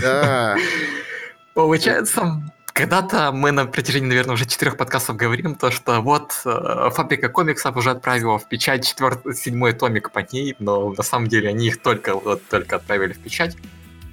Да. 0.00 0.56
Получается, 1.54 2.52
когда-то 2.78 3.32
мы 3.32 3.50
на 3.50 3.66
протяжении, 3.66 4.06
наверное, 4.06 4.34
уже 4.34 4.46
четырех 4.46 4.76
подкастов 4.76 5.16
говорим, 5.16 5.56
то, 5.56 5.72
что 5.72 6.00
вот 6.00 6.40
э, 6.44 6.90
фабрика 6.94 7.28
комиксов 7.28 7.76
уже 7.76 7.90
отправила 7.90 8.38
в 8.38 8.48
печать 8.48 8.86
четвертый, 8.86 9.34
седьмой 9.34 9.72
томик 9.72 10.12
по 10.12 10.20
ней, 10.20 10.54
но 10.60 10.92
на 10.92 11.02
самом 11.02 11.26
деле 11.26 11.48
они 11.48 11.66
их 11.66 11.82
только, 11.82 12.14
вот, 12.14 12.46
только 12.48 12.76
отправили 12.76 13.14
в 13.14 13.18
печать. 13.18 13.56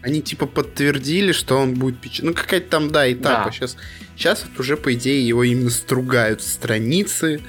Они 0.01 0.19
типа 0.19 0.47
подтвердили, 0.47 1.31
что 1.31 1.57
он 1.57 1.75
будет 1.75 1.99
печатать. 1.99 2.25
Ну, 2.25 2.33
какая-то 2.33 2.69
там, 2.69 2.89
да, 2.89 3.11
этапа. 3.11 3.45
Да. 3.45 3.51
Сейчас, 3.51 3.77
сейчас 4.15 4.43
вот 4.49 4.59
уже, 4.59 4.77
по 4.77 4.91
идее, 4.95 5.27
его 5.27 5.43
именно 5.43 5.69
стругают 5.69 6.41
страницы, 6.41 7.41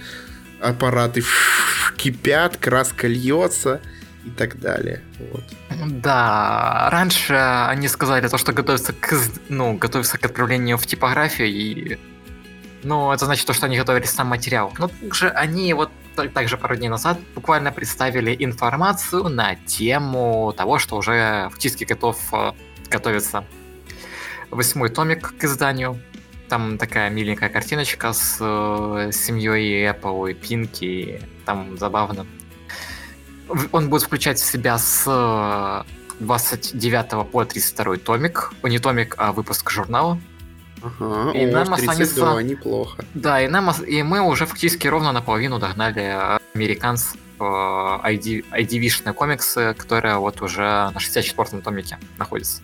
аппараты 0.60 1.22
кипят, 1.96 2.58
краска 2.58 3.06
льется 3.06 3.80
и 4.26 4.30
так 4.30 4.60
далее. 4.60 5.02
Вот. 5.32 5.44
Да, 5.84 6.88
раньше 6.90 7.34
они 7.34 7.88
сказали 7.88 8.28
то, 8.28 8.38
что 8.38 8.52
готовятся 8.52 8.92
к, 8.92 9.14
ну, 9.48 9.74
готовятся 9.74 10.18
к 10.18 10.24
отправлению 10.24 10.78
в 10.78 10.86
типографию, 10.86 11.48
и 11.48 11.98
ну, 12.82 13.12
это 13.12 13.24
значит 13.26 13.46
то, 13.46 13.52
что 13.52 13.66
они 13.66 13.76
готовили 13.76 14.04
сам 14.04 14.28
материал. 14.28 14.72
Но 14.78 14.88
также 14.88 15.28
они 15.30 15.74
вот 15.74 15.90
также 16.32 16.56
пару 16.56 16.76
дней 16.76 16.88
назад 16.88 17.18
буквально 17.34 17.72
представили 17.72 18.34
информацию 18.38 19.28
на 19.28 19.56
тему 19.56 20.54
того, 20.56 20.78
что 20.78 20.96
уже 20.96 21.48
фактически 21.50 21.84
готов 21.84 22.16
э, 22.32 22.52
готовится 22.88 23.44
восьмой 24.50 24.88
томик 24.88 25.34
к 25.36 25.44
изданию. 25.44 26.00
Там 26.48 26.78
такая 26.78 27.10
миленькая 27.10 27.48
картиночка 27.48 28.12
с 28.12 28.38
э, 28.40 29.10
семьей 29.12 29.90
Apple 29.90 30.30
и 30.30 30.34
Пинки. 30.34 31.20
Там 31.44 31.76
забавно. 31.76 32.24
Он 33.72 33.88
будет 33.88 34.02
включать 34.02 34.38
в 34.38 34.44
себя 34.44 34.78
с 34.78 35.84
29 36.20 37.12
э, 37.12 37.24
по 37.24 37.44
32 37.44 37.96
томик. 37.96 38.52
Не 38.62 38.78
томик, 38.78 39.14
а 39.18 39.32
выпуск 39.32 39.70
журнала. 39.70 40.18
Ага, 40.82 41.32
и 41.32 41.44
о, 41.44 41.52
нам 41.52 41.74
32, 41.74 41.74
останется... 41.74 42.40
неплохо. 42.42 43.04
Да, 43.14 43.40
и, 43.42 43.48
нам... 43.48 43.70
и 43.84 44.02
мы 44.02 44.20
уже 44.20 44.46
фактически 44.46 44.86
ровно 44.86 45.12
наполовину 45.12 45.58
догнали 45.58 46.18
американцев 46.54 47.16
ID, 47.38 48.44
ID 48.50 49.12
комиксы, 49.12 49.74
которые 49.74 50.16
вот 50.16 50.40
уже 50.42 50.62
на 50.62 50.96
64-м 50.96 51.62
томике 51.62 51.98
находятся. 52.18 52.62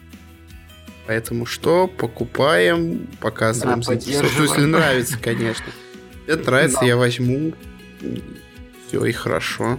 Поэтому 1.07 1.47
что? 1.47 1.89
Покупаем, 1.89 3.09
показываем, 3.21 3.81
да, 3.81 3.87
заинтересован. 3.87 4.43
Если 4.43 4.61
нравится, 4.63 5.19
конечно. 5.19 5.67
Это 6.27 6.47
нравится, 6.47 6.81
да. 6.81 6.87
я 6.87 6.97
возьму. 6.97 7.53
Все, 8.89 9.05
и 9.05 9.13
хорошо. 9.13 9.79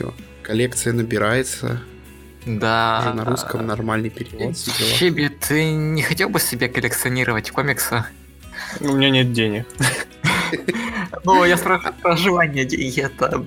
Что, 0.00 0.14
коллекция 0.42 0.94
набирается. 0.94 1.82
Да. 2.46 3.00
Уже 3.02 3.14
на 3.14 3.24
русском 3.26 3.66
нормальный 3.66 4.08
перевод. 4.08 4.56
Чиби, 4.56 5.28
ты 5.28 5.72
не 5.72 6.00
хотел 6.00 6.30
бы 6.30 6.40
себе 6.40 6.68
коллекционировать 6.68 7.50
комиксы? 7.50 8.02
У 8.80 8.92
меня 8.92 9.10
нет 9.10 9.32
денег. 9.32 9.66
Ну, 11.22 11.44
я 11.44 11.56
спрашиваю 11.56 11.94
про 12.02 12.16
желание 12.16 12.64
деньги, 12.64 13.02
это... 13.02 13.44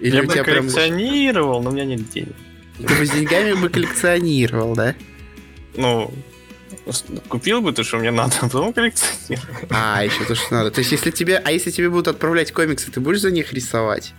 Или 0.00 0.16
я 0.16 0.22
бы 0.22 0.32
коллекционировал, 0.32 1.62
но 1.62 1.70
у 1.70 1.72
меня 1.72 1.84
нет 1.84 2.08
денег. 2.10 2.36
Ты 2.78 2.94
бы 2.94 3.06
с 3.06 3.10
деньгами 3.10 3.54
бы 3.54 3.68
коллекционировал, 3.68 4.76
да? 4.76 4.94
Ну, 5.74 6.12
купил 7.28 7.62
бы 7.62 7.72
то, 7.72 7.82
что 7.82 7.98
мне 7.98 8.10
надо, 8.10 8.34
а 8.42 8.44
потом 8.44 8.72
коллекционировал. 8.72 9.66
А, 9.70 10.04
еще 10.04 10.24
то, 10.24 10.34
что 10.34 10.54
надо. 10.54 10.70
То 10.70 10.80
есть, 10.80 10.92
если 10.92 11.10
тебе, 11.10 11.38
а 11.38 11.50
если 11.50 11.70
тебе 11.70 11.88
будут 11.88 12.08
отправлять 12.08 12.52
комиксы, 12.52 12.92
ты 12.92 13.00
будешь 13.00 13.20
за 13.20 13.30
них 13.30 13.52
рисовать? 13.52 14.14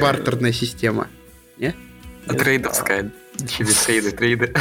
Бартерная 0.00 0.52
система. 0.52 1.08
Не? 1.58 1.74
Трейдовская. 2.26 3.10
Через 3.48 3.76
трейды, 3.84 4.10
трейды. 4.10 4.54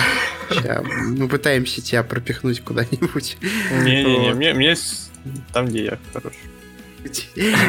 Сейчас, 0.49 0.83
мы 0.83 1.27
пытаемся 1.27 1.81
тебя 1.81 2.03
пропихнуть 2.03 2.61
куда-нибудь. 2.61 3.37
Не-не-не, 3.83 4.33
мне, 4.33 4.53
мне 4.53 4.75
там, 5.53 5.67
где 5.67 5.85
я 5.85 5.99
хорош. 6.13 6.33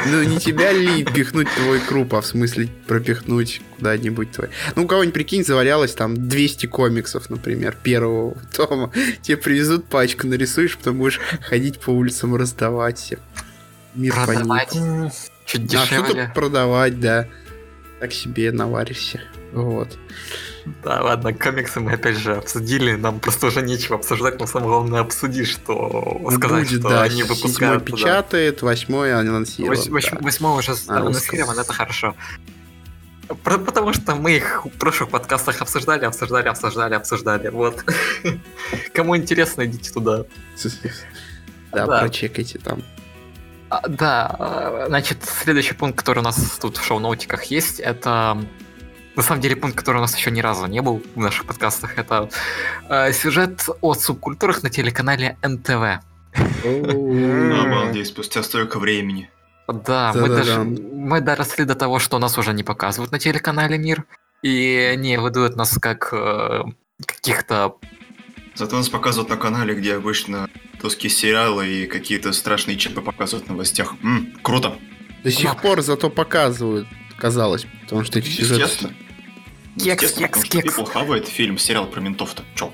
Ну, 0.07 0.23
не 0.23 0.39
тебя 0.39 0.73
ли 0.73 1.05
пихнуть 1.05 1.49
твой 1.57 1.81
круп, 1.81 2.15
а 2.15 2.21
в 2.21 2.27
смысле 2.27 2.69
пропихнуть 2.87 3.63
куда-нибудь 3.77 4.31
твой. 4.31 4.51
Ну, 4.77 4.85
у 4.85 4.87
кого-нибудь, 4.87 5.15
прикинь, 5.15 5.45
завалялось 5.45 5.95
там 5.95 6.29
200 6.29 6.67
комиксов, 6.67 7.31
например, 7.31 7.77
первого 7.83 8.37
тома. 8.55 8.93
Тебе 9.23 9.39
привезут 9.39 9.87
пачку, 9.87 10.27
нарисуешь, 10.27 10.77
потом 10.77 10.99
будешь 10.99 11.21
ходить 11.41 11.81
по 11.81 11.91
улицам 11.91 12.35
раздавать 12.37 12.99
всем. 12.99 13.21
Мир 13.95 14.15
продавать. 14.15 14.77
Чуть 15.53 15.67
дешевле. 15.67 16.31
А 16.31 16.35
продавать, 16.35 16.99
да. 16.99 17.29
Так 18.01 18.13
себе 18.13 18.53
наваришься. 18.53 19.21
Вот. 19.53 19.99
Да, 20.83 21.03
ладно, 21.03 21.35
комиксы 21.35 21.81
мы 21.81 21.93
опять 21.93 22.17
же 22.17 22.37
обсудили, 22.37 22.95
нам 22.95 23.21
просто 23.21 23.49
уже 23.49 23.63
нечего 23.63 23.97
обсуждать, 23.97 24.39
но 24.39 24.47
самое 24.47 24.71
главное 24.71 25.01
обсудить, 25.01 25.49
что 25.49 26.21
сказать, 26.33 26.69
Будет, 26.69 26.81
что 26.81 26.89
да, 26.89 27.03
они 27.03 27.23
выпускают. 27.23 27.55
Седьмой 27.55 27.81
печатает, 27.81 28.63
восьмой 28.63 29.13
анонсирован. 29.13 29.77
Вось, 29.91 30.09
да. 30.11 30.19
Восьмой 30.21 30.59
уже 30.59 30.75
анонсирован, 30.87 31.59
это 31.59 31.73
хорошо. 31.73 32.15
Потому 33.45 33.93
что 33.93 34.15
мы 34.15 34.37
их 34.37 34.65
в 34.65 34.71
прошлых 34.71 35.11
подкастах 35.11 35.61
обсуждали, 35.61 36.05
обсуждали, 36.05 36.49
обсуждали, 36.49 36.95
обсуждали. 36.95 37.49
Вот. 37.49 37.85
Кому 38.95 39.17
интересно, 39.17 39.67
идите 39.67 39.93
туда. 39.93 40.25
Да, 41.73 41.87
да. 41.87 42.01
прочекайте 42.01 42.59
там. 42.59 42.83
А, 43.73 43.89
да, 43.89 44.37
а, 44.39 44.85
значит, 44.89 45.25
следующий 45.25 45.73
пункт, 45.73 45.97
который 45.97 46.19
у 46.19 46.23
нас 46.23 46.59
тут 46.61 46.77
в 46.77 46.85
шоу-ноутиках 46.85 47.45
есть, 47.45 47.81
это 47.81 48.37
на 49.17 49.23
самом 49.23 49.41
деле 49.41 49.57
пункт, 49.57 49.79
который 49.79 49.97
у 49.97 50.01
нас 50.01 50.15
еще 50.15 50.31
ни 50.31 50.41
разу 50.41 50.67
не 50.67 50.83
был 50.83 51.03
в 51.15 51.19
наших 51.19 51.47
подкастах, 51.47 51.97
это 51.97 52.29
э, 52.91 53.13
сюжет 53.13 53.67
о 53.81 53.95
субкультурах 53.95 54.63
на 54.63 54.69
телеканале 54.69 55.39
НТВ. 55.43 56.05
Обалдеть, 56.65 58.09
спустя 58.09 58.43
столько 58.43 58.79
времени. 58.79 59.31
Да, 59.69 60.13
мы 60.15 60.29
даже 60.29 60.61
мы 60.61 61.23
доросли 61.23 61.65
до 61.65 61.75
того, 61.75 61.99
что 61.99 62.19
нас 62.19 62.37
уже 62.37 62.53
не 62.53 62.65
показывают 62.65 63.11
на 63.11 63.19
телеканале 63.19 63.79
Мир, 63.79 64.05
и 64.43 64.95
не 64.99 65.19
выдают 65.19 65.57
нас 65.57 65.79
как 65.81 66.11
э, 66.13 66.65
каких-то... 67.07 67.77
Зато 68.55 68.77
нас 68.77 68.89
показывают 68.89 69.31
на 69.31 69.37
канале, 69.37 69.75
где 69.75 69.95
обычно 69.95 70.49
тоски 70.81 71.09
сериалы 71.09 71.67
и 71.69 71.87
какие-то 71.87 72.33
страшные 72.33 72.77
чипы 72.77 73.01
показывают 73.01 73.47
в 73.47 73.51
новостях. 73.51 73.95
М, 74.03 74.35
круто. 74.43 74.77
До 75.25 75.31
сих 75.31 75.61
пор 75.61 75.83
зато 75.83 76.11
показывают 76.11 76.89
казалось, 77.23 77.67
потому 77.83 78.03
что 78.03 78.19
эти 78.19 78.29
сюжеты... 78.29 78.89
Кекс, 79.79 80.13
кекс, 80.13 80.43
кекс. 80.43 80.77
People 80.77 80.93
хавает 80.93 81.29
фильм, 81.29 81.57
сериал 81.57 81.87
про 81.87 82.01
ментов-то. 82.01 82.43
Чё? 82.57 82.73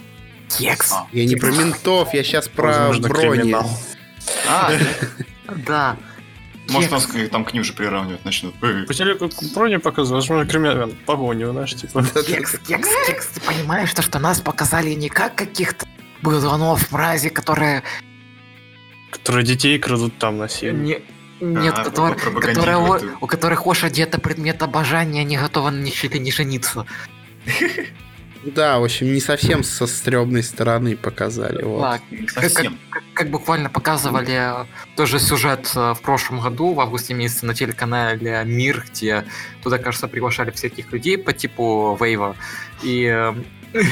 Кекс. 0.48 0.90
А. 0.92 1.06
Я 1.12 1.26
не 1.26 1.36
про 1.36 1.52
ментов, 1.52 2.14
я 2.14 2.24
сейчас 2.24 2.48
про 2.48 2.92
брони. 2.98 3.54
А, 4.48 4.72
да. 5.66 5.96
Может, 6.68 6.90
нас 6.90 7.08
там 7.30 7.44
к 7.44 7.52
ним 7.52 7.64
же 7.64 7.72
приравнивать 7.72 8.24
начнут. 8.24 8.54
По 8.60 8.94
телеку 8.94 9.30
брони 9.54 9.76
показывают, 9.76 10.24
возможно, 10.24 10.50
криминал 10.50 10.90
погоню, 11.06 11.52
знаешь, 11.52 11.74
типа. 11.74 12.04
Кекс, 12.26 12.58
кекс, 12.66 12.88
кекс, 13.06 13.26
ты 13.28 13.40
понимаешь, 13.40 13.90
что, 13.90 14.02
что 14.02 14.18
нас 14.18 14.40
показали 14.40 14.90
не 14.90 15.08
как 15.08 15.34
каких-то 15.34 15.86
быдланов 16.22 16.90
мрази, 16.90 17.28
которые... 17.28 17.82
Которые 19.10 19.44
детей 19.44 19.78
крадут 19.78 20.18
там 20.18 20.38
на 20.38 20.48
сене. 20.48 21.02
Нет, 21.40 21.74
а, 21.78 21.84
который, 21.84 22.18
которые, 22.18 22.78
у, 22.78 23.24
у 23.24 23.26
которых 23.26 23.64
лошади 23.64 24.02
это 24.02 24.20
предмет 24.20 24.60
обожания, 24.62 25.20
они 25.20 25.38
готовы 25.38 25.70
ни 25.70 25.90
чуть 25.90 26.12
ли 26.12 26.20
не 26.20 26.32
жениться. 26.32 26.84
Да, 28.44 28.78
в 28.78 28.84
общем, 28.84 29.12
не 29.12 29.20
совсем 29.20 29.64
со 29.64 29.86
стрёмной 29.86 30.42
стороны 30.42 30.96
показали. 30.96 31.62
Вот. 31.62 31.80
Да, 31.80 32.00
как, 32.34 32.52
как, 32.90 33.02
как 33.14 33.30
буквально 33.30 33.68
показывали 33.68 34.66
тоже 34.96 35.18
сюжет 35.18 35.70
э, 35.74 35.94
в 35.94 36.00
прошлом 36.00 36.40
году, 36.40 36.72
в 36.72 36.80
августе 36.80 37.14
месяце 37.14 37.46
на 37.46 37.54
телеканале 37.54 38.42
Мир, 38.44 38.84
где 38.90 39.24
туда, 39.62 39.78
кажется, 39.78 40.08
приглашали 40.08 40.50
всяких 40.50 40.92
людей 40.92 41.18
по 41.18 41.32
типу 41.32 41.98
Вейва. 42.00 42.36
И 42.82 43.04
э, 43.04 43.34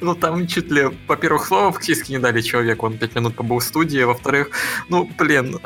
ну, 0.00 0.14
там 0.14 0.46
чуть 0.46 0.70
ли, 0.70 0.90
во-первых, 1.06 1.46
слова 1.46 1.72
фактически 1.72 2.12
не 2.12 2.18
дали 2.18 2.40
человеку, 2.40 2.86
он 2.86 2.98
пять 2.98 3.14
минут 3.14 3.36
побыл 3.36 3.58
в 3.58 3.64
студии, 3.64 4.02
во-вторых, 4.02 4.50
ну, 4.88 5.10
блин, 5.18 5.58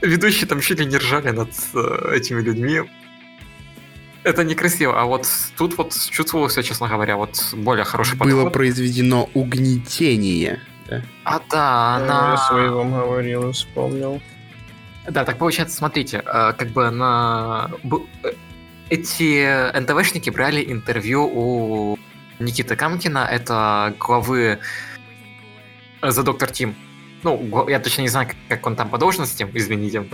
ведущие 0.00 0.46
там 0.46 0.60
чуть 0.60 0.80
ли 0.80 0.86
не 0.86 0.96
ржали 0.96 1.30
над 1.30 1.50
э, 1.74 2.12
этими 2.14 2.40
людьми. 2.40 2.82
Это 4.28 4.44
некрасиво, 4.44 5.00
а 5.00 5.06
вот 5.06 5.26
тут 5.56 5.78
вот 5.78 5.96
чувствовалось, 6.10 6.54
честно 6.62 6.86
говоря, 6.86 7.16
вот 7.16 7.54
более 7.54 7.86
хороший 7.86 8.18
подход. 8.18 8.34
Было 8.34 8.50
произведено 8.50 9.30
угнетение. 9.32 10.60
Да? 10.86 11.02
А, 11.24 11.40
да, 11.50 11.96
она... 11.96 12.30
Я 12.32 12.36
своего 12.36 12.84
говорил, 12.84 13.52
вспомнил. 13.52 14.20
Да, 15.08 15.24
так 15.24 15.38
получается, 15.38 15.78
смотрите, 15.78 16.18
э, 16.18 16.52
как 16.58 16.68
бы 16.68 16.90
на... 16.90 17.70
Э, 18.22 18.32
эти 18.90 19.72
НТВшники 19.80 20.28
брали 20.28 20.62
интервью 20.62 21.24
у 21.24 21.98
Никиты 22.38 22.76
Камкина, 22.76 23.26
это 23.30 23.94
главы 23.98 24.58
The 26.02 26.22
Doctor 26.22 26.52
Team. 26.52 26.74
Ну, 27.22 27.66
я 27.70 27.80
точно 27.80 28.02
не 28.02 28.08
знаю, 28.08 28.28
как 28.50 28.66
он 28.66 28.76
там 28.76 28.90
по 28.90 28.98
должности, 28.98 29.46
извините. 29.54 30.04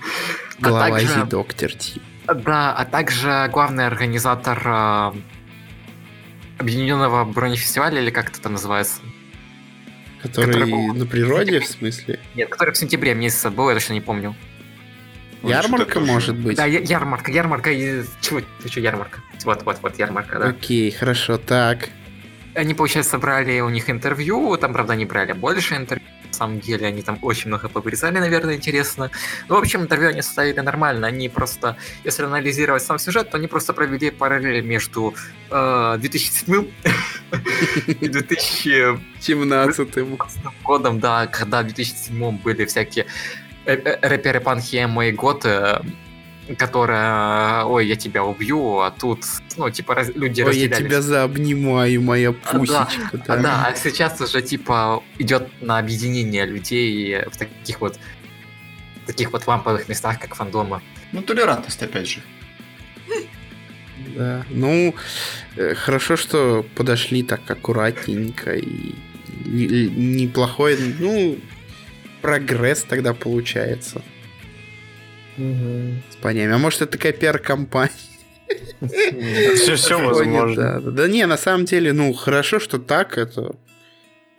Глава 0.60 0.86
а 0.86 0.90
также, 0.90 1.24
доктор 1.24 1.72
Тим. 1.72 2.02
Да, 2.26 2.72
а 2.72 2.84
также 2.84 3.48
главный 3.52 3.86
организатор 3.86 4.60
э, 4.64 5.12
Объединенного 6.58 7.24
бронефестиваля, 7.24 8.00
или 8.00 8.10
как 8.10 8.30
это 8.30 8.40
там 8.40 8.52
называется? 8.52 9.00
Который, 10.22 10.52
который 10.52 10.70
был... 10.70 10.94
на 10.94 11.06
природе, 11.06 11.60
в 11.60 11.66
смысле? 11.66 12.18
Нет, 12.34 12.48
который 12.48 12.72
в 12.72 12.76
сентябре 12.78 13.14
месяце 13.14 13.50
был, 13.50 13.68
я 13.68 13.74
точно 13.74 13.92
не 13.92 14.00
помню. 14.00 14.34
Ярмарка 15.42 16.00
может 16.00 16.36
быть? 16.36 16.56
Да, 16.56 16.64
ярмарка, 16.64 17.30
ярмарка 17.30 17.70
и... 17.70 18.02
Чего, 18.20 18.40
что 18.64 18.80
ярмарка? 18.80 19.20
Вот, 19.44 19.62
вот, 19.64 19.78
вот, 19.82 19.98
ярмарка, 19.98 20.38
да. 20.38 20.48
Окей, 20.48 20.90
хорошо, 20.90 21.38
так. 21.38 21.90
Они, 22.54 22.72
получается, 22.72 23.12
собрали 23.12 23.60
у 23.60 23.68
них 23.68 23.90
интервью, 23.90 24.56
там, 24.56 24.72
правда, 24.72 24.94
они 24.94 25.04
брали 25.04 25.32
больше 25.32 25.76
интервью, 25.76 26.08
самом 26.36 26.60
деле, 26.60 26.86
они 26.86 27.02
там 27.02 27.18
очень 27.22 27.48
много 27.48 27.68
повырезали, 27.68 28.18
наверное, 28.18 28.54
интересно. 28.54 29.10
Ну, 29.48 29.56
в 29.56 29.58
общем, 29.58 29.82
интервью 29.82 30.10
они 30.10 30.22
составили 30.22 30.60
нормально, 30.60 31.06
они 31.06 31.28
просто, 31.28 31.76
если 32.04 32.24
анализировать 32.24 32.82
сам 32.82 32.98
сюжет, 32.98 33.30
то 33.30 33.38
они 33.38 33.46
просто 33.46 33.72
провели 33.72 34.10
параллель 34.10 34.64
между 34.64 35.14
э, 35.50 35.96
2007 35.98 36.70
и 37.86 38.08
2017 38.08 40.62
годом, 40.62 41.00
да, 41.00 41.26
когда 41.26 41.62
в 41.62 41.64
2007 41.64 42.38
были 42.38 42.64
всякие 42.64 43.06
э, 43.64 43.74
э, 43.74 44.08
рэперы 44.08 44.40
панки 44.40 44.76
эмо 44.76 45.06
и 45.06 45.12
готы, 45.12 45.80
которая, 46.54 47.64
ой, 47.64 47.86
я 47.86 47.96
тебя 47.96 48.24
убью, 48.24 48.80
а 48.80 48.90
тут, 48.90 49.24
ну, 49.56 49.70
типа, 49.70 49.94
раз, 49.94 50.10
люди 50.14 50.42
Ой, 50.42 50.58
я 50.58 50.68
тебя 50.68 51.02
заобнимаю, 51.02 52.02
моя 52.02 52.32
пусечка. 52.32 53.10
Да, 53.26 53.36
да, 53.36 53.66
а 53.66 53.74
сейчас 53.74 54.20
уже, 54.20 54.42
типа, 54.42 55.02
идет 55.18 55.48
на 55.60 55.78
объединение 55.78 56.46
людей 56.46 57.24
в 57.30 57.36
таких 57.36 57.80
вот 57.80 57.98
таких 59.06 59.32
вот 59.32 59.46
ламповых 59.46 59.88
местах, 59.88 60.18
как 60.20 60.34
фандома. 60.34 60.82
Ну, 61.12 61.22
толерантность, 61.22 61.82
опять 61.82 62.08
же. 62.08 62.20
Да, 64.16 64.44
ну, 64.50 64.94
э, 65.56 65.74
хорошо, 65.74 66.16
что 66.16 66.64
подошли 66.74 67.22
так 67.22 67.48
аккуратненько 67.50 68.54
и 68.54 68.94
неплохой, 69.44 70.76
ну, 70.98 71.38
прогресс 72.22 72.82
тогда 72.82 73.14
получается. 73.14 74.02
Угу. 75.38 76.02
С 76.12 76.16
понями. 76.16 76.52
А 76.52 76.58
может, 76.58 76.82
это 76.82 76.92
такая 76.92 77.12
пиар-компания? 77.12 77.90
Все, 79.54 79.76
все 79.76 79.98
возможно. 79.98 80.80
Да, 80.80 81.08
не, 81.08 81.26
на 81.26 81.36
самом 81.36 81.64
деле, 81.64 81.92
ну, 81.92 82.12
хорошо, 82.12 82.60
что 82.60 82.78
так, 82.78 83.18
это... 83.18 83.56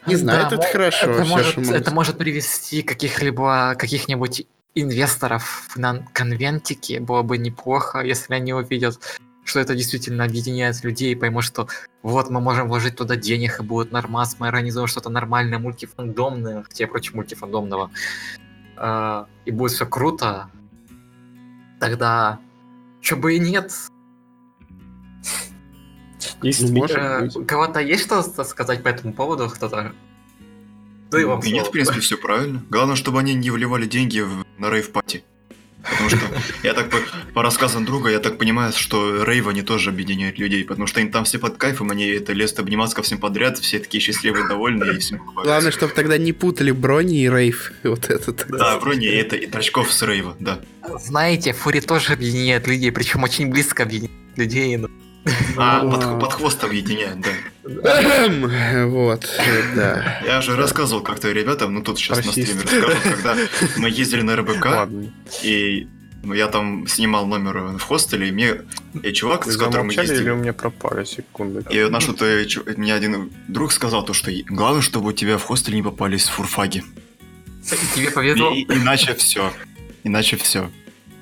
Не 0.06 0.16
знаю, 0.16 0.48
это 0.48 0.62
хорошо. 0.62 1.12
Это, 1.12 1.26
может, 1.26 1.58
это 1.58 1.94
может 1.94 2.18
привести 2.18 2.82
каких-либо, 2.82 3.76
каких-нибудь 3.78 4.46
инвесторов 4.74 5.70
на 5.76 6.06
конвентике. 6.14 7.00
Было 7.02 7.24
бы 7.24 7.38
неплохо, 7.38 8.00
если 8.00 8.34
они 8.34 8.54
увидят, 8.54 9.00
что 9.44 9.60
это 9.60 9.76
действительно 9.76 10.24
объединяет 10.24 10.82
людей 10.84 11.12
и 11.12 11.16
поймут, 11.16 11.44
что 11.44 11.68
вот 12.04 12.30
мы 12.30 12.40
можем 12.40 12.70
вложить 12.70 12.96
туда 12.96 13.16
денег 13.16 13.60
и 13.60 13.64
будет 13.64 13.92
нормас, 13.92 14.38
мы 14.40 14.48
организуем 14.48 14.88
что-то 14.88 15.10
нормальное, 15.10 15.60
мультифандомное, 15.60 16.64
хотя 16.64 16.88
против 16.88 17.14
мультифандомного. 17.14 17.92
А, 18.78 19.28
и 19.46 19.52
будет 19.52 19.72
все 19.72 19.86
круто, 19.86 20.50
тогда 21.80 22.40
чё 23.02 23.18
бы 23.18 23.36
и 23.36 23.40
нет. 23.40 23.74
Есть, 26.42 26.70
ну, 26.70 26.86
э, 26.86 27.30
у 27.36 27.46
кого-то 27.46 27.80
есть 27.80 28.04
что 28.04 28.22
сказать 28.22 28.84
по 28.84 28.88
этому 28.90 29.14
поводу? 29.14 29.50
Кто-то? 29.50 29.94
Да 31.10 31.22
и 31.22 31.24
вам 31.24 31.40
Нет, 31.40 31.68
в 31.68 31.72
принципе, 31.72 32.00
все 32.00 32.18
правильно. 32.18 32.64
Главное, 32.70 32.96
чтобы 32.96 33.20
они 33.20 33.34
не 33.34 33.50
вливали 33.50 33.86
деньги 33.86 34.20
в, 34.20 34.46
на 34.58 34.70
рейв-пати. 34.70 35.24
Потому 35.90 36.10
что 36.10 36.20
я 36.64 36.74
так 36.74 36.90
по, 36.90 36.98
по 37.34 37.42
рассказам 37.42 37.86
друга, 37.86 38.10
я 38.10 38.20
так 38.20 38.38
понимаю, 38.38 38.74
что 38.74 39.24
рейв 39.24 39.48
они 39.48 39.62
тоже 39.62 39.90
объединяют 39.90 40.38
людей, 40.38 40.64
потому 40.64 40.88
что 40.88 41.00
они 41.00 41.10
там 41.10 41.24
все 41.24 41.40
под 41.40 41.58
кайфом, 41.58 41.92
они 41.92 42.08
это 42.08 42.34
лезут 42.34 42.60
обниматься 42.60 42.96
ко 42.96 43.02
всем 43.02 43.20
подряд, 43.20 43.58
все 43.58 43.80
такие 43.80 44.02
счастливые, 44.02 44.48
довольные 44.48 44.96
и 44.96 45.00
всем 45.00 45.22
Главное, 45.44 45.72
чтобы 45.72 45.94
тогда 45.94 46.18
не 46.18 46.34
путали 46.34 46.72
брони 46.72 47.24
и 47.24 47.30
рейв. 47.30 47.72
Вот 47.84 48.10
это. 48.10 48.34
Да, 48.50 48.80
брони 48.80 49.08
и 49.08 49.16
это, 49.16 49.36
и 49.36 49.48
Торчков 49.48 49.92
с 49.92 50.02
рейва, 50.02 50.36
да. 50.40 50.60
Знаете, 51.00 51.54
Фури 51.54 51.80
тоже 51.80 52.14
объединяет 52.14 52.68
людей, 52.68 52.92
причем 52.92 53.24
очень 53.24 53.50
близко 53.50 53.84
объединяет 53.84 54.12
людей. 54.36 54.78
Но... 54.78 54.90
А, 55.58 55.82
под, 55.82 56.20
под 56.20 56.34
хвост 56.34 56.64
объединяет, 56.64 57.18
да. 57.22 58.86
Вот, 58.86 59.28
да. 59.76 60.22
Я 60.26 60.42
же 60.42 60.56
рассказывал 60.56 61.02
как-то 61.02 61.32
ребятам, 61.32 61.74
ну 61.74 61.82
тут 61.82 62.00
сейчас 62.00 62.26
на 62.26 62.32
стриме 62.32 62.62
расскажу, 62.62 62.98
когда 63.04 63.36
мы 63.78 63.90
ездили 63.90 64.22
на 64.22 64.36
РБК, 64.36 64.90
и 65.44 65.88
ну, 66.24 66.34
я 66.34 66.48
там 66.48 66.88
снимал 66.88 67.26
номер 67.26 67.78
в 67.78 67.82
хостеле, 67.84 68.30
и 68.30 68.32
мне 68.32 68.62
и 69.02 69.12
чувак, 69.14 69.46
Вы 69.46 69.52
с 69.52 69.58
которым 69.58 69.88
мы 69.88 69.94
ездили... 69.94 70.22
или 70.24 70.30
у 70.32 70.36
меня 70.36 70.54
пропали 70.54 71.06
секунды? 71.06 71.64
И 71.70 71.84
наш 71.90 72.08
вот, 72.08 72.22
э, 72.22 72.46
мне 72.76 72.94
один 72.94 73.32
друг 73.48 73.72
сказал 73.72 74.04
то, 74.04 74.14
что 74.14 74.32
главное, 74.48 74.82
чтобы 74.82 75.10
у 75.10 75.14
тебя 75.14 75.38
в 75.38 75.44
хостеле 75.44 75.78
не 75.78 75.84
попались 75.84 76.28
фурфаги. 76.28 76.84
Тебе 77.96 78.12
повезло. 78.12 78.52
И, 78.52 78.64
иначе 78.64 79.14
все. 79.16 79.54
Иначе 80.04 80.38
все. 80.38 80.70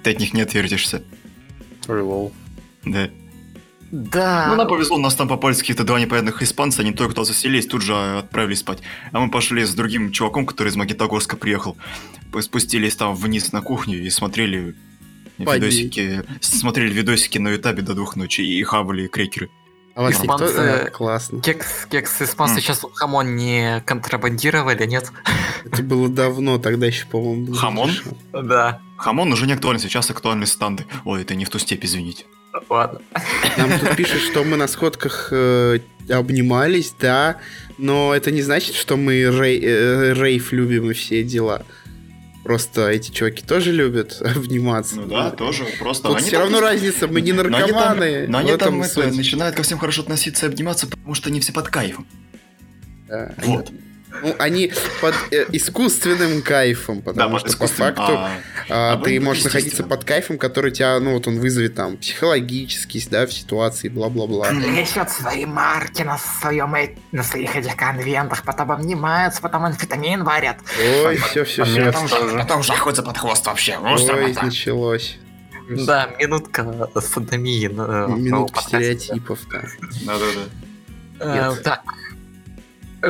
Ты 0.03 0.11
от 0.11 0.19
них 0.19 0.33
не 0.33 0.41
отвертишься. 0.41 1.03
Релол. 1.87 2.33
Да. 2.83 3.09
Да. 3.95 4.47
Ну, 4.49 4.55
нам 4.57 4.67
повезло, 4.67 4.97
у 4.97 4.99
нас 4.99 5.15
там 5.15 5.29
попались 5.29 5.59
какие-то 5.59 5.85
два 5.85 6.01
непонятных 6.01 6.41
испанца, 6.41 6.81
они 6.81 6.91
только 6.91 7.13
кто 7.13 7.23
заселились, 7.23 7.65
тут 7.65 7.81
же 7.81 7.95
отправились 7.95 8.59
спать. 8.59 8.79
А 9.13 9.21
мы 9.21 9.31
пошли 9.31 9.63
с 9.63 9.73
другим 9.73 10.11
чуваком, 10.11 10.45
который 10.45 10.67
из 10.67 10.75
Магнитогорска 10.75 11.37
приехал. 11.37 11.77
Спустились 12.41 12.97
там 12.97 13.15
вниз 13.15 13.53
на 13.53 13.61
кухню 13.61 14.03
и 14.03 14.09
смотрели 14.09 14.75
видосики, 15.37 16.25
смотрели 16.41 16.93
видосики 16.93 17.37
на 17.37 17.49
ютабе 17.49 17.83
до 17.83 17.93
двух 17.93 18.17
ночи 18.17 18.41
и 18.41 18.61
хавали 18.63 19.07
крекеры. 19.07 19.49
А 19.95 20.01
вас 20.01 20.15
испанцы, 20.15 20.43
никто... 20.43 20.61
Э, 20.61 20.89
классно. 20.89 21.39
Кекс, 21.39 21.85
кекс 21.89 22.21
испанцы 22.21 22.57
mm. 22.57 22.61
сейчас 22.61 22.85
хамон 22.95 23.37
не 23.37 23.81
контрабандировали, 23.85 24.85
нет? 24.85 25.09
Это 25.63 25.81
было 25.83 26.09
давно, 26.09 26.57
тогда 26.57 26.87
еще, 26.87 27.05
по-моему, 27.05 27.53
Хамон? 27.53 27.91
Да. 28.33 28.81
Хамон 28.97 29.31
уже 29.31 29.47
не 29.47 29.53
актуален, 29.53 29.79
сейчас 29.79 30.09
актуальны 30.09 30.47
станды. 30.47 30.85
Ой, 31.05 31.21
это 31.21 31.35
не 31.35 31.45
в 31.45 31.49
ту 31.49 31.59
степь, 31.59 31.85
извините. 31.85 32.25
Ладно. 32.69 33.01
Нам 33.57 33.79
тут 33.79 33.95
пишут, 33.95 34.21
что 34.21 34.43
мы 34.43 34.57
на 34.57 34.67
сходках 34.67 35.29
э, 35.31 35.79
обнимались, 36.09 36.93
да, 36.99 37.37
но 37.77 38.13
это 38.15 38.31
не 38.31 38.41
значит, 38.41 38.75
что 38.75 38.97
мы 38.97 39.13
рей, 39.13 39.59
э, 39.63 40.13
рейв 40.13 40.51
любим 40.51 40.89
и 40.89 40.93
все 40.93 41.23
дела. 41.23 41.63
Просто 42.43 42.89
эти 42.89 43.09
чуваки 43.11 43.43
тоже 43.43 43.71
любят 43.71 44.21
обниматься. 44.21 44.97
Ну 44.97 45.07
да, 45.07 45.31
тоже. 45.31 45.65
Просто 45.79 46.09
Тут 46.09 46.21
все 46.21 46.37
равно 46.39 46.59
разница, 46.59 47.07
мы 47.07 47.21
не 47.21 47.31
наркоманы. 47.31 48.27
Но 48.27 48.37
они 48.37 48.55
там, 48.55 48.77
но 48.77 48.83
они 48.83 48.91
там 48.91 49.03
это, 49.03 49.15
начинают 49.15 49.55
ко 49.55 49.63
всем 49.63 49.79
хорошо 49.79 50.03
относиться 50.03 50.45
и 50.45 50.49
обниматься, 50.49 50.87
потому 50.87 51.15
что 51.15 51.29
они 51.29 51.39
все 51.39 51.53
под 51.53 51.69
кайфом. 51.69 52.07
Да. 53.07 53.33
Вот. 53.37 53.71
Ну, 54.21 54.35
они 54.39 54.71
под 55.01 55.15
э, 55.31 55.45
искусственным 55.51 56.41
кайфом, 56.41 57.01
потому 57.01 57.39
да, 57.39 57.39
что 57.39 57.57
по 57.57 57.67
факту 57.67 58.01
а, 58.03 58.31
а, 58.69 58.93
а 58.93 58.97
ты 58.97 59.19
можешь 59.19 59.43
находиться 59.43 59.83
под 59.83 60.03
кайфом, 60.03 60.37
который 60.37 60.71
тебя, 60.71 60.99
ну 60.99 61.13
вот 61.13 61.27
он 61.27 61.39
вызовет 61.39 61.75
там 61.75 61.97
психологический, 61.97 63.05
да, 63.09 63.25
в 63.27 63.33
ситуации, 63.33 63.89
бла-бла-бла. 63.89 64.51
Лечат 64.51 65.11
свои 65.11 65.45
марки 65.45 66.01
на 66.01 66.17
своем 66.17 66.75
на 67.11 67.23
своих 67.23 67.55
этих 67.55 67.75
конвентах, 67.75 68.43
потом 68.43 68.71
обнимаются, 68.71 69.41
потом 69.41 69.65
амфетамин 69.65 70.23
варят. 70.23 70.57
Ой, 71.03 71.17
все, 71.17 71.43
все, 71.45 71.63
все. 71.63 71.91
Потом, 72.37 72.63
жахаются 72.63 73.03
под 73.03 73.17
хвост 73.17 73.45
вообще. 73.45 73.77
Ну, 73.79 73.93
Ой, 73.93 74.35
началось. 74.41 75.17
Да, 75.69 76.09
минутка 76.19 76.89
садомии. 76.99 77.67
Минутка 77.67 78.61
стереотипов, 78.61 79.39
да. 79.51 79.61
Да-да-да. 80.05 80.41
Э, 81.19 81.55
так, 81.63 81.81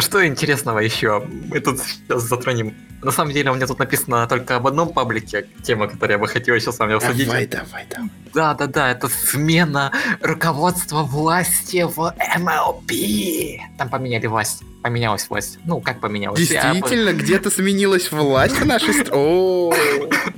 что 0.02 0.26
интересного 0.26 0.80
еще? 0.80 1.24
Мы 1.50 1.60
тут 1.60 1.80
сейчас 1.80 2.24
затронем. 2.24 2.74
На 3.02 3.12
самом 3.12 3.34
деле 3.34 3.52
у 3.52 3.56
меня 3.56 3.68
тут 3.68 3.80
написано 3.80 4.28
только 4.28 4.56
об 4.56 4.68
одном 4.68 4.91
паблике, 4.91 5.48
тема, 5.64 5.88
которую 5.88 6.14
я 6.14 6.18
бы 6.18 6.28
хотел 6.28 6.58
сейчас 6.60 6.76
с 6.76 6.80
вами 6.80 6.96
обсудить. 6.96 7.28
Давай, 7.28 7.48
давай, 7.48 7.86
давай. 7.89 8.10
Да, 8.34 8.54
да, 8.54 8.68
да, 8.68 8.91
это 8.91 9.08
смена 9.08 9.91
руководства 10.22 11.04
власти 11.04 11.84
в 11.84 12.14
MLP. 12.38 13.60
Там 13.78 13.89
поменяли 13.89 14.28
власть. 14.28 14.64
Поменялась 14.82 15.30
власть. 15.30 15.60
Ну, 15.66 15.82
как 15.82 16.00
поменялась? 16.00 16.39
Действительно, 16.39 17.14
где-то 17.14 17.50
сменилась 17.50 18.12
власть 18.12 18.60
в 18.60 18.66
нашей 18.66 18.93
стране. 18.93 19.74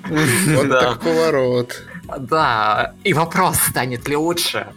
Вот 0.07 0.69
так 0.69 1.01
поворот. 1.01 1.83
Да, 2.19 2.93
и 3.03 3.13
вопрос, 3.13 3.57
станет 3.57 4.07
ли 4.07 4.15
лучше? 4.15 4.67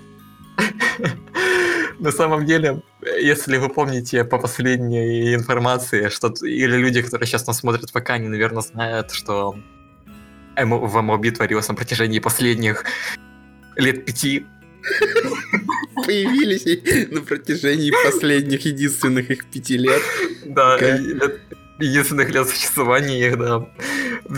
На 1.98 2.12
самом 2.12 2.46
деле, 2.46 2.82
если 3.20 3.58
вы 3.58 3.68
помните 3.68 4.24
по 4.24 4.38
последней 4.38 5.34
информации, 5.34 6.08
что 6.08 6.32
или 6.42 6.76
люди, 6.76 7.02
которые 7.02 7.26
сейчас 7.26 7.46
нас 7.46 7.58
смотрят 7.58 7.92
пока, 7.92 8.14
они, 8.14 8.28
наверное, 8.28 8.62
знают, 8.62 9.10
что 9.10 9.54
в 10.56 10.96
MLB 10.96 11.30
творилось 11.32 11.68
на 11.68 11.74
протяжении 11.74 12.18
последних 12.18 12.84
лет 13.76 14.04
пяти. 14.06 14.46
Появились 16.06 17.10
на 17.10 17.20
протяжении 17.20 17.92
последних 18.04 18.64
единственных 18.64 19.30
их 19.30 19.44
пяти 19.50 19.76
лет. 19.76 20.02
Да, 20.46 20.78
единственных 21.80 22.30
лет 22.30 22.48
существования 22.48 23.26
их, 23.26 23.38
да. 23.38 23.66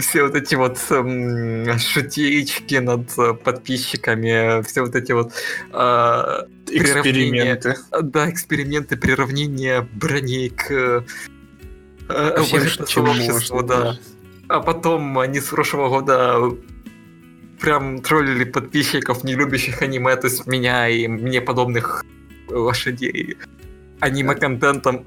Все 0.01 0.22
вот 0.22 0.34
эти 0.34 0.55
вот 0.55 0.78
эм, 0.90 1.78
шутеечки 1.78 2.76
над 2.76 3.18
э, 3.18 3.34
подписчиками, 3.34 4.62
все 4.62 4.82
вот 4.82 4.95
эти 4.95 5.12
вот 5.12 5.32
э, 5.72 6.47
эксперименты. 6.70 7.76
Да, 8.03 8.30
эксперименты 8.30 8.97
приравнения 8.97 9.86
броней 9.93 10.51
к 10.51 10.70
э, 10.70 12.43
всем, 12.43 12.86
чем 12.86 13.05
можно, 13.07 13.62
да. 13.62 13.80
да. 13.82 13.99
А 14.49 14.61
потом 14.61 15.18
они 15.18 15.40
с 15.40 15.45
прошлого 15.45 15.88
года 15.88 16.57
прям 17.61 18.03
троллили 18.03 18.45
подписчиков, 18.45 19.24
не 19.24 19.34
любящих 19.34 19.82
аниме, 19.82 20.16
то 20.16 20.26
есть 20.26 20.47
меня 20.47 20.88
и 20.88 21.07
мне 21.07 21.40
подобных 21.40 22.05
лошадей 22.49 23.36
аниме-контентом. 24.03 25.05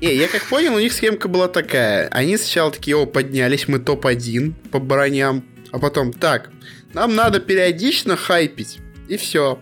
Не, 0.00 0.14
я 0.14 0.28
как 0.28 0.42
понял, 0.44 0.74
у 0.74 0.78
них 0.78 0.92
схемка 0.92 1.28
была 1.28 1.48
такая. 1.48 2.08
Они 2.08 2.36
сначала 2.36 2.70
такие, 2.70 2.96
о, 2.96 3.04
поднялись, 3.04 3.66
мы 3.66 3.80
топ-1 3.80 4.54
по 4.70 4.78
броням. 4.78 5.44
А 5.72 5.78
потом, 5.78 6.12
так, 6.12 6.50
нам 6.94 7.14
надо 7.14 7.40
периодично 7.40 8.16
хайпить. 8.16 8.78
И 9.08 9.16
все. 9.16 9.58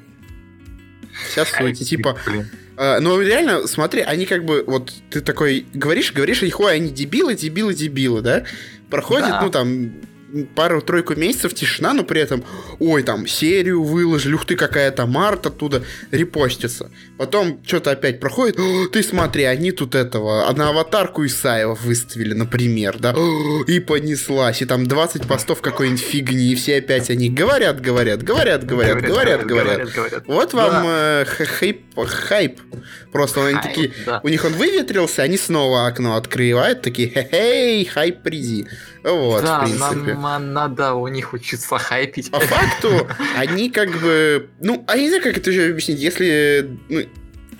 Вся 1.31 1.45
суть. 1.45 1.87
Типа, 1.89 2.16
Uh, 2.79 3.01
ну, 3.01 3.21
реально, 3.21 3.66
смотри, 3.66 4.03
они 4.03 4.25
как 4.25 4.45
бы, 4.45 4.62
вот 4.64 4.93
ты 5.11 5.21
такой 5.21 5.66
говоришь, 5.75 6.12
говоришь, 6.12 6.45
и 6.45 6.51
хуй, 6.51 6.73
они 6.73 6.91
дебилы, 6.91 7.35
дебилы, 7.35 7.75
дебилы, 7.75 8.23
да? 8.23 8.45
Проходит, 8.89 9.31
да. 9.31 9.43
ну, 9.43 9.51
там, 9.51 9.91
пару-тройку 10.55 11.14
месяцев 11.14 11.55
тишина, 11.55 11.93
но 11.93 12.05
при 12.05 12.20
этом, 12.20 12.45
ой, 12.79 13.03
там, 13.03 13.26
серию 13.26 13.83
выложили, 13.83 14.35
ух 14.35 14.45
ты, 14.45 14.57
какая-то 14.57 15.07
март 15.07 15.47
оттуда 15.47 15.83
репостится. 16.11 16.91
Потом 17.16 17.61
что-то 17.66 17.93
опять 17.93 18.20
проходит, 18.20 18.59
ты 18.93 19.03
смотри, 19.03 19.45
они 19.45 19.72
тут 19.72 19.95
этого, 19.95 20.51
на 20.53 20.68
аватарку 20.68 21.24
Исаева 21.24 21.74
выставили, 21.74 22.35
например, 22.35 22.99
да, 22.99 23.14
и 23.66 23.81
понеслась, 23.81 24.62
и 24.62 24.64
там 24.64 24.87
20 24.87 25.26
постов 25.26 25.61
какой-нибудь 25.61 26.03
фигни, 26.03 26.53
и 26.53 26.55
все 26.55 26.79
опять 26.79 27.11
они 27.11 27.31
говорят, 27.31 27.81
говорят, 27.81 28.22
говорят, 28.22 28.64
говорят, 28.64 29.03
говорят, 29.03 29.47
говорят. 29.47 29.93
говорят. 29.93 30.22
Вот 30.26 30.53
вам 30.53 30.85
да. 30.85 31.22
э, 31.22 31.24
хайп, 31.24 31.83
хайп. 32.07 32.61
Просто 33.12 33.47
они 33.47 33.59
такие, 33.61 33.93
да. 34.05 34.20
у 34.22 34.29
них 34.29 34.45
он 34.45 34.53
выветрился, 34.53 35.22
они 35.22 35.39
снова 35.39 35.87
окно 35.87 36.16
открывают, 36.16 36.83
такие, 36.83 37.09
хе-хей, 37.09 37.85
хайп 37.87 38.22
приди. 38.22 38.66
Вот, 39.03 39.43
да, 39.43 39.61
в 39.61 39.64
принципе. 39.64 40.18
Нам 40.21 40.53
надо 40.53 40.95
у 40.95 41.09
них 41.09 41.33
учиться 41.33 41.79
хайпить. 41.79 42.31
По 42.31 42.41
факту, 42.41 43.09
они 43.37 43.71
как 43.71 43.91
бы... 44.01 44.51
Ну, 44.61 44.85
а 44.87 44.97
я 44.97 45.03
не 45.03 45.09
знаю, 45.09 45.23
как 45.23 45.37
это 45.39 45.51
еще 45.51 45.71
объяснить. 45.71 46.01
Если... 46.01 46.79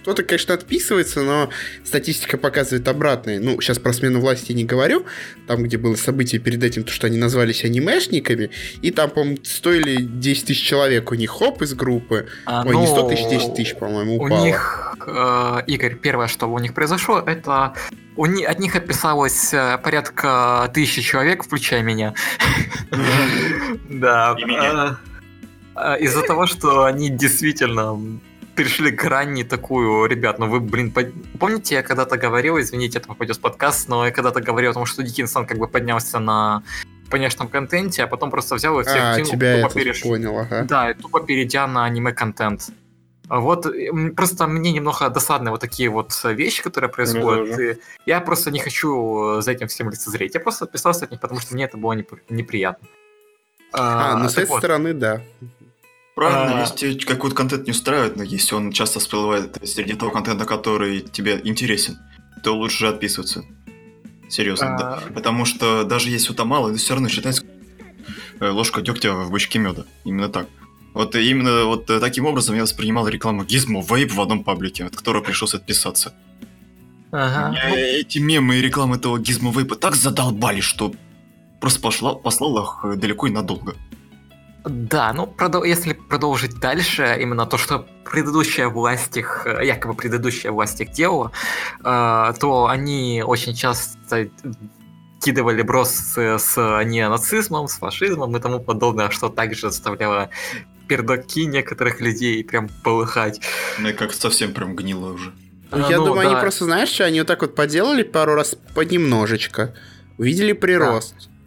Кто-то, 0.03 0.23
конечно, 0.23 0.55
отписывается, 0.55 1.23
но 1.23 1.51
статистика 1.85 2.39
показывает 2.39 2.87
обратное. 2.89 3.41
Ну, 3.41 3.61
сейчас 3.61 3.79
про 3.79 3.93
смену 3.93 4.21
власти 4.21 4.53
не 4.53 4.65
говорю. 4.65 5.05
Там, 5.47 5.63
где 5.63 5.77
было 5.77 5.97
событие 5.97 6.41
перед 6.41 6.63
этим, 6.63 6.85
то, 6.85 6.93
что 6.93 7.07
они 7.07 7.19
назвались 7.19 7.65
анимешниками. 7.65 8.51
И 8.81 8.91
там, 8.91 9.11
по-моему, 9.11 9.39
стоили 9.43 10.03
10 10.03 10.47
тысяч 10.47 10.67
человек 10.67 11.11
у 11.11 11.15
них 11.15 11.31
хоп 11.31 11.63
из 11.63 11.75
группы. 11.75 12.27
А, 12.47 12.63
Ой, 12.65 12.73
ну, 12.73 12.81
не 12.81 12.87
100 12.87 13.09
тысяч, 13.09 13.29
10 13.29 13.55
тысяч, 13.55 13.75
по-моему, 13.77 14.17
упало. 14.17 14.41
У 14.41 14.45
них, 14.45 14.97
э, 15.07 15.63
Игорь, 15.67 15.97
первое, 15.97 16.29
что 16.29 16.47
у 16.47 16.59
них 16.59 16.75
произошло, 16.75 17.23
это 17.25 17.75
у 18.19 18.27
ни, 18.27 18.43
от 18.43 18.59
них 18.59 18.75
отписалось 18.75 19.55
э, 19.55 19.79
порядка 19.79 20.71
тысячи 20.75 21.03
человек, 21.03 21.45
включая 21.45 21.83
меня. 21.83 22.15
Да. 23.89 24.37
Э, 24.37 24.97
э, 25.77 26.01
из-за 26.01 26.23
того, 26.23 26.47
что 26.47 26.85
они 26.85 27.11
действительно 27.11 27.97
перешли 28.59 28.91
не 29.27 29.45
такую, 29.45 30.09
ребят, 30.09 30.39
ну 30.39 30.49
вы, 30.49 30.61
блин, 30.61 30.91
под... 30.91 31.07
помните, 31.39 31.77
я 31.77 31.83
когда-то 31.83 32.17
говорил, 32.17 32.59
извините, 32.59 32.99
это 32.99 33.09
попадет 33.09 33.37
в 33.37 33.41
подкаст, 33.41 33.89
но 33.89 34.05
я 34.05 34.11
когда-то 34.11 34.41
говорил 34.41 34.71
о 34.71 34.75
том, 34.75 34.87
что 34.87 35.03
Диккенсон 35.03 35.47
как 35.47 35.59
бы 35.59 35.69
поднялся 35.69 36.19
на 36.19 36.63
понятном 37.09 37.49
контенте, 37.49 38.03
а 38.03 38.07
потом 38.07 38.31
просто 38.31 38.57
взял 38.57 38.81
и 38.81 38.83
всех 38.83 39.01
а, 39.01 39.15
кинул, 39.17 39.31
тебя 39.31 39.63
тупо 39.63 39.75
переш... 39.75 40.03
понял, 40.03 40.39
ага. 40.39 40.65
Да, 40.65 40.95
тупо 40.95 41.21
перейдя 41.21 41.67
на 41.69 41.85
аниме-контент. 41.85 42.71
Вот 43.29 43.67
просто 44.17 44.47
мне 44.47 44.73
немного 44.73 45.09
досадны 45.09 45.51
вот 45.51 45.61
такие 45.61 45.89
вот 45.89 46.13
вещи, 46.25 46.63
которые 46.63 46.91
происходят. 46.91 47.59
И 47.61 47.79
я 48.07 48.21
просто 48.21 48.51
не 48.51 48.59
хочу 48.59 49.41
за 49.41 49.53
этим 49.53 49.67
всем 49.69 49.91
лицезреть. 49.91 50.35
Я 50.35 50.41
просто 50.41 50.65
отписался 50.65 51.05
от 51.05 51.11
них, 51.11 51.21
потому 51.21 51.41
что 51.41 51.55
мне 51.55 51.65
это 51.65 51.77
было 51.77 51.93
неприятно. 52.29 52.89
А, 53.73 54.13
а 54.13 54.17
ну 54.17 54.29
с 54.29 54.33
этой 54.33 54.47
вот. 54.47 54.59
стороны, 54.59 54.95
да. 54.95 55.21
Правильно, 56.19 56.59
а... 56.59 56.61
если 56.63 56.99
какой-то 56.99 57.37
контент 57.37 57.67
не 57.67 57.71
устраивает, 57.71 58.17
но 58.17 58.25
если 58.25 58.57
он 58.57 58.73
часто 58.73 58.99
всплывает 58.99 59.57
среди 59.63 59.95
того 59.95 60.11
контента, 60.11 60.47
который 60.47 61.01
тебе 61.01 61.41
интересен, 61.45 61.97
то 62.43 62.57
лучше 62.57 62.87
отписываться. 62.87 63.45
Серьезно, 64.29 64.75
а... 64.75 64.79
да. 64.79 65.03
Потому 65.15 65.45
что 65.45 65.85
даже 65.85 66.11
если 66.11 66.35
это 66.35 66.45
мало, 66.45 66.71
это 66.71 66.79
все 66.79 66.95
равно 66.95 67.09
считается 67.09 67.45
э, 68.41 68.49
ложка 68.49 68.83
дегтя 68.83 69.13
в 69.15 69.31
бычке 69.31 69.61
меда. 69.61 69.85
Именно 70.05 70.29
так. 70.29 70.49
Вот 70.93 71.15
именно 71.15 71.67
вот 71.67 71.87
таким 71.87 72.27
образом 72.27 72.57
я 72.57 72.63
воспринимал 72.63 73.07
рекламу 73.07 73.45
Gizmo 73.45 73.87
Vape 73.87 74.13
в 74.13 74.21
одном 74.21 74.43
паблике, 74.43 74.87
от 74.87 74.97
которого 74.97 75.23
пришлось 75.23 75.55
отписаться. 75.55 76.15
Ага. 77.13 77.57
Эти 77.77 78.19
мемы 78.19 78.57
и 78.57 78.61
реклама 78.61 78.97
этого 78.97 79.19
Gizmo 79.19 79.53
Vape 79.53 79.77
так 79.77 79.95
задолбали, 79.95 80.63
что 80.63 80.93
просто 81.61 81.81
пошла, 81.81 82.15
послал 82.15 82.59
их 82.59 82.99
далеко 82.99 83.29
и 83.29 83.31
надолго. 83.31 83.77
Да, 84.69 85.13
ну, 85.13 85.27
продол- 85.27 85.67
если 85.67 85.93
продолжить 85.93 86.61
дальше, 86.61 87.17
именно 87.21 87.47
то, 87.47 87.59
что 87.59 87.87
предыдущая 88.05 88.69
власть 88.69 89.17
их, 89.17 89.47
якобы 89.63 89.95
предыдущая 89.95 90.53
власть 90.53 90.81
их 90.81 90.91
делала, 90.91 91.33
э, 91.81 92.33
то 92.41 92.67
они 92.67 93.23
очень 93.27 93.55
часто 93.55 94.29
кидывали 95.21 95.63
брос 95.63 95.91
с, 95.91 96.39
с 96.39 96.85
неонацизмом, 96.85 97.69
с 97.69 97.79
фашизмом 97.79 98.37
и 98.37 98.41
тому 98.41 98.61
подобное, 98.61 99.11
что 99.11 99.29
также 99.29 99.71
заставляло 99.71 100.31
пердаки 100.87 101.47
некоторых 101.47 102.01
людей 102.01 102.45
прям 102.45 102.69
полыхать. 102.83 103.41
Ну 103.79 103.89
и 103.89 103.93
как 103.93 104.13
совсем 104.13 104.55
прям 104.55 104.77
гнило 104.77 105.13
уже. 105.13 105.33
Ну, 105.71 105.87
а, 105.87 105.91
я 105.91 105.99
ну, 105.99 106.07
думаю, 106.07 106.29
да. 106.29 106.33
они 106.33 106.41
просто, 106.41 106.65
знаешь, 106.65 106.89
что 106.89 107.05
они 107.05 107.21
вот 107.21 107.27
так 107.27 107.43
вот 107.43 107.55
поделали 107.55 108.03
пару 108.03 108.35
раз 108.35 108.57
понемножечко, 108.75 109.75
увидели 110.17 110.53
прирост. 110.53 111.15
Да 111.19 111.29
Э, 111.29 111.38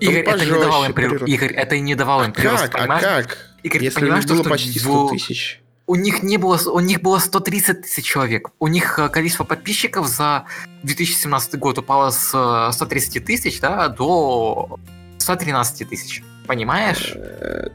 Игорь, 0.00 0.22
это 0.22 0.44
не 0.44 0.50
давал 0.50 0.84
им 0.84 0.92
прирост. 0.92 1.28
Игорь, 1.28 1.52
это 1.52 1.78
не 1.78 1.94
давал 1.94 2.24
им 2.24 2.32
прирост, 2.32 2.64
как? 2.64 2.72
понимаешь? 2.72 3.04
А 3.04 3.22
как? 3.22 3.38
Игорь, 3.62 3.84
Если 3.84 4.00
понимаешь, 4.00 4.26
было 4.26 4.40
что 4.40 4.50
почти 4.50 4.78
100 4.78 5.08
тысяч. 5.10 5.60
У 5.86 5.94
них 5.94 6.22
не 6.22 6.36
было, 6.36 6.58
у 6.70 6.80
них 6.80 7.00
было 7.00 7.18
130 7.18 7.82
тысяч 7.82 8.04
человек. 8.04 8.50
У 8.58 8.66
них 8.66 8.98
э, 8.98 9.08
количество 9.08 9.44
подписчиков 9.44 10.06
за 10.06 10.44
2017 10.82 11.58
год 11.58 11.78
упало 11.78 12.10
с 12.10 12.70
130 12.72 13.16
э, 13.16 13.20
тысяч, 13.20 13.60
да, 13.60 13.88
до 13.88 14.78
113 15.18 15.88
тысяч. 15.88 16.22
Понимаешь? 16.46 17.14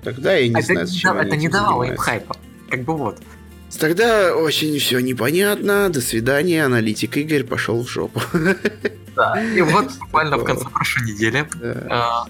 Тогда 0.03 0.35
я 0.35 0.47
не 0.47 0.53
это 0.53 0.73
знаю, 0.73 0.87
зачем 0.87 1.17
Это 1.17 1.35
не 1.35 1.49
давало 1.49 1.83
им 1.83 1.97
хайпа. 1.97 2.35
Как 2.69 2.81
бы 2.81 2.95
вот. 2.95 3.19
Тогда 3.79 4.35
очень 4.35 4.77
все 4.77 4.99
непонятно. 4.99 5.89
До 5.89 6.01
свидания, 6.01 6.65
аналитик 6.65 7.17
Игорь 7.17 7.43
пошел 7.43 7.83
в 7.83 7.89
жопу. 7.89 8.21
Да, 9.15 9.41
и 9.41 9.61
вот 9.61 9.91
буквально 9.99 10.37
в 10.37 10.43
конце 10.43 10.67
прошлой 10.69 11.11
недели 11.11 11.47
а, 11.89 12.25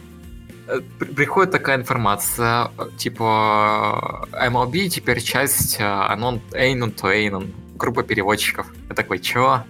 э, 0.68 0.82
приходит 1.16 1.52
такая 1.52 1.78
информация, 1.78 2.72
типа 2.98 4.28
MLB 4.32 4.90
теперь 4.90 5.22
часть 5.22 5.80
Anon 5.80 6.42
Anon 6.52 6.94
to 6.94 7.12
Anon, 7.12 7.54
группа 7.76 8.04
переводчиков. 8.04 8.68
Я 8.90 8.96
такой, 8.96 9.20
чё? 9.20 9.64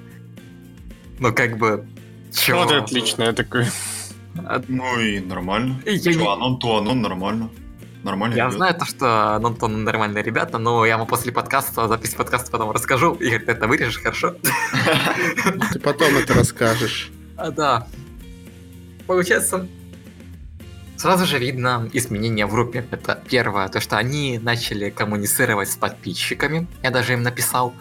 Ну 1.19 1.33
как 1.33 1.57
бы, 1.57 1.87
чё? 2.33 2.55
Ну, 2.55 2.65
это 2.65 2.83
отлично, 2.83 3.23
я 3.23 3.33
такой... 3.33 3.65
Ну 4.67 4.99
и 4.99 5.19
нормально. 5.19 5.81
Я 5.85 6.13
не... 6.13 6.17
Anon 6.17 6.59
to 6.59 6.79
Anon 6.79 6.95
нормально. 6.95 7.49
Нормально. 8.03 8.35
Я 8.35 8.43
ребята. 8.43 8.57
знаю 8.57 8.75
то, 8.75 8.85
что 8.85 9.39
Нонтон 9.39 9.83
нормальные 9.83 10.23
ребята, 10.23 10.57
но 10.57 10.85
я 10.85 10.97
вам 10.97 11.07
после 11.07 11.31
подкаста, 11.31 11.87
записи 11.87 12.15
подкаста 12.15 12.51
потом 12.51 12.71
расскажу. 12.71 13.13
Игорь, 13.13 13.45
ты 13.45 13.51
это 13.53 13.67
вырежешь, 13.67 14.01
хорошо? 14.01 14.35
Ты 15.73 15.79
потом 15.79 16.15
это 16.17 16.33
расскажешь. 16.33 17.11
А, 17.37 17.49
да. 17.49 17.87
Получается, 19.07 19.67
сразу 20.97 21.25
же 21.25 21.39
видно 21.39 21.89
изменения 21.93 22.45
в 22.45 22.51
группе. 22.51 22.85
Это 22.91 23.21
первое, 23.29 23.69
то, 23.69 23.79
что 23.79 23.97
они 23.97 24.37
начали 24.37 24.89
коммуницировать 24.89 25.71
с 25.71 25.77
подписчиками. 25.77 26.67
Я 26.83 26.91
даже 26.91 27.13
им 27.13 27.23
написал 27.23 27.73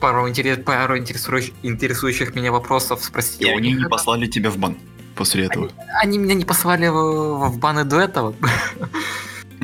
пару, 0.00 0.26
интерес, 0.28 0.58
пару 0.64 0.96
интересующих, 0.96 1.54
интересующих 1.62 2.34
меня 2.34 2.50
вопросов, 2.50 3.04
спросил. 3.04 3.48
И 3.48 3.50
они 3.50 3.72
не 3.72 3.88
послали 3.88 4.26
тебя 4.26 4.50
в 4.50 4.56
бан 4.56 4.76
после 5.14 5.46
этого? 5.46 5.70
Они, 6.02 6.16
они 6.16 6.18
меня 6.18 6.34
не 6.34 6.44
послали 6.44 6.88
в, 6.88 7.48
в 7.48 7.58
баны 7.58 7.84
до 7.84 8.00
этого. 8.00 8.34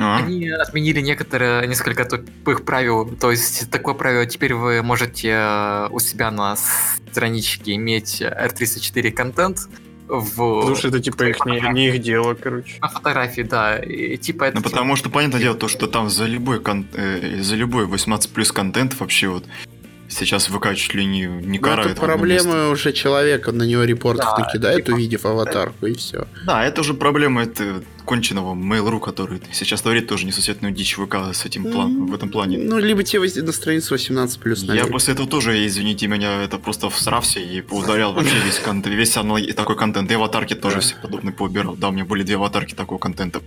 А? 0.01 0.17
Они 0.17 0.49
отменили 0.49 1.01
некоторые, 1.01 1.67
несколько 1.67 2.05
тупых 2.05 2.63
правил. 2.63 3.05
То 3.19 3.31
есть 3.31 3.69
такое 3.69 3.95
правило, 3.95 4.25
теперь 4.25 4.53
вы 4.53 4.81
можете 4.81 5.29
э, 5.29 5.87
у 5.91 5.99
себя 5.99 6.31
на 6.31 6.55
страничке 6.55 7.75
иметь 7.75 8.21
R34 8.21 9.11
контент, 9.11 9.67
в... 10.09 10.75
Что 10.75 10.87
это 10.87 10.99
типа 10.99 11.23
их 11.23 11.45
не, 11.45 11.61
не 11.71 11.87
их 11.89 12.01
дело, 12.01 12.33
короче. 12.33 12.79
На 12.81 12.87
фотографии, 12.87 13.41
да. 13.41 13.77
И, 13.77 14.17
типа 14.17 14.45
это. 14.45 14.55
Ну 14.55 14.61
типа... 14.61 14.71
потому 14.71 14.95
что 14.95 15.09
понятное 15.09 15.39
дело, 15.39 15.55
то, 15.55 15.67
что 15.67 15.87
там 15.87 16.09
за 16.09 16.25
любой 16.25 16.59
кон... 16.59 16.87
э, 16.93 17.41
за 17.41 17.55
любой 17.55 17.85
18 17.85 18.31
плюс 18.31 18.51
контент 18.51 18.99
вообще 18.99 19.27
вот 19.27 19.45
сейчас 20.09 20.47
ВК 20.47 20.75
чуть 20.75 20.93
ли 20.95 21.05
не, 21.05 21.25
не 21.25 21.59
карает. 21.59 21.91
Это 21.91 22.01
проблема 22.01 22.69
уже 22.69 22.91
человека, 22.91 23.51
на 23.51 23.63
него 23.63 23.83
репортов 23.83 24.25
да, 24.37 24.43
накидает, 24.43 24.85
типа, 24.85 24.95
увидев 24.95 25.25
аватарку, 25.25 25.85
и 25.85 25.93
все. 25.93 26.27
Да, 26.45 26.65
это 26.65 26.81
уже 26.81 26.93
проблема 26.93 27.43
это 27.43 27.83
конченого 28.05 28.55
Mail.ru, 28.55 28.99
который 28.99 29.39
сейчас 29.51 29.81
творит 29.81 30.07
тоже 30.07 30.25
несусветную 30.25 30.73
дичь 30.73 30.95
ВК 30.95 31.15
с 31.33 31.45
этим 31.45 31.71
план, 31.71 32.07
в 32.07 32.13
этом 32.13 32.29
плане. 32.29 32.57
Ну, 32.57 32.79
либо 32.79 33.03
те 33.03 33.19
на 33.19 33.51
страницу 33.51 33.93
18 33.93 34.39
плюс. 34.39 34.63
Я 34.63 34.87
после 34.87 35.13
этого 35.13 35.29
тоже, 35.29 35.65
извините 35.65 36.07
меня, 36.07 36.41
это 36.43 36.57
просто 36.57 36.89
всрався 36.89 37.39
и 37.39 37.61
поударял 37.61 38.13
вообще 38.13 38.35
весь 38.45 38.59
контент, 38.59 38.95
весь 38.95 39.11
такой 39.11 39.75
контент. 39.75 40.11
И 40.11 40.15
аватарки 40.15 40.55
тоже 40.55 40.79
все 40.79 40.95
подобные 40.95 41.33
поубирал. 41.33 41.75
Да, 41.75 41.89
у 41.89 41.91
меня 41.91 42.05
были 42.05 42.23
две 42.23 42.35
аватарки 42.35 42.73
такого 42.73 42.97
контента. 42.97 43.41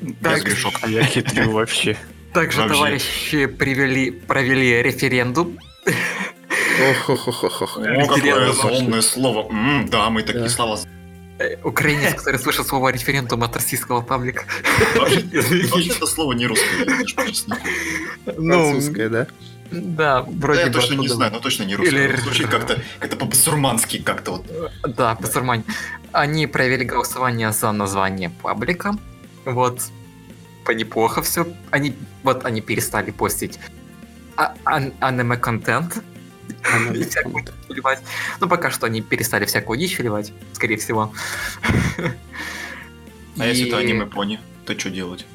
Без 0.00 0.42
грешок. 0.42 0.74
А 0.82 0.88
я 0.88 1.02
хитрю 1.02 1.50
вообще. 1.50 1.96
Также 2.34 2.60
вообще. 2.60 2.74
товарищи 2.74 3.46
привели, 3.46 4.10
провели 4.10 4.82
референдум. 4.82 5.58
Какое 7.06 8.72
умное 8.72 9.00
слово. 9.00 9.48
Да, 9.88 10.10
мы 10.10 10.22
такие 10.22 10.44
да. 10.44 10.50
слова 10.50 10.78
Э, 11.36 11.56
украинец, 11.64 12.14
который 12.14 12.38
слышит 12.38 12.66
слово 12.66 12.90
референдум 12.90 13.42
от 13.42 13.56
российского 13.56 14.02
паблика. 14.02 14.44
Вообще 14.94 15.24
это 15.90 16.06
слово 16.06 16.32
не 16.32 16.46
русское, 16.46 16.86
Ну, 18.36 18.70
Французское, 18.70 19.08
да? 19.08 19.26
Да, 19.72 20.22
вроде 20.22 20.60
Я 20.60 20.70
точно 20.70 20.94
не 20.94 21.08
знаю, 21.08 21.32
но 21.32 21.40
точно 21.40 21.64
не 21.64 21.74
русское. 21.74 22.16
Звучит 22.18 22.46
как-то 22.46 22.78
как-то 23.00 23.16
по-басурмански 23.16 23.98
как-то 23.98 24.32
вот. 24.32 24.46
Да, 24.94 25.16
басурмань. 25.16 25.64
Они 26.12 26.46
провели 26.46 26.84
голосование 26.84 27.50
за 27.50 27.72
название 27.72 28.30
паблика. 28.30 28.96
Вот. 29.44 29.80
По 30.64 30.70
неплохо 30.72 31.22
все. 31.22 31.46
Они, 31.70 31.94
вот 32.22 32.44
они 32.44 32.60
перестали 32.60 33.10
постить 33.10 33.58
а, 34.36 34.54
аниме-контент 34.64 36.02
и 36.94 37.04
всякую 37.04 37.44
выливать. 37.68 37.98
Ну, 38.40 38.48
пока 38.48 38.70
что 38.70 38.86
они 38.86 39.02
перестали 39.02 39.44
всякую 39.44 39.78
дичь 39.78 39.98
выливать, 39.98 40.32
скорее 40.52 40.76
всего. 40.76 41.12
А 43.36 43.46
если 43.46 43.66
это 43.66 43.78
аниме 43.78 44.06
пони, 44.06 44.38
то 44.64 44.78
что 44.78 44.90
делать? 44.90 45.26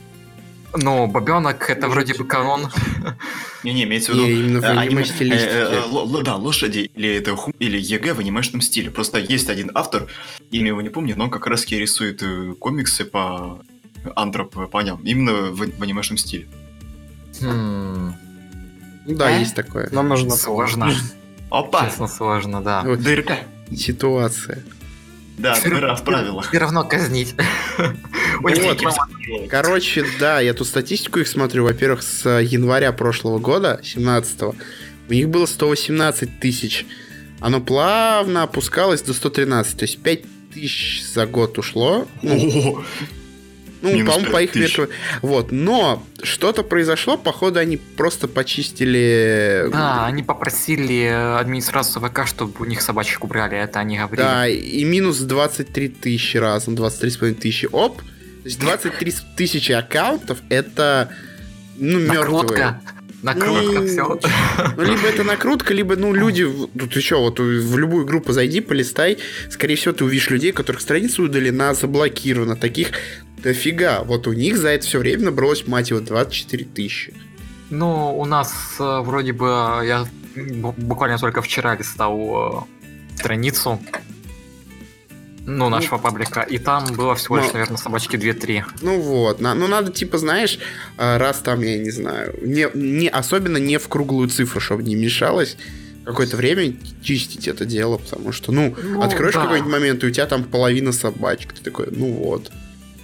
Ну, 0.74 1.08
бобенок 1.08 1.70
это 1.70 1.88
вроде 1.88 2.14
бы 2.14 2.26
канон. 2.26 2.70
Не-не, 3.64 3.84
имеется 3.84 4.12
в 4.12 4.16
виду 4.16 4.28
именно 4.28 4.62
в 4.62 4.64
э, 4.64 4.68
аниме 4.68 5.04
э, 5.04 5.84
э, 5.84 6.24
Да, 6.24 6.36
лошади 6.36 6.92
или 6.94 7.16
это 7.16 7.36
или 7.58 7.78
ЕГ 7.78 8.14
в 8.14 8.20
анимешном 8.20 8.62
стиле. 8.62 8.92
Просто 8.92 9.20
есть 9.20 9.50
один 9.50 9.72
автор, 9.74 10.08
имя 10.52 10.68
его 10.68 10.82
не 10.82 10.90
помню, 10.90 11.16
но 11.18 11.26
он 11.26 11.30
как 11.32 11.48
раз 11.48 11.66
рисует 11.68 12.24
комиксы 12.60 13.04
по 13.04 13.62
антроп, 14.16 14.70
понял, 14.70 15.00
именно 15.04 15.52
в 15.52 15.82
анимешном 15.82 16.18
стиле. 16.18 16.48
Хм. 17.42 18.14
Да, 19.06 19.28
а? 19.28 19.32
есть 19.32 19.56
такое. 19.56 19.90
Нам 19.92 20.08
нужно 20.08 20.32
сложно. 20.32 20.92
Опа! 21.50 21.86
Честно, 21.86 22.08
сложно, 22.08 22.62
да. 22.62 22.84
Вот 22.84 23.02
Дырка. 23.02 23.40
Ситуация. 23.76 24.64
Да, 25.38 25.54
все, 25.54 25.70
дыра 25.70 25.96
в 25.96 26.04
правилах. 26.04 26.50
Все 26.50 26.58
равно 26.58 26.84
казнить. 26.84 27.36
Вот. 28.42 28.58
Короче, 29.50 30.06
да, 30.18 30.40
я 30.40 30.54
тут 30.54 30.66
статистику 30.68 31.20
их 31.20 31.28
смотрю. 31.28 31.66
Во-первых, 31.66 32.04
с 32.04 32.40
января 32.40 32.94
прошлого 32.94 33.38
года, 33.38 33.82
17 33.84 34.42
у 34.42 35.14
них 35.14 35.28
было 35.28 35.46
118 35.46 36.40
тысяч. 36.40 36.86
Оно 37.42 37.60
плавно 37.60 38.44
опускалось 38.44 39.02
до 39.02 39.14
113. 39.14 39.78
То 39.78 39.84
есть 39.84 40.02
5 40.02 40.22
тысяч 40.54 41.04
за 41.06 41.26
год 41.26 41.58
ушло. 41.58 42.08
Ну, 42.22 42.84
ну, 43.82 44.06
по-моему, 44.06 44.32
по 44.32 44.42
их 44.42 44.56
меркам. 44.56 44.88
Вот. 45.22 45.52
Но 45.52 46.04
что-то 46.22 46.64
произошло, 46.64 47.18
походу, 47.18 47.60
они 47.60 47.78
просто 47.78 48.28
почистили. 48.28 49.70
Да, 49.72 50.06
они 50.06 50.24
попросили 50.24 51.06
администрацию 51.40 52.06
ВК, 52.06 52.28
чтобы 52.28 52.54
у 52.60 52.66
них 52.66 52.82
собачек 52.82 53.24
убрали, 53.24 53.58
это 53.58 53.80
они 53.80 53.98
говорили. 53.98 54.22
Да, 54.22 54.48
и 54.48 54.84
минус 54.84 55.20
23 55.20 55.90
тысячи 55.90 56.38
разом, 56.38 56.76
23,5 56.76 57.34
тысячи. 57.36 57.68
Оп! 57.72 57.98
То 58.00 58.46
есть 58.46 58.60
23 58.60 59.14
тысячи 59.36 59.72
аккаунтов 59.72 60.40
это 60.50 61.10
ну, 61.78 62.00
мертвые. 62.00 62.80
Накрутка, 63.22 63.86
все. 63.86 64.20
Ну, 64.78 64.84
либо 64.84 65.08
это 65.08 65.24
накрутка, 65.24 65.74
либо, 65.74 65.96
ну, 65.98 66.14
люди... 66.14 66.44
Ну, 66.44 66.88
ты 66.88 67.02
что, 67.02 67.22
вот 67.22 67.40
в 67.40 67.78
любую 67.78 68.06
группу 68.06 68.32
зайди, 68.32 68.62
полистай. 68.62 69.18
Скорее 69.50 69.76
всего, 69.76 69.94
ты 69.94 70.06
увидишь 70.06 70.30
людей, 70.30 70.54
которых 70.54 70.82
страница 70.82 71.22
удалена, 71.22 71.74
заблокирована. 71.74 72.56
Таких 72.56 72.92
дофига. 73.42 74.04
Вот 74.04 74.28
у 74.28 74.34
них 74.34 74.58
за 74.58 74.70
это 74.70 74.86
все 74.86 75.00
время 75.00 75.26
набралось, 75.26 75.68
мать 75.68 75.90
его, 75.90 76.00
24 76.00 76.66
тысячи. 76.66 77.14
Ну, 77.70 78.18
у 78.18 78.26
нас 78.26 78.52
э, 78.80 79.00
вроде 79.02 79.34
бы... 79.34 79.46
Я 79.84 80.06
буквально 80.36 81.18
только 81.18 81.42
вчера 81.42 81.76
листал 81.76 82.68
э, 83.16 83.18
страницу 83.18 83.80
ну, 85.50 85.66
ну, 85.66 85.70
нашего 85.70 85.98
ну, 85.98 86.04
паблика, 86.04 86.42
и 86.42 86.58
там 86.60 86.94
было 86.96 87.16
всего 87.16 87.38
лишь, 87.38 87.48
ну, 87.48 87.54
наверное, 87.54 87.78
собачки 87.78 88.16
2-3. 88.16 88.64
Ну 88.82 89.00
вот, 89.02 89.42
на, 89.42 89.56
ну 89.56 89.68
надо, 89.68 89.92
типа, 89.92 90.18
знаешь, 90.18 90.60
а, 90.98 91.18
раз 91.18 91.40
там, 91.40 91.62
я 91.62 91.78
не 91.78 91.90
знаю, 91.90 92.36
не, 92.42 92.68
не, 92.76 93.10
особенно 93.10 93.58
не 93.58 93.78
в 93.78 93.88
круглую 93.88 94.30
цифру, 94.30 94.60
чтобы 94.60 94.84
не 94.84 94.96
мешалось, 94.96 95.58
какое-то 96.06 96.38
время 96.38 96.76
чистить 97.02 97.48
это 97.48 97.66
дело, 97.66 97.98
потому 97.98 98.32
что, 98.32 98.52
ну, 98.52 98.76
ну 98.82 99.02
откроешь 99.02 99.34
да. 99.34 99.42
какой-нибудь 99.42 99.72
момент, 99.72 100.04
и 100.04 100.08
у 100.08 100.12
тебя 100.12 100.28
там 100.28 100.44
половина 100.44 100.92
собачек, 100.92 101.54
ты 101.54 101.64
такой, 101.64 101.88
ну 101.92 102.12
вот. 102.14 102.52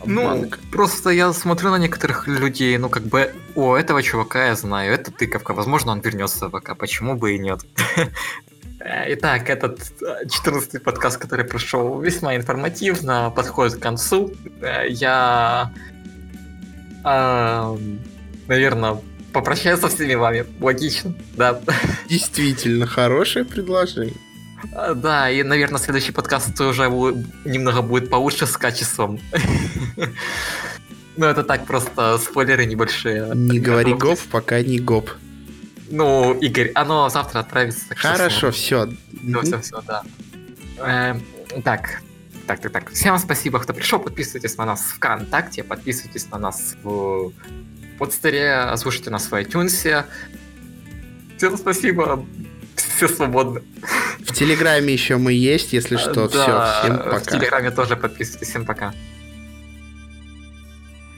Ну, 0.06 0.50
просто 0.72 1.10
я 1.10 1.34
смотрю 1.34 1.72
на 1.72 1.78
некоторых 1.78 2.28
людей, 2.28 2.78
ну, 2.78 2.90
как 2.90 3.04
бы, 3.04 3.34
о, 3.56 3.76
этого 3.76 4.02
чувака 4.04 4.48
я 4.48 4.56
знаю, 4.56 4.94
это 4.94 5.12
тыковка, 5.12 5.54
возможно, 5.54 5.92
он 5.92 6.02
вернется 6.02 6.48
в 6.48 6.60
ВК, 6.60 6.78
почему 6.78 7.16
бы 7.16 7.36
и 7.36 7.40
нет. 7.40 7.62
Э, 8.80 9.12
итак, 9.14 9.50
этот 9.50 9.80
14-й 10.02 10.80
подкаст, 10.80 11.18
который 11.18 11.44
прошел 11.44 12.00
весьма 12.02 12.36
информативно, 12.36 13.32
подходит 13.36 13.80
к 13.80 13.82
концу. 13.82 14.32
Э, 14.62 14.86
я, 14.88 15.72
э, 17.04 17.78
наверное, 18.48 19.02
попрощаюсь 19.34 19.80
со 19.80 19.88
всеми 19.88 20.14
вами. 20.14 20.46
Логично, 20.62 21.16
да. 21.36 21.60
Действительно, 22.10 22.86
хорошее 22.86 23.44
предложение. 23.44 24.14
Да, 24.96 25.30
и, 25.30 25.44
наверное, 25.44 25.80
следующий 25.80 26.12
подкаст 26.12 26.60
уже 26.62 26.84
немного 27.46 27.82
будет 27.82 28.10
получше 28.10 28.46
с 28.46 28.58
качеством. 28.58 29.20
Ну, 31.18 31.28
это 31.28 31.46
так, 31.46 31.66
просто 31.66 32.18
спойлеры 32.18 32.66
небольшие. 32.66 33.32
Не 33.36 33.60
говори 33.60 33.94
гоп, 33.94 34.20
пока 34.32 34.62
не 34.62 34.80
гоп. 34.80 35.12
Ну, 35.90 36.34
Игорь, 36.34 36.72
оно 36.76 37.10
завтра 37.10 37.40
отправится. 37.40 37.88
Так 37.90 38.00
Хорошо, 38.00 38.52
все. 38.52 38.90
Все, 39.24 39.42
все, 39.42 39.60
все, 39.62 39.82
да. 39.88 40.04
Э, 40.78 41.16
так, 41.64 42.02
так, 42.48 42.60
так, 42.60 42.72
так. 42.72 42.92
Всем 42.92 43.18
спасибо, 43.18 43.60
кто 43.60 43.74
пришел. 43.74 44.00
Подписывайтесь 44.00 44.58
на 44.58 44.66
нас 44.66 44.82
в 44.82 44.96
ВКонтакте, 44.96 45.64
подписывайтесь 45.64 46.30
на 46.32 46.38
нас 46.38 46.76
в 46.84 47.32
подстере, 47.98 48.74
слушайте 48.78 49.10
нас 49.10 49.32
в 49.32 49.34
iTunes. 49.34 50.06
Всем 51.38 51.58
спасибо. 51.58 52.26
Все 52.76 53.08
свободны. 53.08 53.62
В 54.20 54.34
Телеграме 54.34 54.94
еще 54.94 55.18
мы 55.18 55.34
есть, 55.34 55.74
если 55.74 55.98
что. 55.98 56.28
Да, 56.28 56.82
все, 56.82 56.82
всем 56.82 56.98
пока. 56.98 57.20
В 57.20 57.28
Телеграме 57.28 57.72
тоже 57.72 57.96
подписывайтесь. 57.96 58.50
Всем 58.50 58.66
пока. 58.66 58.94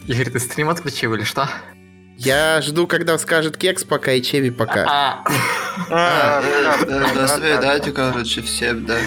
Игорь, 0.08 0.30
ты 0.30 0.40
стрим 0.40 0.70
отключил 0.70 1.14
или 1.14 1.24
что? 1.24 1.50
Я 2.18 2.62
жду, 2.62 2.88
когда 2.88 3.18
скажет 3.20 3.58
кекс 3.58 3.84
пока 3.84 4.14
и 4.14 4.22
чеви 4.22 4.50
пока. 4.50 4.86
А. 4.88 5.24
А, 5.90 6.42
до 7.14 7.28
свидания, 7.28 7.92
короче, 7.92 8.42
всем, 8.42 8.86
да. 8.86 8.98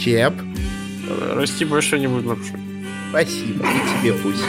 Чеп. 0.00 0.34
Расти 1.34 1.64
больше 1.64 1.98
не 1.98 2.08
будет 2.08 2.26
лапшу. 2.26 2.58
Спасибо, 3.10 3.64
и 3.64 4.00
тебе 4.00 4.12
пусть. 4.14 4.42